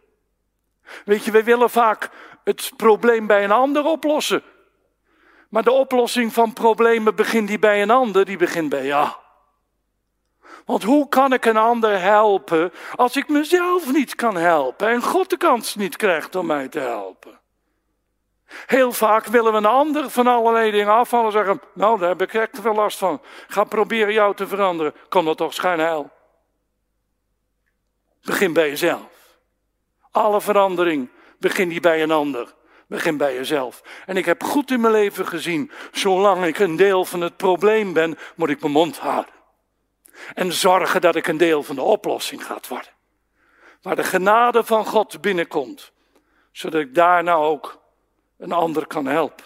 Weet 1.06 1.26
je, 1.26 1.32
we 1.32 1.44
willen 1.44 1.70
vaak 1.70 2.10
het 2.44 2.72
probleem 2.78 3.28
bij 3.28 3.44
een 3.44 3.52
ander 3.52 3.86
oplossen. 3.86 4.44
Maar 5.50 5.64
de 5.64 5.72
oplossing 5.72 6.34
van 6.34 6.54
problemen 6.54 7.16
begint 7.16 7.48
die 7.48 7.60
bij 7.60 7.82
een 7.82 7.90
ander, 7.90 8.26
die 8.26 8.38
begint 8.38 8.70
bij 8.70 8.86
jou. 8.86 9.10
Want 10.66 10.84
hoe 10.84 11.10
kan 11.10 11.34
ik 11.34 11.46
een 11.46 11.58
ander 11.58 12.02
helpen 12.02 12.72
als 12.96 13.16
ik 13.16 13.28
mezelf 13.28 13.92
niet 13.92 14.16
kan 14.16 14.36
helpen 14.36 14.88
en 14.88 15.02
God 15.02 15.30
de 15.30 15.38
kans 15.38 15.76
niet 15.76 15.96
krijgt 15.96 16.36
om 16.36 16.46
mij 16.46 16.68
te 16.68 16.80
helpen? 16.80 17.40
Heel 18.66 18.92
vaak 18.92 19.26
willen 19.26 19.52
we 19.52 19.58
een 19.58 19.66
ander 19.66 20.10
van 20.10 20.28
allerlei 20.28 20.72
dingen 20.72 20.94
afvallen 20.94 21.26
en 21.26 21.32
zeggen, 21.32 21.62
nou 21.74 22.00
daar 22.00 22.10
heb 22.10 22.22
ik 22.22 22.34
echt 22.34 22.60
veel 22.62 22.74
last 22.74 22.98
van. 22.98 23.22
Ga 23.48 23.64
proberen 23.64 24.14
jou 24.14 24.36
te 24.36 24.48
veranderen. 24.48 24.94
Kom 25.10 25.26
dat 25.26 25.38
toch 25.38 25.54
schijnheil. 25.54 26.12
Begin 28.24 28.54
bij 28.54 28.70
jezelf. 28.70 29.38
Alle 30.12 30.42
verandering 30.42 31.10
begin 31.40 31.70
die 31.70 31.80
bij 31.80 32.04
een 32.04 32.12
ander. 32.12 32.54
Begin 32.88 33.18
bij 33.18 33.36
jezelf. 33.36 33.82
En 34.06 34.18
ik 34.18 34.26
heb 34.26 34.44
goed 34.44 34.72
in 34.72 34.82
mijn 34.82 34.94
leven 34.94 35.28
gezien, 35.28 35.72
zolang 35.92 36.46
ik 36.46 36.60
een 36.60 36.76
deel 36.76 37.06
van 37.06 37.22
het 37.22 37.38
probleem 37.38 37.94
ben, 37.94 38.18
moet 38.36 38.50
ik 38.50 38.60
mijn 38.62 38.72
mond 38.72 38.98
houden. 38.98 39.34
En 40.34 40.52
zorgen 40.52 41.02
dat 41.02 41.16
ik 41.16 41.28
een 41.28 41.38
deel 41.38 41.64
van 41.64 41.76
de 41.76 41.82
oplossing 41.82 42.46
gaat 42.46 42.68
worden. 42.68 42.92
Waar 43.82 43.96
de 43.96 44.04
genade 44.04 44.64
van 44.64 44.86
God 44.86 45.22
binnenkomt. 45.22 45.92
Zodat 46.52 46.82
ik 46.82 46.96
daarna 46.96 47.34
ook 47.34 47.83
een 48.44 48.52
ander 48.52 48.88
kan 48.88 49.06
helpen. 49.06 49.46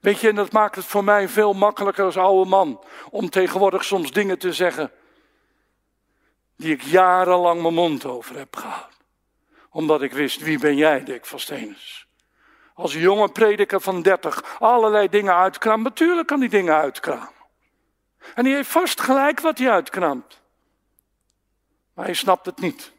Weet 0.00 0.20
je, 0.20 0.28
en 0.28 0.34
dat 0.34 0.52
maakt 0.52 0.76
het 0.76 0.84
voor 0.84 1.04
mij 1.04 1.28
veel 1.28 1.52
makkelijker 1.52 2.04
als 2.04 2.16
oude 2.16 2.50
man 2.50 2.84
om 3.10 3.30
tegenwoordig 3.30 3.84
soms 3.84 4.10
dingen 4.10 4.38
te 4.38 4.52
zeggen 4.52 4.92
die 6.56 6.72
ik 6.72 6.82
jarenlang 6.82 7.62
mijn 7.62 7.74
mond 7.74 8.04
over 8.04 8.36
heb 8.36 8.56
gehouden. 8.56 8.98
Omdat 9.70 10.02
ik 10.02 10.12
wist, 10.12 10.40
wie 10.40 10.58
ben 10.58 10.76
jij, 10.76 11.04
Dick 11.04 11.26
van 11.26 11.40
Stenens? 11.40 12.06
Als 12.74 12.92
jonge 12.92 13.28
prediker 13.28 13.80
van 13.80 14.02
30 14.02 14.56
allerlei 14.60 15.08
dingen 15.08 15.34
uitkraamt, 15.34 15.82
natuurlijk 15.82 16.26
kan 16.26 16.40
die 16.40 16.48
dingen 16.48 16.74
uitkramen. 16.74 17.32
En 18.34 18.44
hij 18.44 18.54
heeft 18.54 18.70
vast 18.70 19.00
gelijk 19.00 19.40
wat 19.40 19.58
hij 19.58 19.70
uitkraamt. 19.70 20.40
Maar 21.94 22.04
hij 22.04 22.14
snapt 22.14 22.46
het 22.46 22.60
niet. 22.60 22.92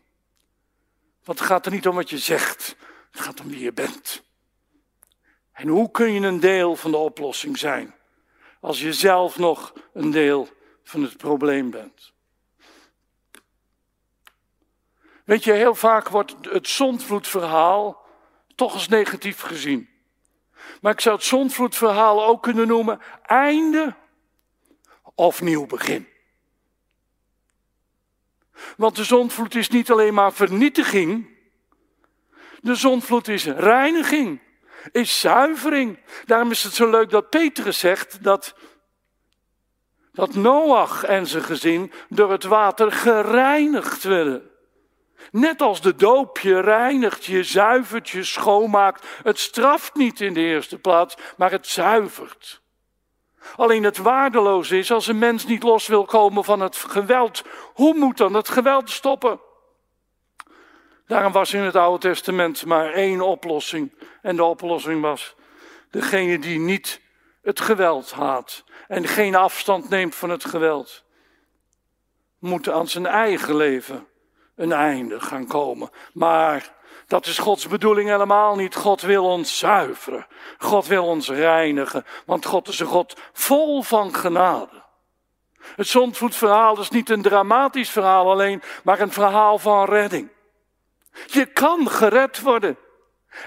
Want 1.23 1.39
het 1.39 1.47
gaat 1.47 1.65
er 1.65 1.71
niet 1.71 1.87
om 1.87 1.95
wat 1.95 2.09
je 2.09 2.17
zegt, 2.17 2.75
het 3.11 3.21
gaat 3.21 3.39
om 3.39 3.47
wie 3.47 3.59
je 3.59 3.73
bent. 3.73 4.24
En 5.55 5.67
hoe 5.67 5.91
kun 5.91 6.11
je 6.11 6.27
een 6.27 6.39
deel 6.39 6.75
van 6.75 6.91
de 6.91 6.97
oplossing 6.97 7.57
zijn 7.57 7.95
als 8.59 8.81
je 8.81 8.93
zelf 8.93 9.37
nog 9.37 9.73
een 9.93 10.11
deel 10.11 10.47
van 10.83 11.01
het 11.01 11.17
probleem 11.17 11.69
bent? 11.69 12.13
Weet 15.25 15.43
je, 15.43 15.51
heel 15.51 15.75
vaak 15.75 16.09
wordt 16.09 16.35
het 16.41 16.67
zondvloedverhaal 16.67 18.05
toch 18.55 18.73
als 18.73 18.87
negatief 18.87 19.41
gezien. 19.41 19.89
Maar 20.81 20.91
ik 20.91 20.99
zou 20.99 21.15
het 21.15 21.25
zondvloedverhaal 21.25 22.25
ook 22.25 22.43
kunnen 22.43 22.67
noemen 22.67 22.99
einde 23.21 23.95
of 25.15 25.41
nieuw 25.41 25.65
begin. 25.65 26.07
Want 28.77 28.95
de 28.95 29.03
zondvloed 29.03 29.55
is 29.55 29.69
niet 29.69 29.91
alleen 29.91 30.13
maar 30.13 30.33
vernietiging, 30.33 31.37
de 32.61 32.75
zondvloed 32.75 33.27
is 33.27 33.45
reiniging 33.45 34.39
is 34.91 35.19
zuivering. 35.19 35.99
Daarom 36.25 36.51
is 36.51 36.63
het 36.63 36.73
zo 36.73 36.89
leuk 36.89 37.09
dat 37.09 37.29
Petrus 37.29 37.79
zegt 37.79 38.23
dat, 38.23 38.55
dat 40.11 40.33
Noach 40.33 41.03
en 41.03 41.27
zijn 41.27 41.43
gezin 41.43 41.91
door 42.09 42.31
het 42.31 42.43
water 42.43 42.91
gereinigd 42.91 44.03
werden. 44.03 44.49
Net 45.31 45.61
als 45.61 45.81
de 45.81 45.95
doop 45.95 46.39
je 46.39 46.59
reinigt, 46.59 47.25
je 47.25 47.43
zuivert, 47.43 48.09
je 48.09 48.23
schoonmaakt. 48.23 49.05
Het 49.23 49.39
straft 49.39 49.95
niet 49.95 50.21
in 50.21 50.33
de 50.33 50.39
eerste 50.39 50.77
plaats, 50.77 51.15
maar 51.37 51.51
het 51.51 51.67
zuivert. 51.67 52.61
Alleen 53.55 53.83
het 53.83 53.97
waardeloos 53.97 54.71
is 54.71 54.91
als 54.91 55.07
een 55.07 55.19
mens 55.19 55.45
niet 55.45 55.63
los 55.63 55.87
wil 55.87 56.05
komen 56.05 56.43
van 56.43 56.59
het 56.59 56.75
geweld. 56.75 57.43
Hoe 57.73 57.93
moet 57.93 58.17
dan 58.17 58.33
het 58.33 58.49
geweld 58.49 58.89
stoppen? 58.89 59.39
Daarom 61.07 61.31
was 61.31 61.53
in 61.53 61.61
het 61.61 61.75
Oude 61.75 62.07
Testament 62.07 62.65
maar 62.65 62.93
één 62.93 63.21
oplossing. 63.21 63.91
En 64.21 64.35
de 64.35 64.43
oplossing 64.43 65.01
was 65.01 65.35
degene 65.91 66.39
die 66.39 66.59
niet 66.59 67.01
het 67.41 67.59
geweld 67.59 68.11
haat 68.11 68.63
en 68.87 69.07
geen 69.07 69.35
afstand 69.35 69.89
neemt 69.89 70.15
van 70.15 70.29
het 70.29 70.45
geweld, 70.45 71.03
moet 72.39 72.69
aan 72.69 72.87
zijn 72.87 73.05
eigen 73.05 73.55
leven 73.55 74.07
een 74.55 74.71
einde 74.71 75.19
gaan 75.19 75.47
komen. 75.47 75.89
Maar 76.13 76.73
dat 77.07 77.25
is 77.25 77.37
Gods 77.37 77.67
bedoeling 77.67 78.09
helemaal 78.09 78.55
niet. 78.55 78.75
God 78.75 79.01
wil 79.01 79.25
ons 79.25 79.57
zuiveren. 79.57 80.27
God 80.57 80.87
wil 80.87 81.05
ons 81.05 81.29
reinigen. 81.29 82.05
Want 82.25 82.45
God 82.45 82.67
is 82.67 82.79
een 82.79 82.87
God 82.87 83.15
vol 83.33 83.81
van 83.81 84.15
genade. 84.15 84.83
Het 85.75 85.87
zondvoetverhaal 85.87 86.79
is 86.79 86.89
niet 86.89 87.09
een 87.09 87.21
dramatisch 87.21 87.89
verhaal 87.89 88.31
alleen, 88.31 88.61
maar 88.83 88.99
een 88.99 89.11
verhaal 89.11 89.57
van 89.57 89.85
redding. 89.85 90.29
Je 91.25 91.45
kan 91.45 91.89
gered 91.89 92.41
worden. 92.41 92.77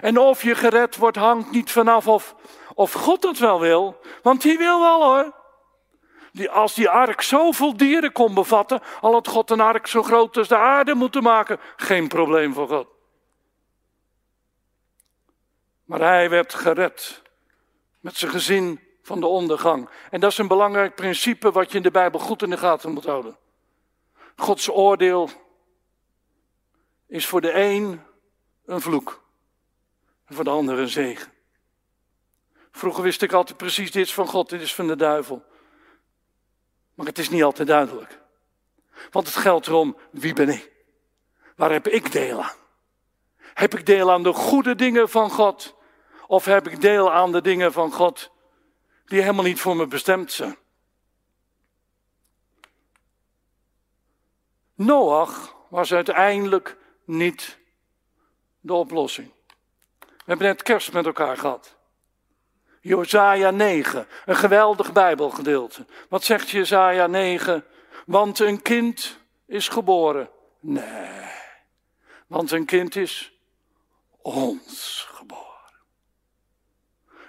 En 0.00 0.18
of 0.18 0.42
je 0.42 0.54
gered 0.54 0.96
wordt 0.96 1.16
hangt 1.16 1.50
niet 1.50 1.70
vanaf 1.70 2.08
of, 2.08 2.34
of 2.74 2.92
God 2.92 3.22
het 3.22 3.38
wel 3.38 3.60
wil, 3.60 4.00
want 4.22 4.42
die 4.42 4.58
wil 4.58 4.80
wel 4.80 5.02
hoor. 5.02 5.36
Die, 6.32 6.50
als 6.50 6.74
die 6.74 6.88
ark 6.88 7.20
zoveel 7.20 7.76
dieren 7.76 8.12
kon 8.12 8.34
bevatten, 8.34 8.80
al 9.00 9.12
had 9.12 9.28
God 9.28 9.50
een 9.50 9.60
ark 9.60 9.86
zo 9.86 10.02
groot 10.02 10.36
als 10.36 10.48
de 10.48 10.56
aarde 10.56 10.94
moeten 10.94 11.22
maken, 11.22 11.60
geen 11.76 12.08
probleem 12.08 12.52
voor 12.52 12.68
God. 12.68 12.86
Maar 15.84 16.00
hij 16.00 16.30
werd 16.30 16.54
gered 16.54 17.22
met 18.00 18.16
zijn 18.16 18.30
gezin 18.30 18.80
van 19.02 19.20
de 19.20 19.26
ondergang. 19.26 19.88
En 20.10 20.20
dat 20.20 20.30
is 20.30 20.38
een 20.38 20.48
belangrijk 20.48 20.94
principe 20.94 21.50
wat 21.50 21.70
je 21.70 21.76
in 21.76 21.82
de 21.82 21.90
Bijbel 21.90 22.20
goed 22.20 22.42
in 22.42 22.50
de 22.50 22.56
gaten 22.56 22.92
moet 22.92 23.04
houden. 23.04 23.36
Gods 24.36 24.70
oordeel 24.70 25.30
is 27.08 27.26
voor 27.26 27.40
de 27.40 27.52
een 27.52 28.00
een 28.64 28.80
vloek 28.80 29.24
en 30.24 30.34
voor 30.34 30.44
de 30.44 30.50
ander 30.50 30.78
een 30.78 30.88
zegen. 30.88 31.32
Vroeger 32.70 33.02
wist 33.02 33.22
ik 33.22 33.32
altijd 33.32 33.56
precies 33.56 33.90
dit 33.90 34.06
is 34.06 34.14
van 34.14 34.26
God, 34.26 34.48
dit 34.48 34.60
is 34.60 34.74
van 34.74 34.86
de 34.86 34.96
duivel. 34.96 35.44
Maar 36.94 37.06
het 37.06 37.18
is 37.18 37.30
niet 37.30 37.42
altijd 37.42 37.68
duidelijk. 37.68 38.20
Want 39.10 39.26
het 39.26 39.36
geldt 39.36 39.66
erom, 39.66 39.96
wie 40.10 40.34
ben 40.34 40.48
ik? 40.48 40.72
Waar 41.56 41.72
heb 41.72 41.88
ik 41.88 42.12
deel 42.12 42.42
aan? 42.42 42.56
Heb 43.38 43.74
ik 43.74 43.86
deel 43.86 44.12
aan 44.12 44.22
de 44.22 44.32
goede 44.32 44.74
dingen 44.74 45.08
van 45.08 45.30
God? 45.30 45.76
Of 46.26 46.44
heb 46.44 46.68
ik 46.68 46.80
deel 46.80 47.12
aan 47.12 47.32
de 47.32 47.40
dingen 47.40 47.72
van 47.72 47.92
God 47.92 48.30
die 49.04 49.20
helemaal 49.20 49.44
niet 49.44 49.60
voor 49.60 49.76
me 49.76 49.86
bestemd 49.86 50.32
zijn? 50.32 50.58
Noach 54.74 55.56
was 55.68 55.92
uiteindelijk 55.92 56.76
niet 57.08 57.58
de 58.60 58.72
oplossing. 58.72 59.30
We 59.98 60.06
hebben 60.24 60.46
net 60.46 60.62
kerst 60.62 60.92
met 60.92 61.06
elkaar 61.06 61.36
gehad. 61.36 61.76
Josaja 62.80 63.50
9, 63.50 64.06
een 64.24 64.36
geweldig 64.36 64.92
Bijbelgedeelte. 64.92 65.86
Wat 66.08 66.24
zegt 66.24 66.50
Josaja 66.50 67.06
9? 67.06 67.64
Want 68.06 68.38
een 68.38 68.62
kind 68.62 69.18
is 69.46 69.68
geboren. 69.68 70.30
Nee, 70.60 71.30
want 72.26 72.50
een 72.50 72.64
kind 72.64 72.96
is 72.96 73.32
ons 74.22 75.06
geboren. 75.10 75.44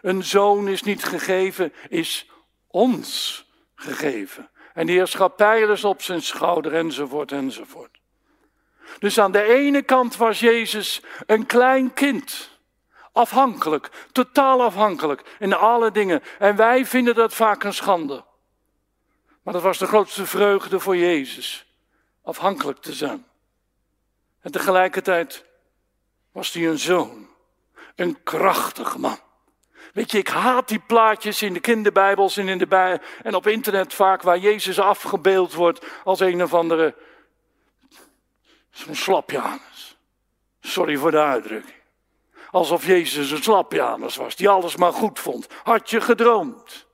Een 0.01 0.23
zoon 0.23 0.67
is 0.67 0.83
niet 0.83 1.03
gegeven, 1.03 1.73
is 1.89 2.29
ons 2.67 3.45
gegeven. 3.75 4.49
En 4.73 4.85
die 4.85 4.95
heerschappij 4.95 5.61
is 5.61 5.83
op 5.83 6.01
zijn 6.01 6.21
schouder, 6.21 6.75
enzovoort, 6.75 7.31
enzovoort. 7.31 7.98
Dus 8.99 9.19
aan 9.19 9.31
de 9.31 9.43
ene 9.43 9.81
kant 9.81 10.15
was 10.15 10.39
Jezus 10.39 11.01
een 11.25 11.45
klein 11.45 11.93
kind. 11.93 12.49
Afhankelijk, 13.11 13.89
totaal 14.11 14.63
afhankelijk 14.63 15.35
in 15.39 15.53
alle 15.53 15.91
dingen. 15.91 16.23
En 16.39 16.55
wij 16.55 16.85
vinden 16.85 17.15
dat 17.15 17.33
vaak 17.33 17.63
een 17.63 17.73
schande. 17.73 18.23
Maar 19.43 19.53
dat 19.53 19.63
was 19.63 19.77
de 19.77 19.87
grootste 19.87 20.25
vreugde 20.25 20.79
voor 20.79 20.97
Jezus. 20.97 21.65
Afhankelijk 22.23 22.79
te 22.79 22.93
zijn. 22.93 23.25
En 24.41 24.51
tegelijkertijd 24.51 25.45
was 26.31 26.53
hij 26.53 26.67
een 26.67 26.79
zoon. 26.79 27.27
Een 27.95 28.23
krachtig 28.23 28.97
man. 28.97 29.19
Weet 29.93 30.11
je, 30.11 30.17
ik 30.17 30.27
haat 30.27 30.67
die 30.67 30.79
plaatjes 30.79 31.41
in 31.41 31.53
de 31.53 31.59
kinderbijbels 31.59 32.37
en, 32.37 32.47
in 32.47 32.57
de 32.57 32.67
bij 32.67 33.01
en 33.23 33.35
op 33.35 33.47
internet 33.47 33.93
vaak 33.93 34.21
waar 34.21 34.37
Jezus 34.37 34.79
afgebeeld 34.79 35.53
wordt 35.53 35.85
als 36.03 36.19
een 36.19 36.43
of 36.43 36.53
andere 36.53 36.95
zo'n 38.79 38.95
slapjanus. 38.95 39.97
Sorry 40.61 40.97
voor 40.97 41.11
de 41.11 41.21
uitdrukking. 41.21 41.77
Alsof 42.51 42.85
Jezus 42.85 43.31
een 43.31 43.43
slapjanus 43.43 44.15
was, 44.15 44.35
die 44.35 44.49
alles 44.49 44.75
maar 44.75 44.93
goed 44.93 45.19
vond. 45.19 45.47
Had 45.63 45.89
je 45.89 46.01
gedroomd. 46.01 46.87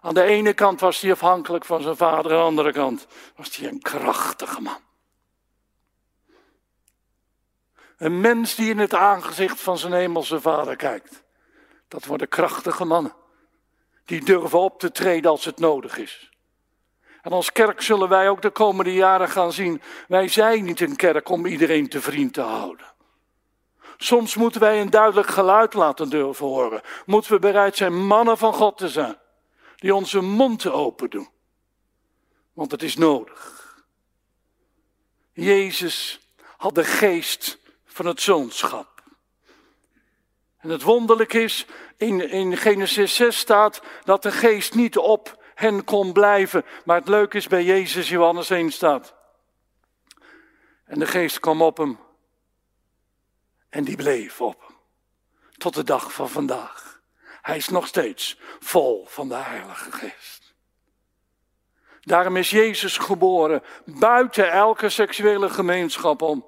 Aan 0.00 0.14
de 0.14 0.22
ene 0.22 0.52
kant 0.52 0.80
was 0.80 1.00
hij 1.00 1.12
afhankelijk 1.12 1.64
van 1.64 1.82
zijn 1.82 1.96
vader, 1.96 2.32
aan 2.32 2.38
de 2.38 2.44
andere 2.44 2.72
kant 2.72 3.06
was 3.36 3.56
hij 3.56 3.68
een 3.68 3.80
krachtige 3.80 4.60
man. 4.60 4.80
Een 7.96 8.20
mens 8.20 8.54
die 8.54 8.70
in 8.70 8.78
het 8.78 8.94
aangezicht 8.94 9.60
van 9.60 9.78
zijn 9.78 9.92
hemelse 9.92 10.40
vader 10.40 10.76
kijkt. 10.76 11.22
Dat 11.88 12.04
worden 12.04 12.28
krachtige 12.28 12.84
mannen. 12.84 13.14
Die 14.04 14.24
durven 14.24 14.58
op 14.58 14.78
te 14.78 14.92
treden 14.92 15.30
als 15.30 15.44
het 15.44 15.58
nodig 15.58 15.98
is. 15.98 16.29
En 17.22 17.32
als 17.32 17.52
kerk 17.52 17.80
zullen 17.80 18.08
wij 18.08 18.28
ook 18.28 18.42
de 18.42 18.50
komende 18.50 18.92
jaren 18.92 19.28
gaan 19.28 19.52
zien. 19.52 19.82
Wij 20.08 20.28
zijn 20.28 20.64
niet 20.64 20.80
een 20.80 20.96
kerk 20.96 21.28
om 21.28 21.46
iedereen 21.46 21.88
te 21.88 22.00
vriend 22.00 22.32
te 22.32 22.40
houden. 22.40 22.86
Soms 23.96 24.36
moeten 24.36 24.60
wij 24.60 24.80
een 24.80 24.90
duidelijk 24.90 25.28
geluid 25.28 25.74
laten 25.74 26.10
durven 26.10 26.46
horen. 26.46 26.80
Moeten 27.06 27.32
we 27.32 27.38
bereid 27.38 27.76
zijn 27.76 28.06
mannen 28.06 28.38
van 28.38 28.52
God 28.52 28.78
te 28.78 28.88
zijn. 28.88 29.16
Die 29.76 29.94
onze 29.94 30.20
mond 30.20 30.66
open 30.66 31.10
doen. 31.10 31.28
Want 32.52 32.70
het 32.70 32.82
is 32.82 32.96
nodig. 32.96 33.58
Jezus 35.32 36.20
had 36.56 36.74
de 36.74 36.84
geest 36.84 37.58
van 37.84 38.06
het 38.06 38.20
zoonschap. 38.20 39.02
En 40.58 40.68
het 40.68 40.82
wonderlijk 40.82 41.32
is, 41.32 41.66
in, 41.96 42.30
in 42.30 42.56
Genesis 42.56 43.14
6 43.14 43.38
staat 43.38 43.82
dat 44.04 44.22
de 44.22 44.32
geest 44.32 44.74
niet 44.74 44.98
op 44.98 45.39
hen 45.60 45.84
kon 45.84 46.12
blijven. 46.12 46.64
Maar 46.84 46.98
het 46.98 47.08
leuke 47.08 47.36
is 47.36 47.48
bij 47.48 47.64
Jezus, 47.64 48.08
Johannes 48.08 48.50
1 48.50 48.70
staat. 48.70 49.14
En 50.84 50.98
de 50.98 51.06
geest 51.06 51.40
kwam 51.40 51.62
op 51.62 51.76
hem. 51.76 51.98
En 53.68 53.84
die 53.84 53.96
bleef 53.96 54.40
op 54.40 54.64
hem. 54.66 54.76
Tot 55.56 55.74
de 55.74 55.84
dag 55.84 56.12
van 56.12 56.28
vandaag. 56.28 57.00
Hij 57.42 57.56
is 57.56 57.68
nog 57.68 57.86
steeds 57.86 58.38
vol 58.60 59.06
van 59.08 59.28
de 59.28 59.34
Heilige 59.34 59.92
Geest. 59.92 60.54
Daarom 62.00 62.36
is 62.36 62.50
Jezus 62.50 62.98
geboren 62.98 63.62
buiten 63.84 64.50
elke 64.50 64.88
seksuele 64.88 65.50
gemeenschap 65.50 66.22
om. 66.22 66.46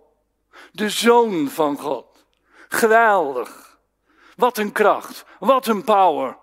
De 0.73 0.91
zoon 0.91 1.49
van 1.49 1.79
God. 1.79 2.27
Geweldig. 2.69 3.79
Wat 4.37 4.59
een 4.59 4.73
kracht. 4.73 5.25
Wat 5.39 5.67
een 5.67 5.85
power. 5.85 6.39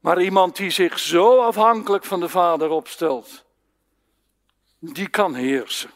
Maar 0.00 0.22
iemand 0.22 0.56
die 0.56 0.70
zich 0.70 0.98
zo 0.98 1.40
afhankelijk 1.40 2.04
van 2.04 2.20
de 2.20 2.28
Vader 2.28 2.70
opstelt, 2.70 3.44
die 4.78 5.08
kan 5.08 5.34
heersen. 5.34 5.90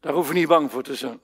Daar 0.00 0.12
hoef 0.12 0.28
je 0.28 0.34
niet 0.34 0.48
bang 0.48 0.70
voor 0.70 0.82
te 0.82 0.94
zijn. 0.94 1.20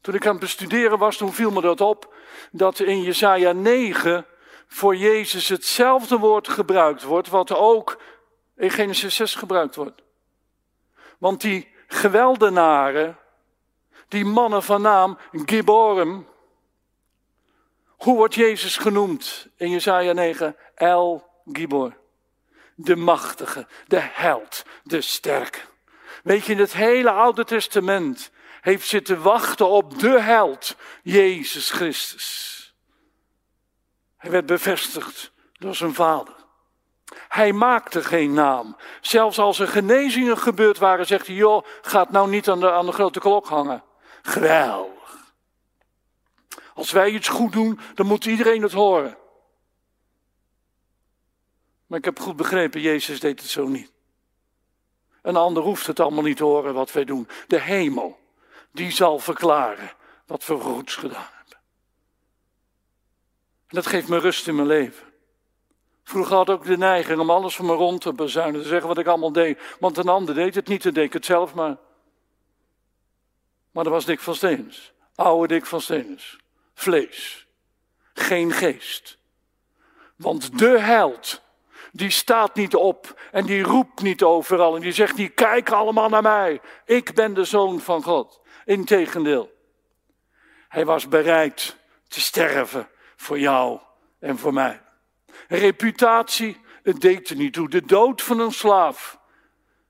Toen 0.00 0.14
ik 0.14 0.26
aan 0.26 0.30
het 0.30 0.40
bestuderen 0.40 0.98
was, 0.98 1.16
toen 1.16 1.32
viel 1.32 1.50
me 1.50 1.60
dat 1.60 1.80
op, 1.80 2.14
dat 2.50 2.80
in 2.80 3.02
Jesaja 3.02 3.52
9 3.52 4.26
voor 4.66 4.96
Jezus 4.96 5.48
hetzelfde 5.48 6.18
woord 6.18 6.48
gebruikt 6.48 7.02
wordt, 7.02 7.28
wat 7.28 7.52
ook 7.52 8.00
in 8.56 8.70
Genesis 8.70 9.14
6 9.14 9.34
gebruikt 9.34 9.74
wordt. 9.74 10.02
Want 11.18 11.40
die 11.40 11.68
geweldenaren, 11.86 13.18
die 14.08 14.24
mannen 14.24 14.62
van 14.62 14.82
naam 14.82 15.18
Giborim, 15.32 16.26
hoe 17.98 18.16
wordt 18.16 18.34
Jezus 18.34 18.76
genoemd 18.76 19.48
in 19.56 19.70
Jesaja 19.70 20.12
9? 20.12 20.56
El 20.74 21.30
Gibor. 21.52 21.96
De 22.74 22.96
machtige, 22.96 23.66
de 23.86 24.00
held, 24.00 24.64
de 24.82 25.00
sterke. 25.00 25.58
Weet 26.22 26.44
je, 26.44 26.52
in 26.52 26.58
het 26.58 26.72
hele 26.72 27.10
Oude 27.10 27.44
Testament 27.44 28.30
heeft 28.60 28.88
zitten 28.88 29.22
wachten 29.22 29.68
op 29.68 29.98
de 29.98 30.20
held, 30.20 30.76
Jezus 31.02 31.70
Christus. 31.70 32.56
Hij 34.16 34.30
werd 34.30 34.46
bevestigd 34.46 35.32
door 35.52 35.74
zijn 35.74 35.94
vader. 35.94 36.34
Hij 37.28 37.52
maakte 37.52 38.02
geen 38.02 38.32
naam. 38.32 38.76
Zelfs 39.00 39.38
als 39.38 39.58
er 39.58 39.68
genezingen 39.68 40.38
gebeurd 40.38 40.78
waren, 40.78 41.06
zegt 41.06 41.26
hij: 41.26 41.36
joh, 41.36 41.64
gaat 41.82 42.10
nou 42.10 42.28
niet 42.28 42.48
aan 42.48 42.60
de, 42.60 42.70
aan 42.70 42.86
de 42.86 42.92
grote 42.92 43.20
klok 43.20 43.46
hangen. 43.46 43.84
Geweldig. 44.22 44.97
Als 46.78 46.90
wij 46.90 47.10
iets 47.10 47.28
goed 47.28 47.52
doen, 47.52 47.80
dan 47.94 48.06
moet 48.06 48.24
iedereen 48.24 48.62
het 48.62 48.72
horen. 48.72 49.16
Maar 51.86 51.98
ik 51.98 52.04
heb 52.04 52.20
goed 52.20 52.36
begrepen, 52.36 52.80
Jezus 52.80 53.20
deed 53.20 53.40
het 53.40 53.50
zo 53.50 53.66
niet. 53.66 53.92
Een 55.22 55.36
ander 55.36 55.62
hoeft 55.62 55.86
het 55.86 56.00
allemaal 56.00 56.22
niet 56.22 56.36
te 56.36 56.44
horen 56.44 56.74
wat 56.74 56.92
wij 56.92 57.04
doen. 57.04 57.28
De 57.46 57.60
hemel, 57.60 58.18
die 58.72 58.90
zal 58.90 59.18
verklaren 59.18 59.92
wat 60.26 60.46
we 60.46 60.58
goeds 60.60 60.96
gedaan 60.96 61.30
hebben. 61.36 61.58
En 63.66 63.74
dat 63.74 63.86
geeft 63.86 64.08
me 64.08 64.18
rust 64.18 64.48
in 64.48 64.54
mijn 64.54 64.66
leven. 64.66 65.06
Vroeger 66.02 66.36
had 66.36 66.48
ik 66.48 66.54
ook 66.54 66.64
de 66.64 66.76
neiging 66.76 67.20
om 67.20 67.30
alles 67.30 67.56
van 67.56 67.66
me 67.66 67.74
rond 67.74 68.00
te 68.00 68.12
bezuinen, 68.12 68.62
te 68.62 68.68
zeggen 68.68 68.88
wat 68.88 68.98
ik 68.98 69.06
allemaal 69.06 69.32
deed. 69.32 69.76
Want 69.80 69.96
een 69.96 70.08
ander 70.08 70.34
deed 70.34 70.54
het 70.54 70.68
niet, 70.68 70.82
dan 70.82 70.92
deed 70.92 71.04
ik 71.04 71.12
het 71.12 71.24
zelf 71.24 71.54
maar. 71.54 71.76
Maar 73.70 73.84
dat 73.84 73.92
was 73.92 74.04
Dick 74.04 74.20
van 74.20 74.34
Steenens. 74.34 74.92
Oude 75.14 75.54
Dick 75.54 75.66
van 75.66 75.80
Steenens. 75.80 76.38
Vlees. 76.78 77.46
Geen 78.14 78.52
geest. 78.52 79.18
Want 80.16 80.58
de 80.58 80.78
held, 80.78 81.42
die 81.92 82.10
staat 82.10 82.54
niet 82.54 82.74
op 82.74 83.20
en 83.32 83.46
die 83.46 83.62
roept 83.62 84.02
niet 84.02 84.22
overal 84.22 84.74
en 84.74 84.80
die 84.80 84.92
zegt 84.92 85.16
niet, 85.16 85.34
kijk 85.34 85.70
allemaal 85.70 86.08
naar 86.08 86.22
mij. 86.22 86.60
Ik 86.84 87.14
ben 87.14 87.34
de 87.34 87.44
zoon 87.44 87.80
van 87.80 88.02
God. 88.02 88.40
Integendeel. 88.64 89.52
Hij 90.68 90.84
was 90.84 91.08
bereid 91.08 91.76
te 92.08 92.20
sterven 92.20 92.88
voor 93.16 93.38
jou 93.38 93.80
en 94.18 94.38
voor 94.38 94.52
mij. 94.52 94.82
Reputatie, 95.48 96.60
het 96.82 97.00
deed 97.00 97.30
er 97.30 97.36
niet 97.36 97.52
toe. 97.52 97.68
De 97.68 97.84
dood 97.84 98.22
van 98.22 98.40
een 98.40 98.52
slaaf, 98.52 99.18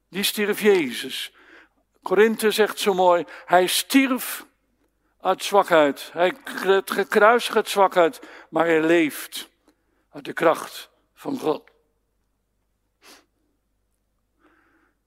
die 0.09 0.23
stierf 0.23 0.61
Jezus. 0.61 1.35
Korinthe 2.03 2.51
zegt 2.51 2.79
zo 2.79 2.95
mooi, 2.95 3.25
hij 3.45 3.67
stierf 3.67 4.47
uit 5.21 5.45
zwakheid. 5.45 6.11
Hij 6.13 6.37
gekruisigt 6.85 7.57
uit 7.57 7.69
zwakheid, 7.69 8.21
maar 8.51 8.65
hij 8.65 8.83
leeft 8.83 9.49
uit 10.11 10.25
de 10.25 10.33
kracht 10.33 10.91
van 11.15 11.39
God. 11.39 11.71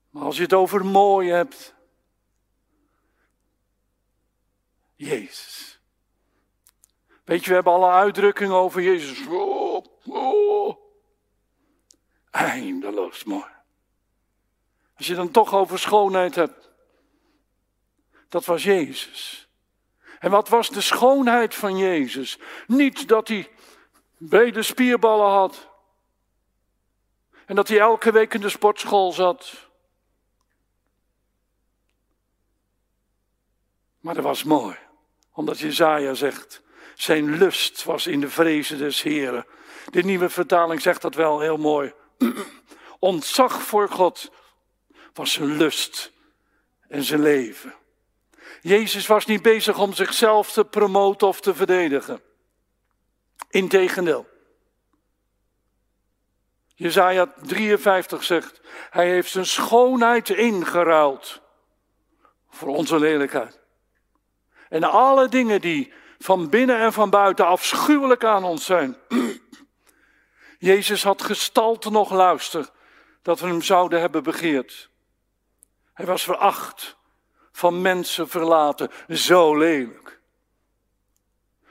Maar 0.09 0.24
als 0.24 0.36
je 0.36 0.43
het 0.43 0.53
over 0.53 0.86
mooi 0.86 1.30
hebt, 1.30 1.76
Jezus. 4.95 5.80
Weet 7.24 7.43
je, 7.43 7.47
we 7.47 7.55
hebben 7.55 7.74
alle 7.74 7.91
uitdrukkingen 7.91 8.55
over 8.55 8.82
Jezus. 8.82 9.28
Oh, 9.28 9.86
oh. 10.05 10.78
Eindeloos 12.32 13.24
mooi. 13.24 13.49
Als 14.95 15.07
je 15.07 15.16
dan 15.16 15.32
toch 15.32 15.53
over 15.53 15.80
schoonheid 15.80 16.36
hebt. 16.36 16.70
Dat 18.30 18.45
was 18.45 18.64
Jezus. 18.64 19.49
En 20.22 20.32
wat 20.32 20.49
was 20.49 20.69
de 20.69 20.82
schoonheid 20.82 21.55
van 21.55 21.78
Jezus? 21.78 22.39
Niet 22.67 23.07
dat 23.07 23.28
hij 23.28 23.49
brede 24.17 24.63
spierballen 24.63 25.30
had. 25.30 25.69
En 27.45 27.55
dat 27.55 27.67
hij 27.67 27.80
elke 27.80 28.11
week 28.11 28.34
in 28.34 28.41
de 28.41 28.49
sportschool 28.49 29.11
zat. 29.11 29.69
Maar 33.99 34.13
dat 34.13 34.24
was 34.24 34.43
mooi. 34.43 34.78
Omdat 35.34 35.59
Jezaja 35.59 36.13
zegt, 36.13 36.61
zijn 36.95 37.38
lust 37.38 37.84
was 37.84 38.07
in 38.07 38.19
de 38.19 38.30
vrezen 38.30 38.78
des 38.78 39.01
Heren. 39.01 39.45
De 39.91 40.03
nieuwe 40.03 40.30
vertaling 40.30 40.82
zegt 40.82 41.01
dat 41.01 41.15
wel 41.15 41.39
heel 41.39 41.57
mooi. 41.57 41.93
Ontzag 42.99 43.61
voor 43.61 43.89
God 43.89 44.32
was 45.13 45.32
zijn 45.32 45.57
lust 45.57 46.11
en 46.88 47.03
zijn 47.03 47.22
leven. 47.22 47.80
Jezus 48.62 49.07
was 49.07 49.26
niet 49.26 49.41
bezig 49.41 49.80
om 49.80 49.93
zichzelf 49.93 50.51
te 50.51 50.66
promoten 50.66 51.28
of 51.28 51.41
te 51.41 51.55
verdedigen. 51.55 52.22
Integendeel. 53.49 54.30
Jezaja 56.76 57.34
53 57.41 58.24
zegt, 58.24 58.62
hij 58.89 59.09
heeft 59.09 59.32
zijn 59.32 59.45
schoonheid 59.45 60.30
ingeruild 60.30 61.41
voor 62.49 62.68
onze 62.68 62.99
lelijkheid. 62.99 63.59
En 64.70 64.84
alle 64.84 65.28
dingen 65.28 65.62
die 65.62 65.93
van 66.20 66.49
binnen 66.49 66.80
en 66.80 66.93
van 66.93 67.09
buiten 67.09 67.45
afschuwelijk 67.45 68.24
aan 68.24 68.43
ons 68.43 68.66
zijn. 68.66 68.97
Jezus 70.59 71.03
had 71.03 71.22
gestalte 71.22 71.89
nog 71.89 72.12
luister 72.12 72.70
dat 73.22 73.39
we 73.39 73.47
hem 73.47 73.62
zouden 73.62 73.99
hebben 73.99 74.24
begeerd. 74.24 74.89
Hij 75.93 76.05
was 76.05 76.24
veracht, 76.24 76.97
van 77.62 77.82
mensen 77.82 78.28
verlaten, 78.28 78.91
zo 79.09 79.57
lelijk. 79.57 80.20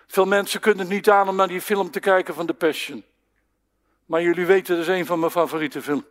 Veel 0.07 0.25
mensen 0.25 0.61
kunnen 0.61 0.81
het 0.81 0.95
niet 0.95 1.11
aan 1.11 1.29
om 1.29 1.37
naar 1.37 1.49
die 1.49 1.61
film 1.61 1.91
te 1.91 2.01
kijken 2.01 2.35
van 2.35 2.47
The 2.47 2.55
Passion. 2.55 3.05
Maar 4.07 4.23
jullie 4.23 4.47
weten, 4.47 4.77
dat 4.77 4.89
is 4.89 4.99
een 4.99 5.07
van 5.07 5.19
mijn 5.19 5.31
favoriete 5.31 5.83
films. 5.83 6.05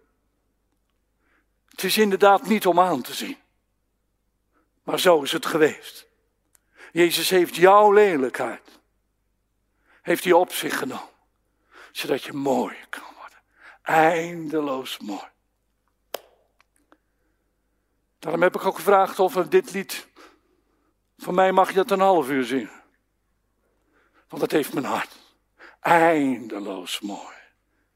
Het 1.70 1.84
is 1.84 1.98
inderdaad 1.98 2.48
niet 2.48 2.66
om 2.66 2.80
aan 2.80 3.02
te 3.02 3.14
zien. 3.14 3.38
Maar 4.84 5.00
zo 5.00 5.22
is 5.22 5.32
het 5.32 5.46
geweest. 5.46 6.08
Jezus 6.92 7.30
heeft 7.30 7.56
jouw 7.56 7.92
lelijkheid, 7.92 8.80
heeft 10.02 10.24
hij 10.24 10.34
op 10.34 10.54
zich 10.54 10.78
genomen. 10.78 11.18
Zodat 11.92 12.24
je 12.24 12.34
mooi 12.34 12.76
kan 12.90 13.04
worden. 13.20 13.40
Eindeloos 13.82 14.98
mooi. 14.98 15.30
Daarom 18.20 18.42
heb 18.42 18.56
ik 18.56 18.66
ook 18.66 18.76
gevraagd 18.76 19.20
of 19.20 19.34
dit 19.34 19.74
lied, 19.74 20.08
van 21.18 21.36
mij 21.36 21.52
mag 21.52 21.70
je 21.70 21.76
dat 21.76 21.92
een 21.92 22.00
half 22.00 22.30
uur 22.30 22.44
zingen. 22.44 22.84
Want 24.28 24.42
het 24.42 24.52
heeft 24.52 24.74
mijn 24.74 24.86
hart. 24.86 25.16
Eindeloos 25.80 27.00
mooi. 27.00 27.36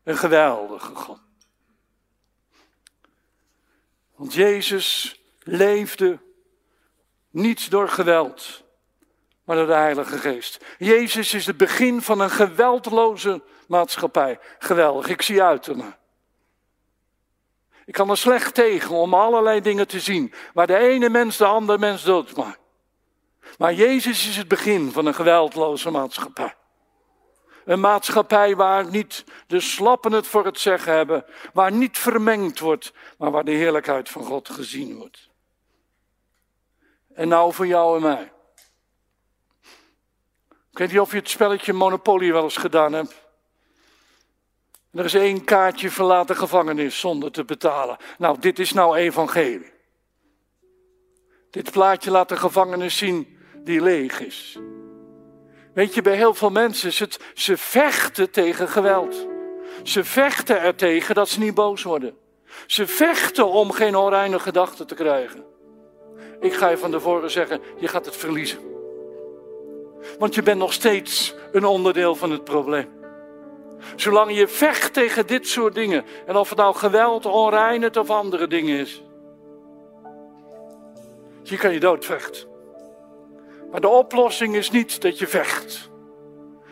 Een 0.03 0.17
geweldige 0.17 0.95
God. 0.95 1.21
Want 4.15 4.33
Jezus 4.33 5.19
leefde 5.39 6.19
niet 7.29 7.69
door 7.71 7.89
geweld, 7.89 8.63
maar 9.43 9.55
door 9.55 9.67
de 9.67 9.73
Heilige 9.73 10.17
Geest. 10.17 10.65
Jezus 10.77 11.33
is 11.33 11.45
het 11.45 11.57
begin 11.57 12.01
van 12.01 12.19
een 12.19 12.29
geweldloze 12.29 13.43
maatschappij. 13.67 14.39
Geweldig, 14.59 15.07
ik 15.07 15.21
zie 15.21 15.41
uit 15.41 15.67
ernaar. 15.67 15.97
Ik 17.85 17.93
kan 17.93 18.09
er 18.09 18.17
slecht 18.17 18.53
tegen 18.53 18.95
om 18.95 19.13
allerlei 19.13 19.61
dingen 19.61 19.87
te 19.87 19.99
zien, 19.99 20.33
waar 20.53 20.67
de 20.67 20.77
ene 20.77 21.09
mens 21.09 21.37
de 21.37 21.45
andere 21.45 21.77
mens 21.77 22.03
doodmaakt. 22.03 22.59
Maar 23.57 23.73
Jezus 23.73 24.27
is 24.27 24.37
het 24.37 24.47
begin 24.47 24.91
van 24.91 25.05
een 25.05 25.15
geweldloze 25.15 25.91
maatschappij. 25.91 26.55
Een 27.65 27.79
maatschappij 27.79 28.55
waar 28.55 28.89
niet 28.89 29.23
de 29.47 29.59
slappen 29.59 30.11
het 30.11 30.27
voor 30.27 30.45
het 30.45 30.59
zeggen 30.59 30.93
hebben, 30.93 31.25
waar 31.53 31.71
niet 31.71 31.97
vermengd 31.97 32.59
wordt, 32.59 32.93
maar 33.17 33.31
waar 33.31 33.43
de 33.43 33.51
heerlijkheid 33.51 34.09
van 34.09 34.23
God 34.23 34.49
gezien 34.49 34.97
wordt. 34.97 35.29
En 37.13 37.27
nou 37.27 37.53
voor 37.53 37.67
jou 37.67 37.95
en 37.95 38.01
mij. 38.01 38.31
Ik 40.71 40.79
weet 40.79 40.91
niet 40.91 40.99
of 40.99 41.11
je 41.11 41.17
het 41.17 41.29
spelletje 41.29 41.73
Monopoly 41.73 42.31
wel 42.31 42.43
eens 42.43 42.57
gedaan 42.57 42.93
hebt. 42.93 43.22
Er 44.93 45.05
is 45.05 45.13
één 45.13 45.43
kaartje 45.43 45.89
verlaten 45.89 46.35
gevangenis 46.35 46.99
zonder 46.99 47.31
te 47.31 47.45
betalen. 47.45 47.97
Nou, 48.17 48.39
dit 48.39 48.59
is 48.59 48.73
nou 48.73 48.97
evangelie. 48.97 49.71
Dit 51.49 51.71
plaatje 51.71 52.11
laat 52.11 52.29
de 52.29 52.37
gevangenis 52.37 52.97
zien 52.97 53.37
die 53.63 53.81
leeg 53.81 54.19
is. 54.19 54.57
Weet 55.73 55.93
je, 55.93 56.01
bij 56.01 56.15
heel 56.15 56.33
veel 56.33 56.49
mensen 56.49 56.89
is 56.89 56.99
het, 56.99 57.19
ze 57.33 57.57
vechten 57.57 58.31
tegen 58.31 58.67
geweld. 58.67 59.27
Ze 59.83 60.03
vechten 60.03 60.59
er 60.59 60.75
tegen 60.75 61.15
dat 61.15 61.29
ze 61.29 61.39
niet 61.39 61.53
boos 61.53 61.83
worden. 61.83 62.17
Ze 62.67 62.87
vechten 62.87 63.47
om 63.47 63.71
geen 63.71 63.95
onreine 63.95 64.39
gedachten 64.39 64.87
te 64.87 64.95
krijgen. 64.95 65.43
Ik 66.39 66.53
ga 66.53 66.69
je 66.69 66.77
van 66.77 66.91
tevoren 66.91 67.31
zeggen, 67.31 67.61
je 67.79 67.87
gaat 67.87 68.05
het 68.05 68.15
verliezen. 68.15 68.59
Want 70.19 70.35
je 70.35 70.43
bent 70.43 70.59
nog 70.59 70.73
steeds 70.73 71.35
een 71.51 71.65
onderdeel 71.65 72.15
van 72.15 72.31
het 72.31 72.43
probleem. 72.43 73.02
Zolang 73.95 74.35
je 74.37 74.47
vecht 74.47 74.93
tegen 74.93 75.27
dit 75.27 75.47
soort 75.47 75.73
dingen, 75.73 76.05
en 76.25 76.35
of 76.35 76.49
het 76.49 76.57
nou 76.57 76.75
geweld, 76.75 77.25
onreinheid 77.25 77.97
of 77.97 78.09
andere 78.09 78.47
dingen 78.47 78.79
is, 78.79 79.03
je 81.43 81.57
kan 81.57 81.73
je 81.73 81.79
doodvechten. 81.79 82.47
Maar 83.71 83.81
de 83.81 83.87
oplossing 83.87 84.55
is 84.55 84.71
niet 84.71 85.01
dat 85.01 85.19
je 85.19 85.27
vecht. 85.27 85.91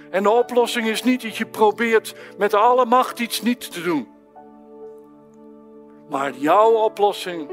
En 0.09 0.23
de 0.23 0.29
oplossing 0.29 0.87
is 0.87 1.03
niet 1.03 1.21
dat 1.21 1.37
je 1.37 1.45
probeert 1.45 2.15
met 2.37 2.53
alle 2.53 2.85
macht 2.85 3.19
iets 3.19 3.41
niet 3.41 3.71
te 3.71 3.81
doen. 3.81 4.07
Maar 6.09 6.33
jouw 6.33 6.71
oplossing 6.71 7.51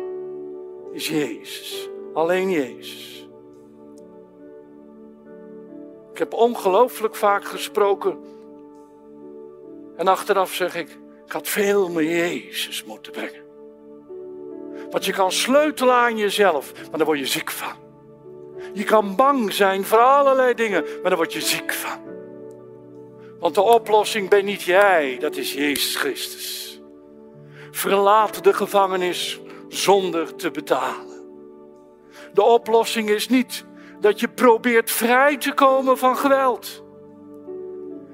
is 0.92 1.08
Jezus. 1.08 1.88
Alleen 2.14 2.50
Jezus. 2.50 3.28
Ik 6.12 6.18
heb 6.18 6.32
ongelooflijk 6.32 7.16
vaak 7.16 7.44
gesproken. 7.44 8.18
En 9.98 10.08
achteraf 10.08 10.54
zeg 10.54 10.74
ik, 10.74 10.88
ik 11.26 11.32
had 11.32 11.48
veel 11.48 11.88
meer 11.88 12.16
Jezus 12.16 12.84
moeten 12.84 13.12
brengen. 13.12 13.46
Want 14.90 15.04
je 15.04 15.12
kan 15.12 15.32
sleutelen 15.32 15.94
aan 15.94 16.16
jezelf, 16.16 16.72
maar 16.72 16.98
daar 16.98 17.06
word 17.06 17.18
je 17.18 17.26
ziek 17.26 17.50
van. 17.50 17.72
Je 18.72 18.84
kan 18.84 19.16
bang 19.16 19.52
zijn 19.52 19.84
voor 19.84 19.98
allerlei 19.98 20.54
dingen, 20.54 20.82
maar 20.82 21.10
daar 21.10 21.16
word 21.16 21.32
je 21.32 21.40
ziek 21.40 21.72
van. 21.72 21.98
Want 23.40 23.54
de 23.54 23.62
oplossing 23.62 24.28
ben 24.28 24.44
niet 24.44 24.62
jij, 24.62 25.16
dat 25.20 25.36
is 25.36 25.52
Jezus 25.52 25.96
Christus. 25.96 26.80
Verlaat 27.70 28.44
de 28.44 28.54
gevangenis 28.54 29.40
zonder 29.68 30.36
te 30.36 30.50
betalen. 30.50 31.06
De 32.32 32.42
oplossing 32.42 33.08
is 33.08 33.28
niet 33.28 33.64
dat 34.00 34.20
je 34.20 34.28
probeert 34.28 34.90
vrij 34.90 35.36
te 35.36 35.52
komen 35.52 35.98
van 35.98 36.16
geweld. 36.16 36.82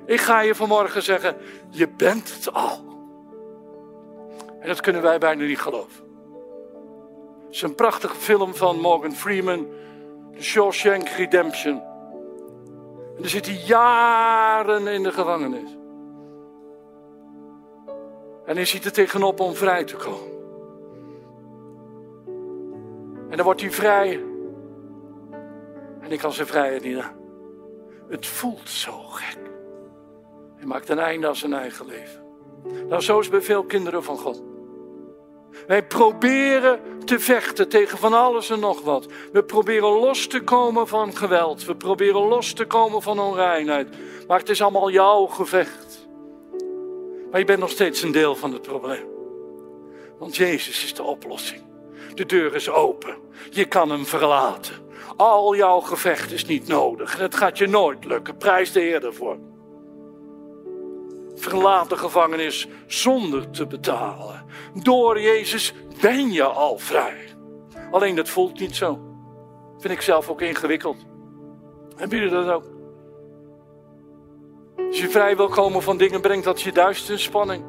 Ik 0.07 0.21
ga 0.21 0.41
je 0.41 0.55
vanmorgen 0.55 1.03
zeggen, 1.03 1.37
je 1.75 1.89
bent 1.89 2.35
het 2.35 2.53
al. 2.53 2.85
En 4.61 4.69
dat 4.69 4.81
kunnen 4.81 5.03
wij 5.03 5.19
bijna 5.19 5.45
niet 5.45 5.61
geloven. 5.61 6.05
Het 7.45 7.55
is 7.55 7.63
een 7.63 7.75
prachtige 7.75 8.15
film 8.15 8.55
van 8.55 8.81
Morgan 8.81 9.13
Freeman, 9.13 9.67
The 10.35 10.43
Shawshank 10.43 11.09
Redemption. 11.09 11.83
En 13.17 13.21
dan 13.21 13.29
zit 13.29 13.47
hij 13.47 13.55
jaren 13.55 14.87
in 14.87 15.03
de 15.03 15.13
gevangenis. 15.13 15.77
En 18.47 18.57
hij 18.57 18.65
ziet 18.65 18.85
er 18.85 18.93
tegenop 18.93 19.41
om 19.41 19.55
vrij 19.55 19.85
te 19.85 19.97
komen. 19.97 20.33
En 23.31 23.37
dan 23.37 23.45
wordt 23.45 23.61
hij 23.61 23.71
vrij. 23.71 24.25
En 26.01 26.13
ik 26.13 26.19
kan 26.19 26.33
zijn 26.33 26.47
vrijheid 26.47 26.83
niet. 26.83 27.13
Het 28.09 28.27
voelt 28.27 28.69
zo 28.69 28.93
gek. 28.93 29.54
Hij 30.65 30.73
maakt 30.73 30.89
een 30.89 30.99
einde 30.99 31.27
aan 31.27 31.37
zijn 31.37 31.53
eigen 31.53 31.87
leven. 31.87 32.23
Nou, 32.89 33.03
zo 33.03 33.19
is 33.19 33.29
bij 33.29 33.41
veel 33.41 33.65
kinderen 33.65 34.05
van 34.05 34.17
God. 34.17 34.43
Wij 35.67 35.87
proberen 35.87 36.81
te 37.05 37.19
vechten 37.19 37.69
tegen 37.69 37.99
van 37.99 38.13
alles 38.13 38.51
en 38.51 38.61
nog 38.61 38.81
wat. 38.81 39.07
We 39.33 39.45
proberen 39.45 39.89
los 39.89 40.27
te 40.27 40.41
komen 40.43 40.89
van 40.89 41.17
geweld. 41.17 41.65
We 41.65 41.77
proberen 41.77 42.21
los 42.21 42.53
te 42.53 42.65
komen 42.65 43.03
van 43.03 43.19
onreinheid. 43.19 43.89
Maar 44.27 44.39
het 44.39 44.49
is 44.49 44.63
allemaal 44.63 44.91
jouw 44.91 45.27
gevecht. 45.27 46.09
Maar 47.31 47.41
je 47.41 47.47
bent 47.47 47.61
nog 47.61 47.71
steeds 47.71 48.03
een 48.03 48.13
deel 48.13 48.37
van 48.37 48.53
het 48.53 48.63
probleem. 48.63 49.07
Want 50.19 50.37
Jezus 50.37 50.85
is 50.85 50.95
de 50.95 51.03
oplossing. 51.03 51.63
De 52.15 52.27
deur 52.27 52.55
is 52.55 52.71
open. 52.71 53.17
Je 53.51 53.65
kan 53.65 53.91
hem 53.91 54.07
verlaten. 54.07 54.75
Al 55.17 55.57
jouw 55.57 55.81
gevecht 55.81 56.33
is 56.33 56.45
niet 56.45 56.69
nodig. 56.69 57.19
Het 57.19 57.35
gaat 57.35 57.59
je 57.59 57.67
nooit 57.67 58.05
lukken. 58.05 58.37
Prijs 58.37 58.73
de 58.73 58.81
Heer 58.81 59.05
ervoor. 59.05 59.39
Verlaat 61.35 61.89
de 61.89 61.97
gevangenis 61.97 62.69
zonder 62.87 63.51
te 63.51 63.67
betalen. 63.67 64.45
Door 64.75 65.21
Jezus 65.21 65.75
ben 66.01 66.33
je 66.33 66.45
al 66.45 66.79
vrij. 66.79 67.35
Alleen 67.91 68.15
dat 68.15 68.29
voelt 68.29 68.61
niet 68.61 68.77
zo. 68.77 68.99
Vind 69.79 69.95
ik 69.95 70.01
zelf 70.01 70.29
ook 70.29 70.41
ingewikkeld. 70.41 70.97
Hebben 71.97 72.19
jullie 72.19 72.35
dat 72.35 72.49
ook? 72.49 72.65
Als 74.77 75.01
je 75.01 75.09
vrij 75.09 75.37
wil 75.37 75.49
komen 75.49 75.83
van 75.83 75.97
dingen, 75.97 76.21
brengt 76.21 76.45
dat 76.45 76.61
je 76.61 76.73
duister 76.73 77.13
in 77.13 77.21
spanning. 77.21 77.65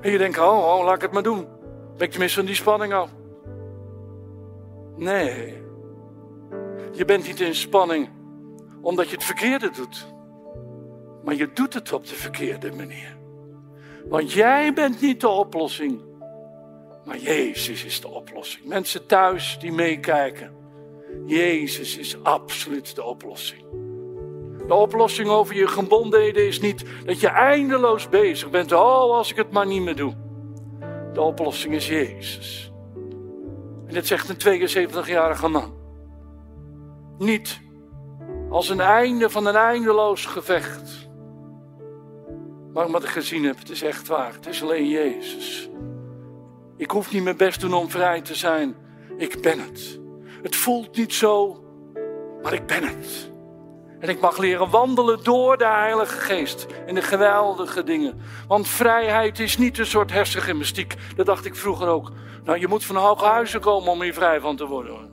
En 0.00 0.10
je 0.10 0.18
denkt, 0.18 0.38
oh, 0.38 0.78
oh, 0.78 0.84
laat 0.84 0.94
ik 0.94 1.02
het 1.02 1.12
maar 1.12 1.22
doen. 1.22 1.46
Ben 1.96 2.06
ik 2.06 2.10
tenminste 2.10 2.38
van 2.38 2.46
die 2.46 2.54
spanning 2.54 2.92
af. 2.92 3.10
Nee. 4.96 5.62
Je 6.92 7.04
bent 7.04 7.26
niet 7.26 7.40
in 7.40 7.54
spanning 7.54 8.08
omdat 8.80 9.08
je 9.08 9.14
het 9.14 9.24
verkeerde 9.24 9.70
doet. 9.70 10.14
Maar 11.26 11.34
je 11.34 11.52
doet 11.52 11.74
het 11.74 11.92
op 11.92 12.06
de 12.06 12.14
verkeerde 12.14 12.72
manier. 12.72 13.16
Want 14.08 14.32
jij 14.32 14.72
bent 14.72 15.00
niet 15.00 15.20
de 15.20 15.28
oplossing. 15.28 16.00
Maar 17.04 17.18
Jezus 17.18 17.84
is 17.84 18.00
de 18.00 18.08
oplossing. 18.08 18.66
Mensen 18.66 19.06
thuis 19.06 19.58
die 19.60 19.72
meekijken. 19.72 20.54
Jezus 21.24 21.96
is 21.96 22.22
absoluut 22.22 22.94
de 22.94 23.04
oplossing. 23.04 23.62
De 24.66 24.74
oplossing 24.74 25.28
over 25.28 25.54
je 25.54 25.66
gebondenheden 25.66 26.46
is 26.46 26.60
niet 26.60 26.84
dat 27.04 27.20
je 27.20 27.28
eindeloos 27.28 28.08
bezig 28.08 28.50
bent. 28.50 28.72
Oh, 28.72 29.16
als 29.16 29.30
ik 29.30 29.36
het 29.36 29.50
maar 29.50 29.66
niet 29.66 29.82
meer 29.82 29.96
doe. 29.96 30.14
De 31.12 31.20
oplossing 31.20 31.74
is 31.74 31.88
Jezus. 31.88 32.72
En 33.86 33.94
dit 33.94 34.06
zegt 34.06 34.28
een 34.28 34.68
72-jarige 34.68 35.48
man. 35.48 35.74
Niet 37.18 37.60
als 38.50 38.68
een 38.68 38.80
einde 38.80 39.30
van 39.30 39.46
een 39.46 39.56
eindeloos 39.56 40.26
gevecht. 40.26 41.05
Maar 42.76 42.90
wat 42.90 43.02
ik 43.02 43.08
gezien 43.08 43.44
heb, 43.44 43.58
het 43.58 43.70
is 43.70 43.82
echt 43.82 44.08
waar. 44.08 44.32
Het 44.32 44.46
is 44.46 44.62
alleen 44.62 44.88
Jezus. 44.88 45.68
Ik 46.76 46.90
hoef 46.90 47.12
niet 47.12 47.22
mijn 47.22 47.36
best 47.36 47.60
doen 47.60 47.74
om 47.74 47.90
vrij 47.90 48.20
te 48.20 48.34
zijn. 48.34 48.76
Ik 49.16 49.42
ben 49.42 49.58
het. 49.60 50.00
Het 50.42 50.56
voelt 50.56 50.96
niet 50.96 51.14
zo, 51.14 51.64
maar 52.42 52.52
ik 52.52 52.66
ben 52.66 52.82
het. 52.82 53.30
En 54.00 54.08
ik 54.08 54.20
mag 54.20 54.38
leren 54.38 54.70
wandelen 54.70 55.24
door 55.24 55.58
de 55.58 55.66
Heilige 55.66 56.18
Geest 56.18 56.66
in 56.86 56.94
de 56.94 57.02
geweldige 57.02 57.82
dingen. 57.82 58.20
Want 58.48 58.68
vrijheid 58.68 59.38
is 59.38 59.58
niet 59.58 59.78
een 59.78 59.86
soort 59.86 60.12
hersengymnastiek. 60.12 60.94
Dat 61.16 61.26
dacht 61.26 61.44
ik 61.44 61.56
vroeger 61.56 61.88
ook. 61.88 62.12
Nou, 62.44 62.58
je 62.58 62.68
moet 62.68 62.84
van 62.84 62.96
hoge 62.96 63.24
huizen 63.24 63.60
komen 63.60 63.92
om 63.92 64.02
hier 64.02 64.14
vrij 64.14 64.40
van 64.40 64.56
te 64.56 64.66
worden. 64.66 65.10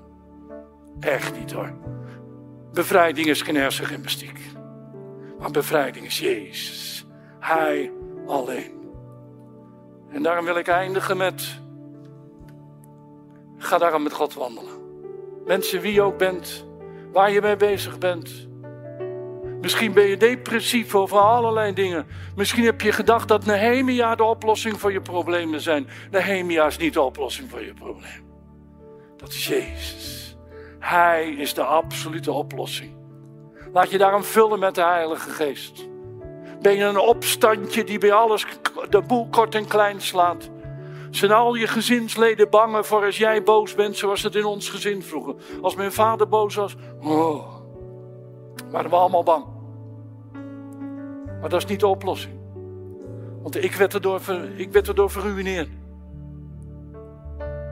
Echt 1.00 1.40
niet 1.40 1.52
hoor. 1.52 1.74
Bevrijding 2.74 3.28
is 3.28 3.42
geen 3.42 3.56
hersengymnastiek. 3.56 4.40
Maar 5.40 5.52
bevrijding 5.52 6.06
is 6.06 6.20
Jezus. 6.20 6.93
Hij 7.44 7.92
alleen. 8.28 8.72
En 10.10 10.24
daarom 10.24 10.46
wil 10.46 10.58
ik 10.58 10.68
eindigen 10.68 11.18
met. 11.18 11.60
Ga 13.58 13.78
daarom 13.78 14.04
met 14.04 14.14
God 14.14 14.34
wandelen. 14.34 14.74
Mensen, 15.46 15.82
wie 15.82 15.94
je 15.94 16.02
ook 16.02 16.18
bent, 16.18 16.66
waar 17.12 17.32
je 17.32 17.42
mee 17.42 17.56
bezig 17.56 17.98
bent. 17.98 18.48
Misschien 19.62 19.94
ben 19.94 20.08
je 20.08 20.18
depressief 20.18 20.96
over 20.96 21.18
allerlei 21.18 21.74
dingen. 21.74 22.08
Misschien 22.36 22.64
heb 22.64 22.82
je 22.82 22.92
gedacht 22.92 23.28
dat 23.28 23.46
Nehemia 23.46 24.16
de 24.16 24.24
oplossing 24.24 24.80
voor 24.80 24.92
je 24.92 25.02
problemen 25.02 25.62
zijn. 25.62 25.88
Nehemia 26.12 26.66
is 26.66 26.78
niet 26.78 26.94
de 26.94 27.02
oplossing 27.02 27.50
voor 27.50 27.64
je 27.64 27.74
probleem. 27.74 28.32
Dat 29.18 29.30
is 29.30 29.48
Jezus. 29.48 30.38
Hij 30.80 31.30
is 31.30 31.54
de 31.54 31.64
absolute 31.64 32.32
oplossing. 32.32 32.96
Laat 33.74 33.90
je 33.90 33.98
daarom 33.98 34.24
vullen 34.24 34.60
met 34.60 34.76
de 34.76 34.84
Heilige 34.84 35.30
Geest. 35.30 35.92
Ben 36.64 36.76
je 36.76 36.84
een 36.84 37.00
opstandje 37.00 37.84
die 37.84 37.98
bij 37.98 38.14
alles 38.14 38.46
de 38.90 39.02
boel 39.02 39.28
kort 39.30 39.56
en 39.56 39.68
klein 39.68 40.02
slaat? 40.02 40.50
Zijn 41.10 41.32
al 41.32 41.56
je 41.56 41.68
gezinsleden 41.68 42.50
bang 42.50 42.86
voor 42.86 43.06
als 43.06 43.18
jij 43.18 43.44
boos 43.44 43.76
bent, 43.76 43.98
zoals 43.98 44.24
het 44.24 44.36
in 44.36 44.46
ons 44.46 44.70
gezin 44.70 45.04
vroeger? 45.04 45.36
Als 45.62 45.76
mijn 45.76 45.92
vader 45.92 46.28
boos 46.28 46.56
was, 46.56 46.76
oh, 47.02 47.46
waren 48.72 48.90
we 48.90 48.96
allemaal 48.96 49.24
bang. 49.24 49.46
Maar 51.42 51.50
dat 51.50 51.64
is 51.64 51.66
niet 51.66 51.80
de 51.80 51.88
oplossing. 51.88 52.34
Want 53.42 53.64
ik 53.64 53.74
werd 53.74 53.94
erdoor, 53.94 54.22
ik 54.56 54.72
werd 54.72 54.88
erdoor 54.88 55.12
verruineerd. 55.12 55.70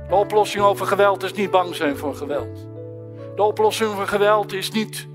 De 0.07 0.15
oplossing 0.15 0.63
over 0.63 0.85
geweld 0.85 1.23
is 1.23 1.33
niet 1.33 1.51
bang 1.51 1.75
zijn 1.75 1.97
voor 1.97 2.15
geweld. 2.15 2.67
De 3.35 3.43
oplossing 3.43 3.89
voor 3.89 4.07
geweld 4.07 4.53
is 4.53 4.71
niet 4.71 5.07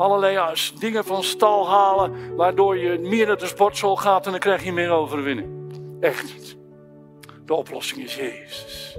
allerlei 0.00 0.54
dingen 0.78 1.04
van 1.04 1.22
stal 1.22 1.68
halen, 1.68 2.36
waardoor 2.36 2.76
je 2.76 2.98
meer 2.98 3.26
naar 3.26 3.38
de 3.38 3.46
sportschool 3.46 3.96
gaat 3.96 4.24
en 4.24 4.30
dan 4.30 4.40
krijg 4.40 4.64
je 4.64 4.72
meer 4.72 4.90
overwinning. 4.90 5.48
Echt 6.00 6.22
niet. 6.22 6.56
De 7.44 7.54
oplossing 7.54 8.02
is 8.02 8.14
Jezus. 8.14 8.98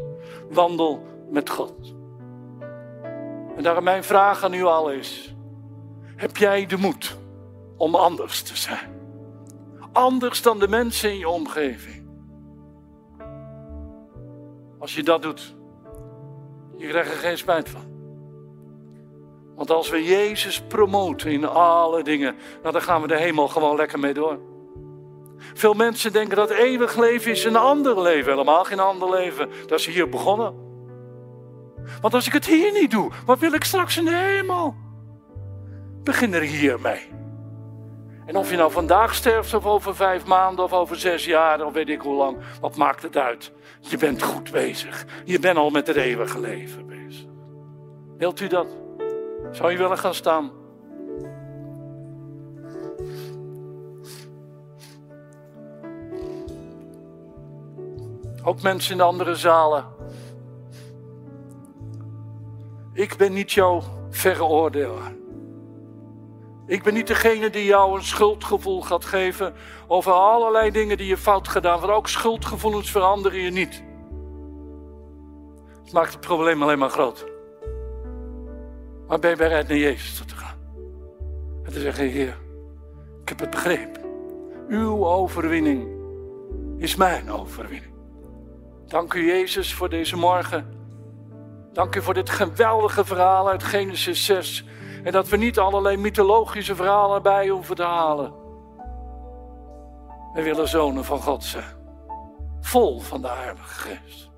Wandel 0.49 1.04
met 1.30 1.49
God. 1.49 1.95
En 3.56 3.64
daarom 3.64 3.84
mijn 3.84 4.04
vraag 4.04 4.43
aan 4.43 4.54
u 4.54 4.64
al 4.64 4.91
is: 4.91 5.36
heb 6.16 6.38
jij 6.38 6.66
de 6.66 6.78
moed 6.78 7.18
om 7.78 7.95
anders 7.95 8.41
te 8.41 8.58
zijn? 8.58 8.99
Anders 9.91 10.41
dan 10.41 10.60
de 10.60 10.68
mensen 10.68 11.10
in 11.12 11.18
je 11.18 11.30
omgeving. 11.30 12.10
Als 14.80 14.95
je 14.95 15.04
dat 15.04 15.22
doet, 15.22 15.56
je 16.78 16.88
krijgt 16.88 17.12
er 17.12 17.18
geen 17.18 17.38
spijt 17.38 17.70
van. 17.70 17.91
Want 19.62 19.74
als 19.74 19.89
we 19.89 20.03
Jezus 20.03 20.62
promoten 20.62 21.32
in 21.32 21.47
alle 21.47 22.03
dingen, 22.03 22.36
nou 22.62 22.74
dan 22.74 22.82
gaan 22.82 23.01
we 23.01 23.07
de 23.07 23.18
hemel 23.18 23.47
gewoon 23.47 23.76
lekker 23.76 23.99
mee 23.99 24.14
door. 24.14 24.39
Veel 25.38 25.74
mensen 25.74 26.14
denken 26.14 26.36
dat 26.36 26.49
eeuwig 26.49 26.97
leven 26.97 27.32
is 27.32 27.43
een 27.43 27.55
ander 27.55 28.01
leven. 28.01 28.32
Helemaal 28.32 28.64
geen 28.64 28.80
ander 28.80 29.09
leven. 29.09 29.49
Dat 29.68 29.80
is 29.80 29.86
hier 29.86 30.09
begonnen. 30.09 30.53
Want 32.01 32.14
als 32.14 32.28
ik 32.28 32.34
het 32.34 32.45
hier 32.45 32.72
niet 32.72 32.91
doe, 32.91 33.12
wat 33.26 33.39
wil 33.39 33.53
ik 33.53 33.64
straks 33.64 33.97
in 33.97 34.05
de 34.05 34.16
hemel? 34.16 34.76
Begin 36.03 36.34
er 36.34 36.41
hier 36.41 36.80
mee. 36.80 37.09
En 38.26 38.36
of 38.36 38.49
je 38.49 38.57
nou 38.57 38.72
vandaag 38.72 39.16
sterft 39.16 39.53
of 39.53 39.66
over 39.66 39.95
vijf 39.95 40.26
maanden 40.26 40.66
of 40.66 40.74
over 40.74 40.95
zes 40.95 41.26
jaar 41.26 41.66
of 41.66 41.74
weet 41.74 41.89
ik 41.89 42.01
hoe 42.01 42.16
lang, 42.16 42.38
wat 42.62 42.76
maakt 42.76 43.01
het 43.01 43.18
uit? 43.18 43.51
Je 43.80 43.97
bent 43.97 44.22
goed 44.22 44.51
bezig. 44.51 45.05
Je 45.26 45.39
bent 45.39 45.57
al 45.57 45.70
met 45.70 45.88
het 45.88 45.95
eeuwige 45.95 46.39
leven 46.39 46.88
bezig. 46.88 47.30
Wilt 48.18 48.39
u 48.39 48.47
dat? 48.47 48.81
Zou 49.52 49.72
je 49.72 49.78
willen 49.78 49.97
gaan 49.97 50.14
staan? 50.14 50.52
Ook 58.43 58.62
mensen 58.62 58.91
in 58.91 58.97
de 58.97 59.04
andere 59.04 59.36
zalen. 59.36 59.86
Ik 62.93 63.18
ben 63.18 63.34
niet 63.34 63.52
jouw 63.52 63.82
veroordelaar. 64.10 65.14
Ik 66.68 66.84
ben 66.84 66.93
niet 66.93 67.08
degene 67.08 67.49
die 67.49 67.66
jou 67.66 67.95
een 67.95 68.04
schuldgevoel 68.04 68.82
gaat 68.82 69.06
geven 69.06 69.54
over 69.88 70.12
allerlei 70.12 70.72
dingen 70.72 70.97
die 70.97 71.08
je 71.08 71.18
fout 71.18 71.47
gedaan. 71.47 71.80
Want 71.80 71.91
ook 71.91 72.08
schuldgevoelens 72.08 72.91
veranderen 72.91 73.39
je 73.39 73.52
niet. 73.52 73.84
Het 75.84 75.93
maakt 75.93 76.12
het 76.12 76.22
probleem 76.22 76.64
alleen 76.64 76.80
maar 76.80 76.89
groter. 76.89 77.31
Maar 79.12 79.20
ben 79.20 79.30
je 79.30 79.36
bereid 79.36 79.68
naar 79.68 79.78
Jezus 79.78 80.24
te 80.26 80.36
gaan? 80.36 80.57
En 81.64 81.72
te 81.72 81.80
zeggen, 81.80 82.09
Heer, 82.09 82.38
ik 83.22 83.30
heb 83.30 83.39
het 83.39 83.49
begrepen. 83.49 84.01
Uw 84.68 85.05
overwinning 85.05 85.88
is 86.78 86.95
mijn 86.95 87.32
overwinning. 87.32 87.93
Dank 88.88 89.14
u 89.14 89.28
Jezus 89.28 89.74
voor 89.74 89.89
deze 89.89 90.18
morgen. 90.18 90.66
Dank 91.74 91.95
u 91.95 92.01
voor 92.01 92.14
dit 92.14 92.30
geweldige 92.30 93.05
verhaal 93.05 93.49
uit 93.49 93.64
Genesis 93.64 94.26
6. 94.26 94.66
En 95.03 95.12
dat 95.12 95.30
we 95.30 95.38
niet 95.38 95.59
allerlei 95.59 95.97
mythologische 95.97 96.76
verhalen 96.76 97.22
bij 97.22 97.47
hoeven 97.47 97.76
te 97.76 97.84
halen. 97.84 98.34
We 100.34 100.41
willen 100.41 100.68
zonen 100.68 101.05
van 101.05 101.20
God 101.20 101.43
zijn. 101.43 101.76
Vol 102.62 102.99
van 102.99 103.22
de 103.22 103.30
Heilige 103.30 103.68
Geest. 103.68 104.30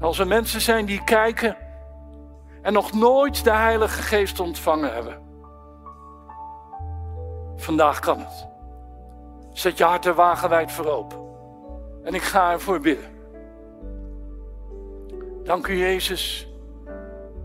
Als 0.00 0.18
er 0.18 0.26
mensen 0.26 0.60
zijn 0.60 0.86
die 0.86 1.04
kijken 1.04 1.56
en 2.64 2.72
nog 2.72 2.92
nooit 2.92 3.44
de 3.44 3.52
Heilige 3.52 4.02
Geest 4.02 4.40
ontvangen 4.40 4.92
hebben. 4.92 5.22
Vandaag 7.56 7.98
kan 7.98 8.18
het. 8.18 8.46
Zet 9.52 9.78
je 9.78 9.84
hart 9.84 10.04
er 10.04 10.14
wagenwijd 10.14 10.72
voor 10.72 10.86
open. 10.86 11.18
En 12.04 12.14
ik 12.14 12.22
ga 12.22 12.52
ervoor 12.52 12.80
bidden. 12.80 13.10
Dank 15.42 15.66
u 15.66 15.78
Jezus 15.78 16.48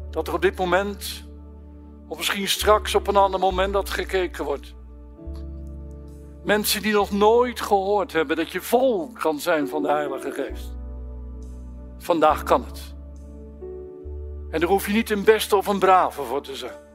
dat 0.09 0.27
er 0.27 0.33
op 0.33 0.41
dit 0.41 0.57
moment, 0.57 1.27
of 2.07 2.17
misschien 2.17 2.47
straks 2.47 2.95
op 2.95 3.07
een 3.07 3.17
ander 3.17 3.39
moment 3.39 3.73
dat 3.73 3.89
gekeken 3.89 4.45
wordt. 4.45 4.73
Mensen 6.43 6.81
die 6.81 6.93
nog 6.93 7.11
nooit 7.11 7.61
gehoord 7.61 8.11
hebben 8.11 8.35
dat 8.35 8.51
je 8.51 8.61
vol 8.61 9.11
kan 9.13 9.39
zijn 9.39 9.67
van 9.67 9.81
de 9.81 9.89
Heilige 9.89 10.31
Geest. 10.31 10.75
Vandaag 11.97 12.43
kan 12.43 12.65
het. 12.65 12.97
En 14.51 14.59
daar 14.59 14.69
hoef 14.69 14.87
je 14.87 14.93
niet 14.93 15.09
een 15.09 15.23
beste 15.23 15.55
of 15.55 15.67
een 15.67 15.79
brave 15.79 16.21
voor 16.21 16.41
te 16.41 16.55
zijn. 16.55 16.87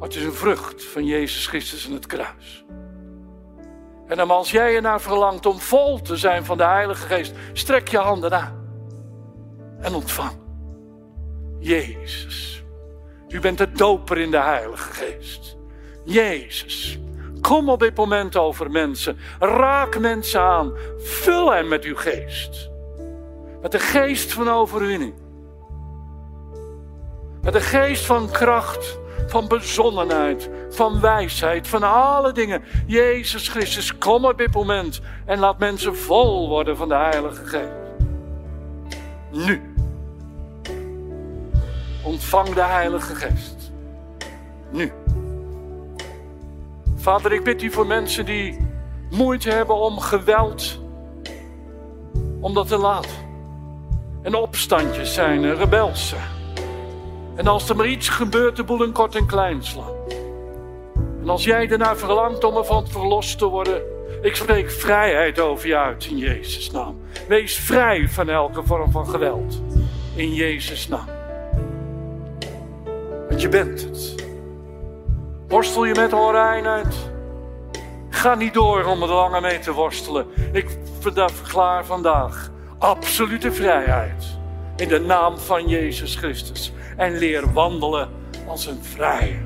Het 0.00 0.14
is 0.14 0.24
een 0.24 0.32
vrucht 0.32 0.84
van 0.84 1.04
Jezus 1.04 1.46
Christus 1.46 1.86
en 1.86 1.92
het 1.92 2.06
kruis. 2.06 2.64
En 4.06 4.16
dan 4.16 4.30
als 4.30 4.50
jij 4.50 4.74
ernaar 4.74 5.00
verlangt 5.00 5.46
om 5.46 5.58
vol 5.58 6.00
te 6.00 6.16
zijn 6.16 6.44
van 6.44 6.56
de 6.56 6.64
Heilige 6.64 7.06
Geest, 7.06 7.34
strek 7.52 7.88
je 7.88 7.98
handen 7.98 8.32
aan 8.32 8.62
en 9.80 9.94
ontvang. 9.94 10.40
Jezus, 11.58 12.64
u 13.28 13.40
bent 13.40 13.58
de 13.58 13.72
doper 13.72 14.18
in 14.18 14.30
de 14.30 14.40
Heilige 14.40 14.92
Geest. 14.92 15.56
Jezus, 16.04 16.98
kom 17.40 17.68
op 17.68 17.80
dit 17.80 17.96
moment 17.96 18.36
over 18.36 18.70
mensen. 18.70 19.18
Raak 19.38 19.98
mensen 19.98 20.40
aan. 20.40 20.72
Vul 20.98 21.52
hen 21.52 21.68
met 21.68 21.84
uw 21.84 21.96
geest. 21.96 22.70
Met 23.60 23.72
de 23.72 23.78
geest 23.78 24.32
van 24.32 24.48
overwinning. 24.48 25.21
Met 27.42 27.52
de 27.52 27.60
geest 27.60 28.04
van 28.04 28.30
kracht, 28.30 28.98
van 29.26 29.48
bezonnenheid, 29.48 30.50
van 30.70 31.00
wijsheid, 31.00 31.68
van 31.68 31.82
alle 31.82 32.32
dingen. 32.32 32.62
Jezus 32.86 33.48
Christus, 33.48 33.98
kom 33.98 34.24
op 34.24 34.38
dit 34.38 34.54
moment 34.54 35.00
en 35.26 35.38
laat 35.38 35.58
mensen 35.58 35.96
vol 35.96 36.48
worden 36.48 36.76
van 36.76 36.88
de 36.88 36.94
Heilige 36.94 37.44
Geest. 37.44 37.72
Nu. 39.30 39.74
Ontvang 42.02 42.48
de 42.48 42.62
Heilige 42.62 43.14
Geest. 43.14 43.72
Nu. 44.70 44.92
Vader, 46.96 47.32
ik 47.32 47.44
bid 47.44 47.62
u 47.62 47.70
voor 47.70 47.86
mensen 47.86 48.24
die 48.24 48.66
moeite 49.10 49.50
hebben 49.50 49.76
om 49.76 49.98
geweld, 49.98 50.80
om 52.40 52.54
dat 52.54 52.68
te 52.68 52.78
laten. 52.78 53.30
En 54.22 54.34
opstandjes 54.34 55.14
zijn, 55.14 55.54
rebels 55.54 56.08
zijn. 56.08 56.31
En 57.36 57.46
als 57.46 57.68
er 57.68 57.76
maar 57.76 57.86
iets 57.86 58.08
gebeurt, 58.08 58.56
de 58.56 58.64
boel 58.64 58.82
in 58.82 58.92
kort 58.92 59.14
en 59.14 59.26
klein 59.26 59.64
slaan. 59.64 59.94
En 61.20 61.28
als 61.28 61.44
jij 61.44 61.68
ernaar 61.68 61.96
verlangt 61.96 62.44
om 62.44 62.56
ervan 62.56 62.88
verlost 62.88 63.38
te 63.38 63.46
worden, 63.46 63.82
ik 64.22 64.36
spreek 64.36 64.70
vrijheid 64.70 65.40
over 65.40 65.68
je 65.68 65.76
uit 65.76 66.04
in 66.04 66.18
Jezus' 66.18 66.70
naam. 66.70 67.00
Wees 67.28 67.56
vrij 67.56 68.08
van 68.08 68.28
elke 68.28 68.62
vorm 68.64 68.90
van 68.90 69.08
geweld. 69.08 69.62
In 70.14 70.34
Jezus' 70.34 70.88
naam. 70.88 71.08
Want 73.28 73.40
je 73.40 73.48
bent 73.48 73.80
het. 73.80 74.14
Worstel 75.48 75.84
je 75.84 75.94
met 75.94 76.12
onreinheid. 76.12 76.94
Ga 78.10 78.34
niet 78.34 78.54
door 78.54 78.84
om 78.84 79.02
er 79.02 79.08
langer 79.08 79.40
mee 79.40 79.58
te 79.58 79.72
worstelen. 79.72 80.26
Ik 80.52 80.66
verklaar 81.00 81.84
vandaag 81.84 82.50
absolute 82.78 83.52
vrijheid. 83.52 84.24
In 84.76 84.88
de 84.88 85.00
naam 85.00 85.38
van 85.38 85.68
Jezus 85.68 86.16
Christus. 86.16 86.72
En 86.96 87.18
leer 87.18 87.52
wandelen 87.52 88.08
als 88.46 88.66
een 88.66 88.82
vrije. 88.82 89.38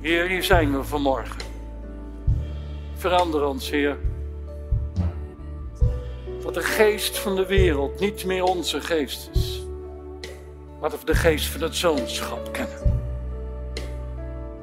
Heer, 0.00 0.26
hier 0.28 0.42
zijn 0.42 0.76
we 0.76 0.84
vanmorgen. 0.84 1.40
Verander 2.94 3.44
ons, 3.44 3.70
Heer. 3.70 3.98
Dat 6.42 6.54
de 6.54 6.62
geest 6.62 7.18
van 7.18 7.36
de 7.36 7.46
wereld 7.46 8.00
niet 8.00 8.24
meer 8.24 8.42
onze 8.42 8.80
geest 8.80 9.30
is. 9.34 9.66
Maar 10.80 10.90
dat 10.90 11.00
we 11.00 11.06
de 11.06 11.14
geest 11.14 11.46
van 11.46 11.60
het 11.60 11.76
zoonschap 11.76 12.52
kennen. 12.52 13.00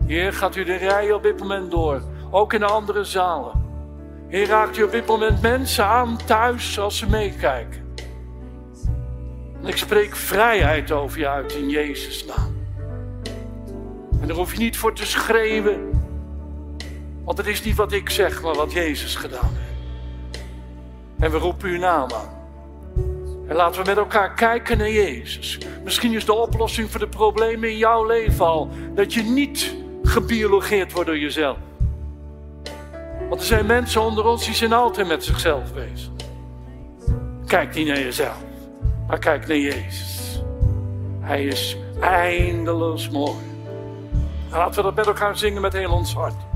Heer, 0.05 0.33
gaat 0.33 0.55
u 0.55 0.63
de 0.63 0.75
rij 0.75 1.11
op 1.11 1.23
dit 1.23 1.39
moment 1.39 1.71
door. 1.71 2.01
Ook 2.31 2.53
in 2.53 2.59
de 2.59 2.65
andere 2.65 3.03
zalen. 3.03 3.67
Heer, 4.27 4.47
raakt 4.47 4.77
u 4.77 4.83
op 4.83 4.91
dit 4.91 5.05
moment 5.05 5.41
mensen 5.41 5.85
aan 5.85 6.17
thuis 6.25 6.79
als 6.79 6.97
ze 6.97 7.09
meekijken. 7.09 7.88
En 9.61 9.67
ik 9.67 9.77
spreek 9.77 10.15
vrijheid 10.15 10.91
over 10.91 11.19
je 11.19 11.27
uit 11.27 11.53
in 11.53 11.69
Jezus' 11.69 12.25
naam. 12.25 12.57
En 14.21 14.27
daar 14.27 14.35
hoef 14.35 14.51
je 14.51 14.59
niet 14.59 14.77
voor 14.77 14.93
te 14.93 15.05
schreeuwen. 15.05 15.89
Want 17.23 17.37
het 17.37 17.47
is 17.47 17.63
niet 17.63 17.75
wat 17.75 17.91
ik 17.91 18.09
zeg, 18.09 18.41
maar 18.41 18.55
wat 18.55 18.71
Jezus 18.71 19.15
gedaan 19.15 19.51
heeft. 19.53 20.43
En 21.19 21.31
we 21.31 21.37
roepen 21.37 21.69
uw 21.69 21.79
naam 21.79 22.11
aan. 22.11 22.37
En 23.47 23.55
laten 23.55 23.81
we 23.81 23.87
met 23.87 23.97
elkaar 23.97 24.33
kijken 24.33 24.77
naar 24.77 24.91
Jezus. 24.91 25.57
Misschien 25.83 26.13
is 26.13 26.25
de 26.25 26.33
oplossing 26.33 26.91
voor 26.91 26.99
de 26.99 27.07
problemen 27.07 27.69
in 27.69 27.77
jouw 27.77 28.05
leven 28.05 28.45
al 28.45 28.69
dat 28.95 29.13
je 29.13 29.21
niet 29.21 29.75
gebiologeerd 30.03 30.91
wordt 30.91 31.07
door 31.09 31.19
jezelf. 31.19 31.57
Want 33.29 33.41
er 33.41 33.47
zijn 33.47 33.65
mensen 33.65 34.01
onder 34.01 34.25
ons 34.25 34.45
die 34.45 34.53
zijn 34.53 34.73
altijd 34.73 35.07
met 35.07 35.23
zichzelf 35.23 35.73
bezig. 35.73 36.09
Kijk 37.45 37.75
niet 37.75 37.87
naar 37.87 37.99
jezelf, 37.99 38.37
maar 39.09 39.19
kijk 39.19 39.47
naar 39.47 39.57
Jezus. 39.57 40.41
Hij 41.19 41.43
is 41.45 41.77
eindeloos 41.99 43.09
mooi. 43.09 43.37
En 44.51 44.57
laten 44.57 44.75
we 44.75 44.81
dat 44.81 44.95
met 44.95 45.07
elkaar 45.07 45.37
zingen 45.37 45.61
met 45.61 45.73
heel 45.73 45.91
ons 45.91 46.13
hart. 46.13 46.48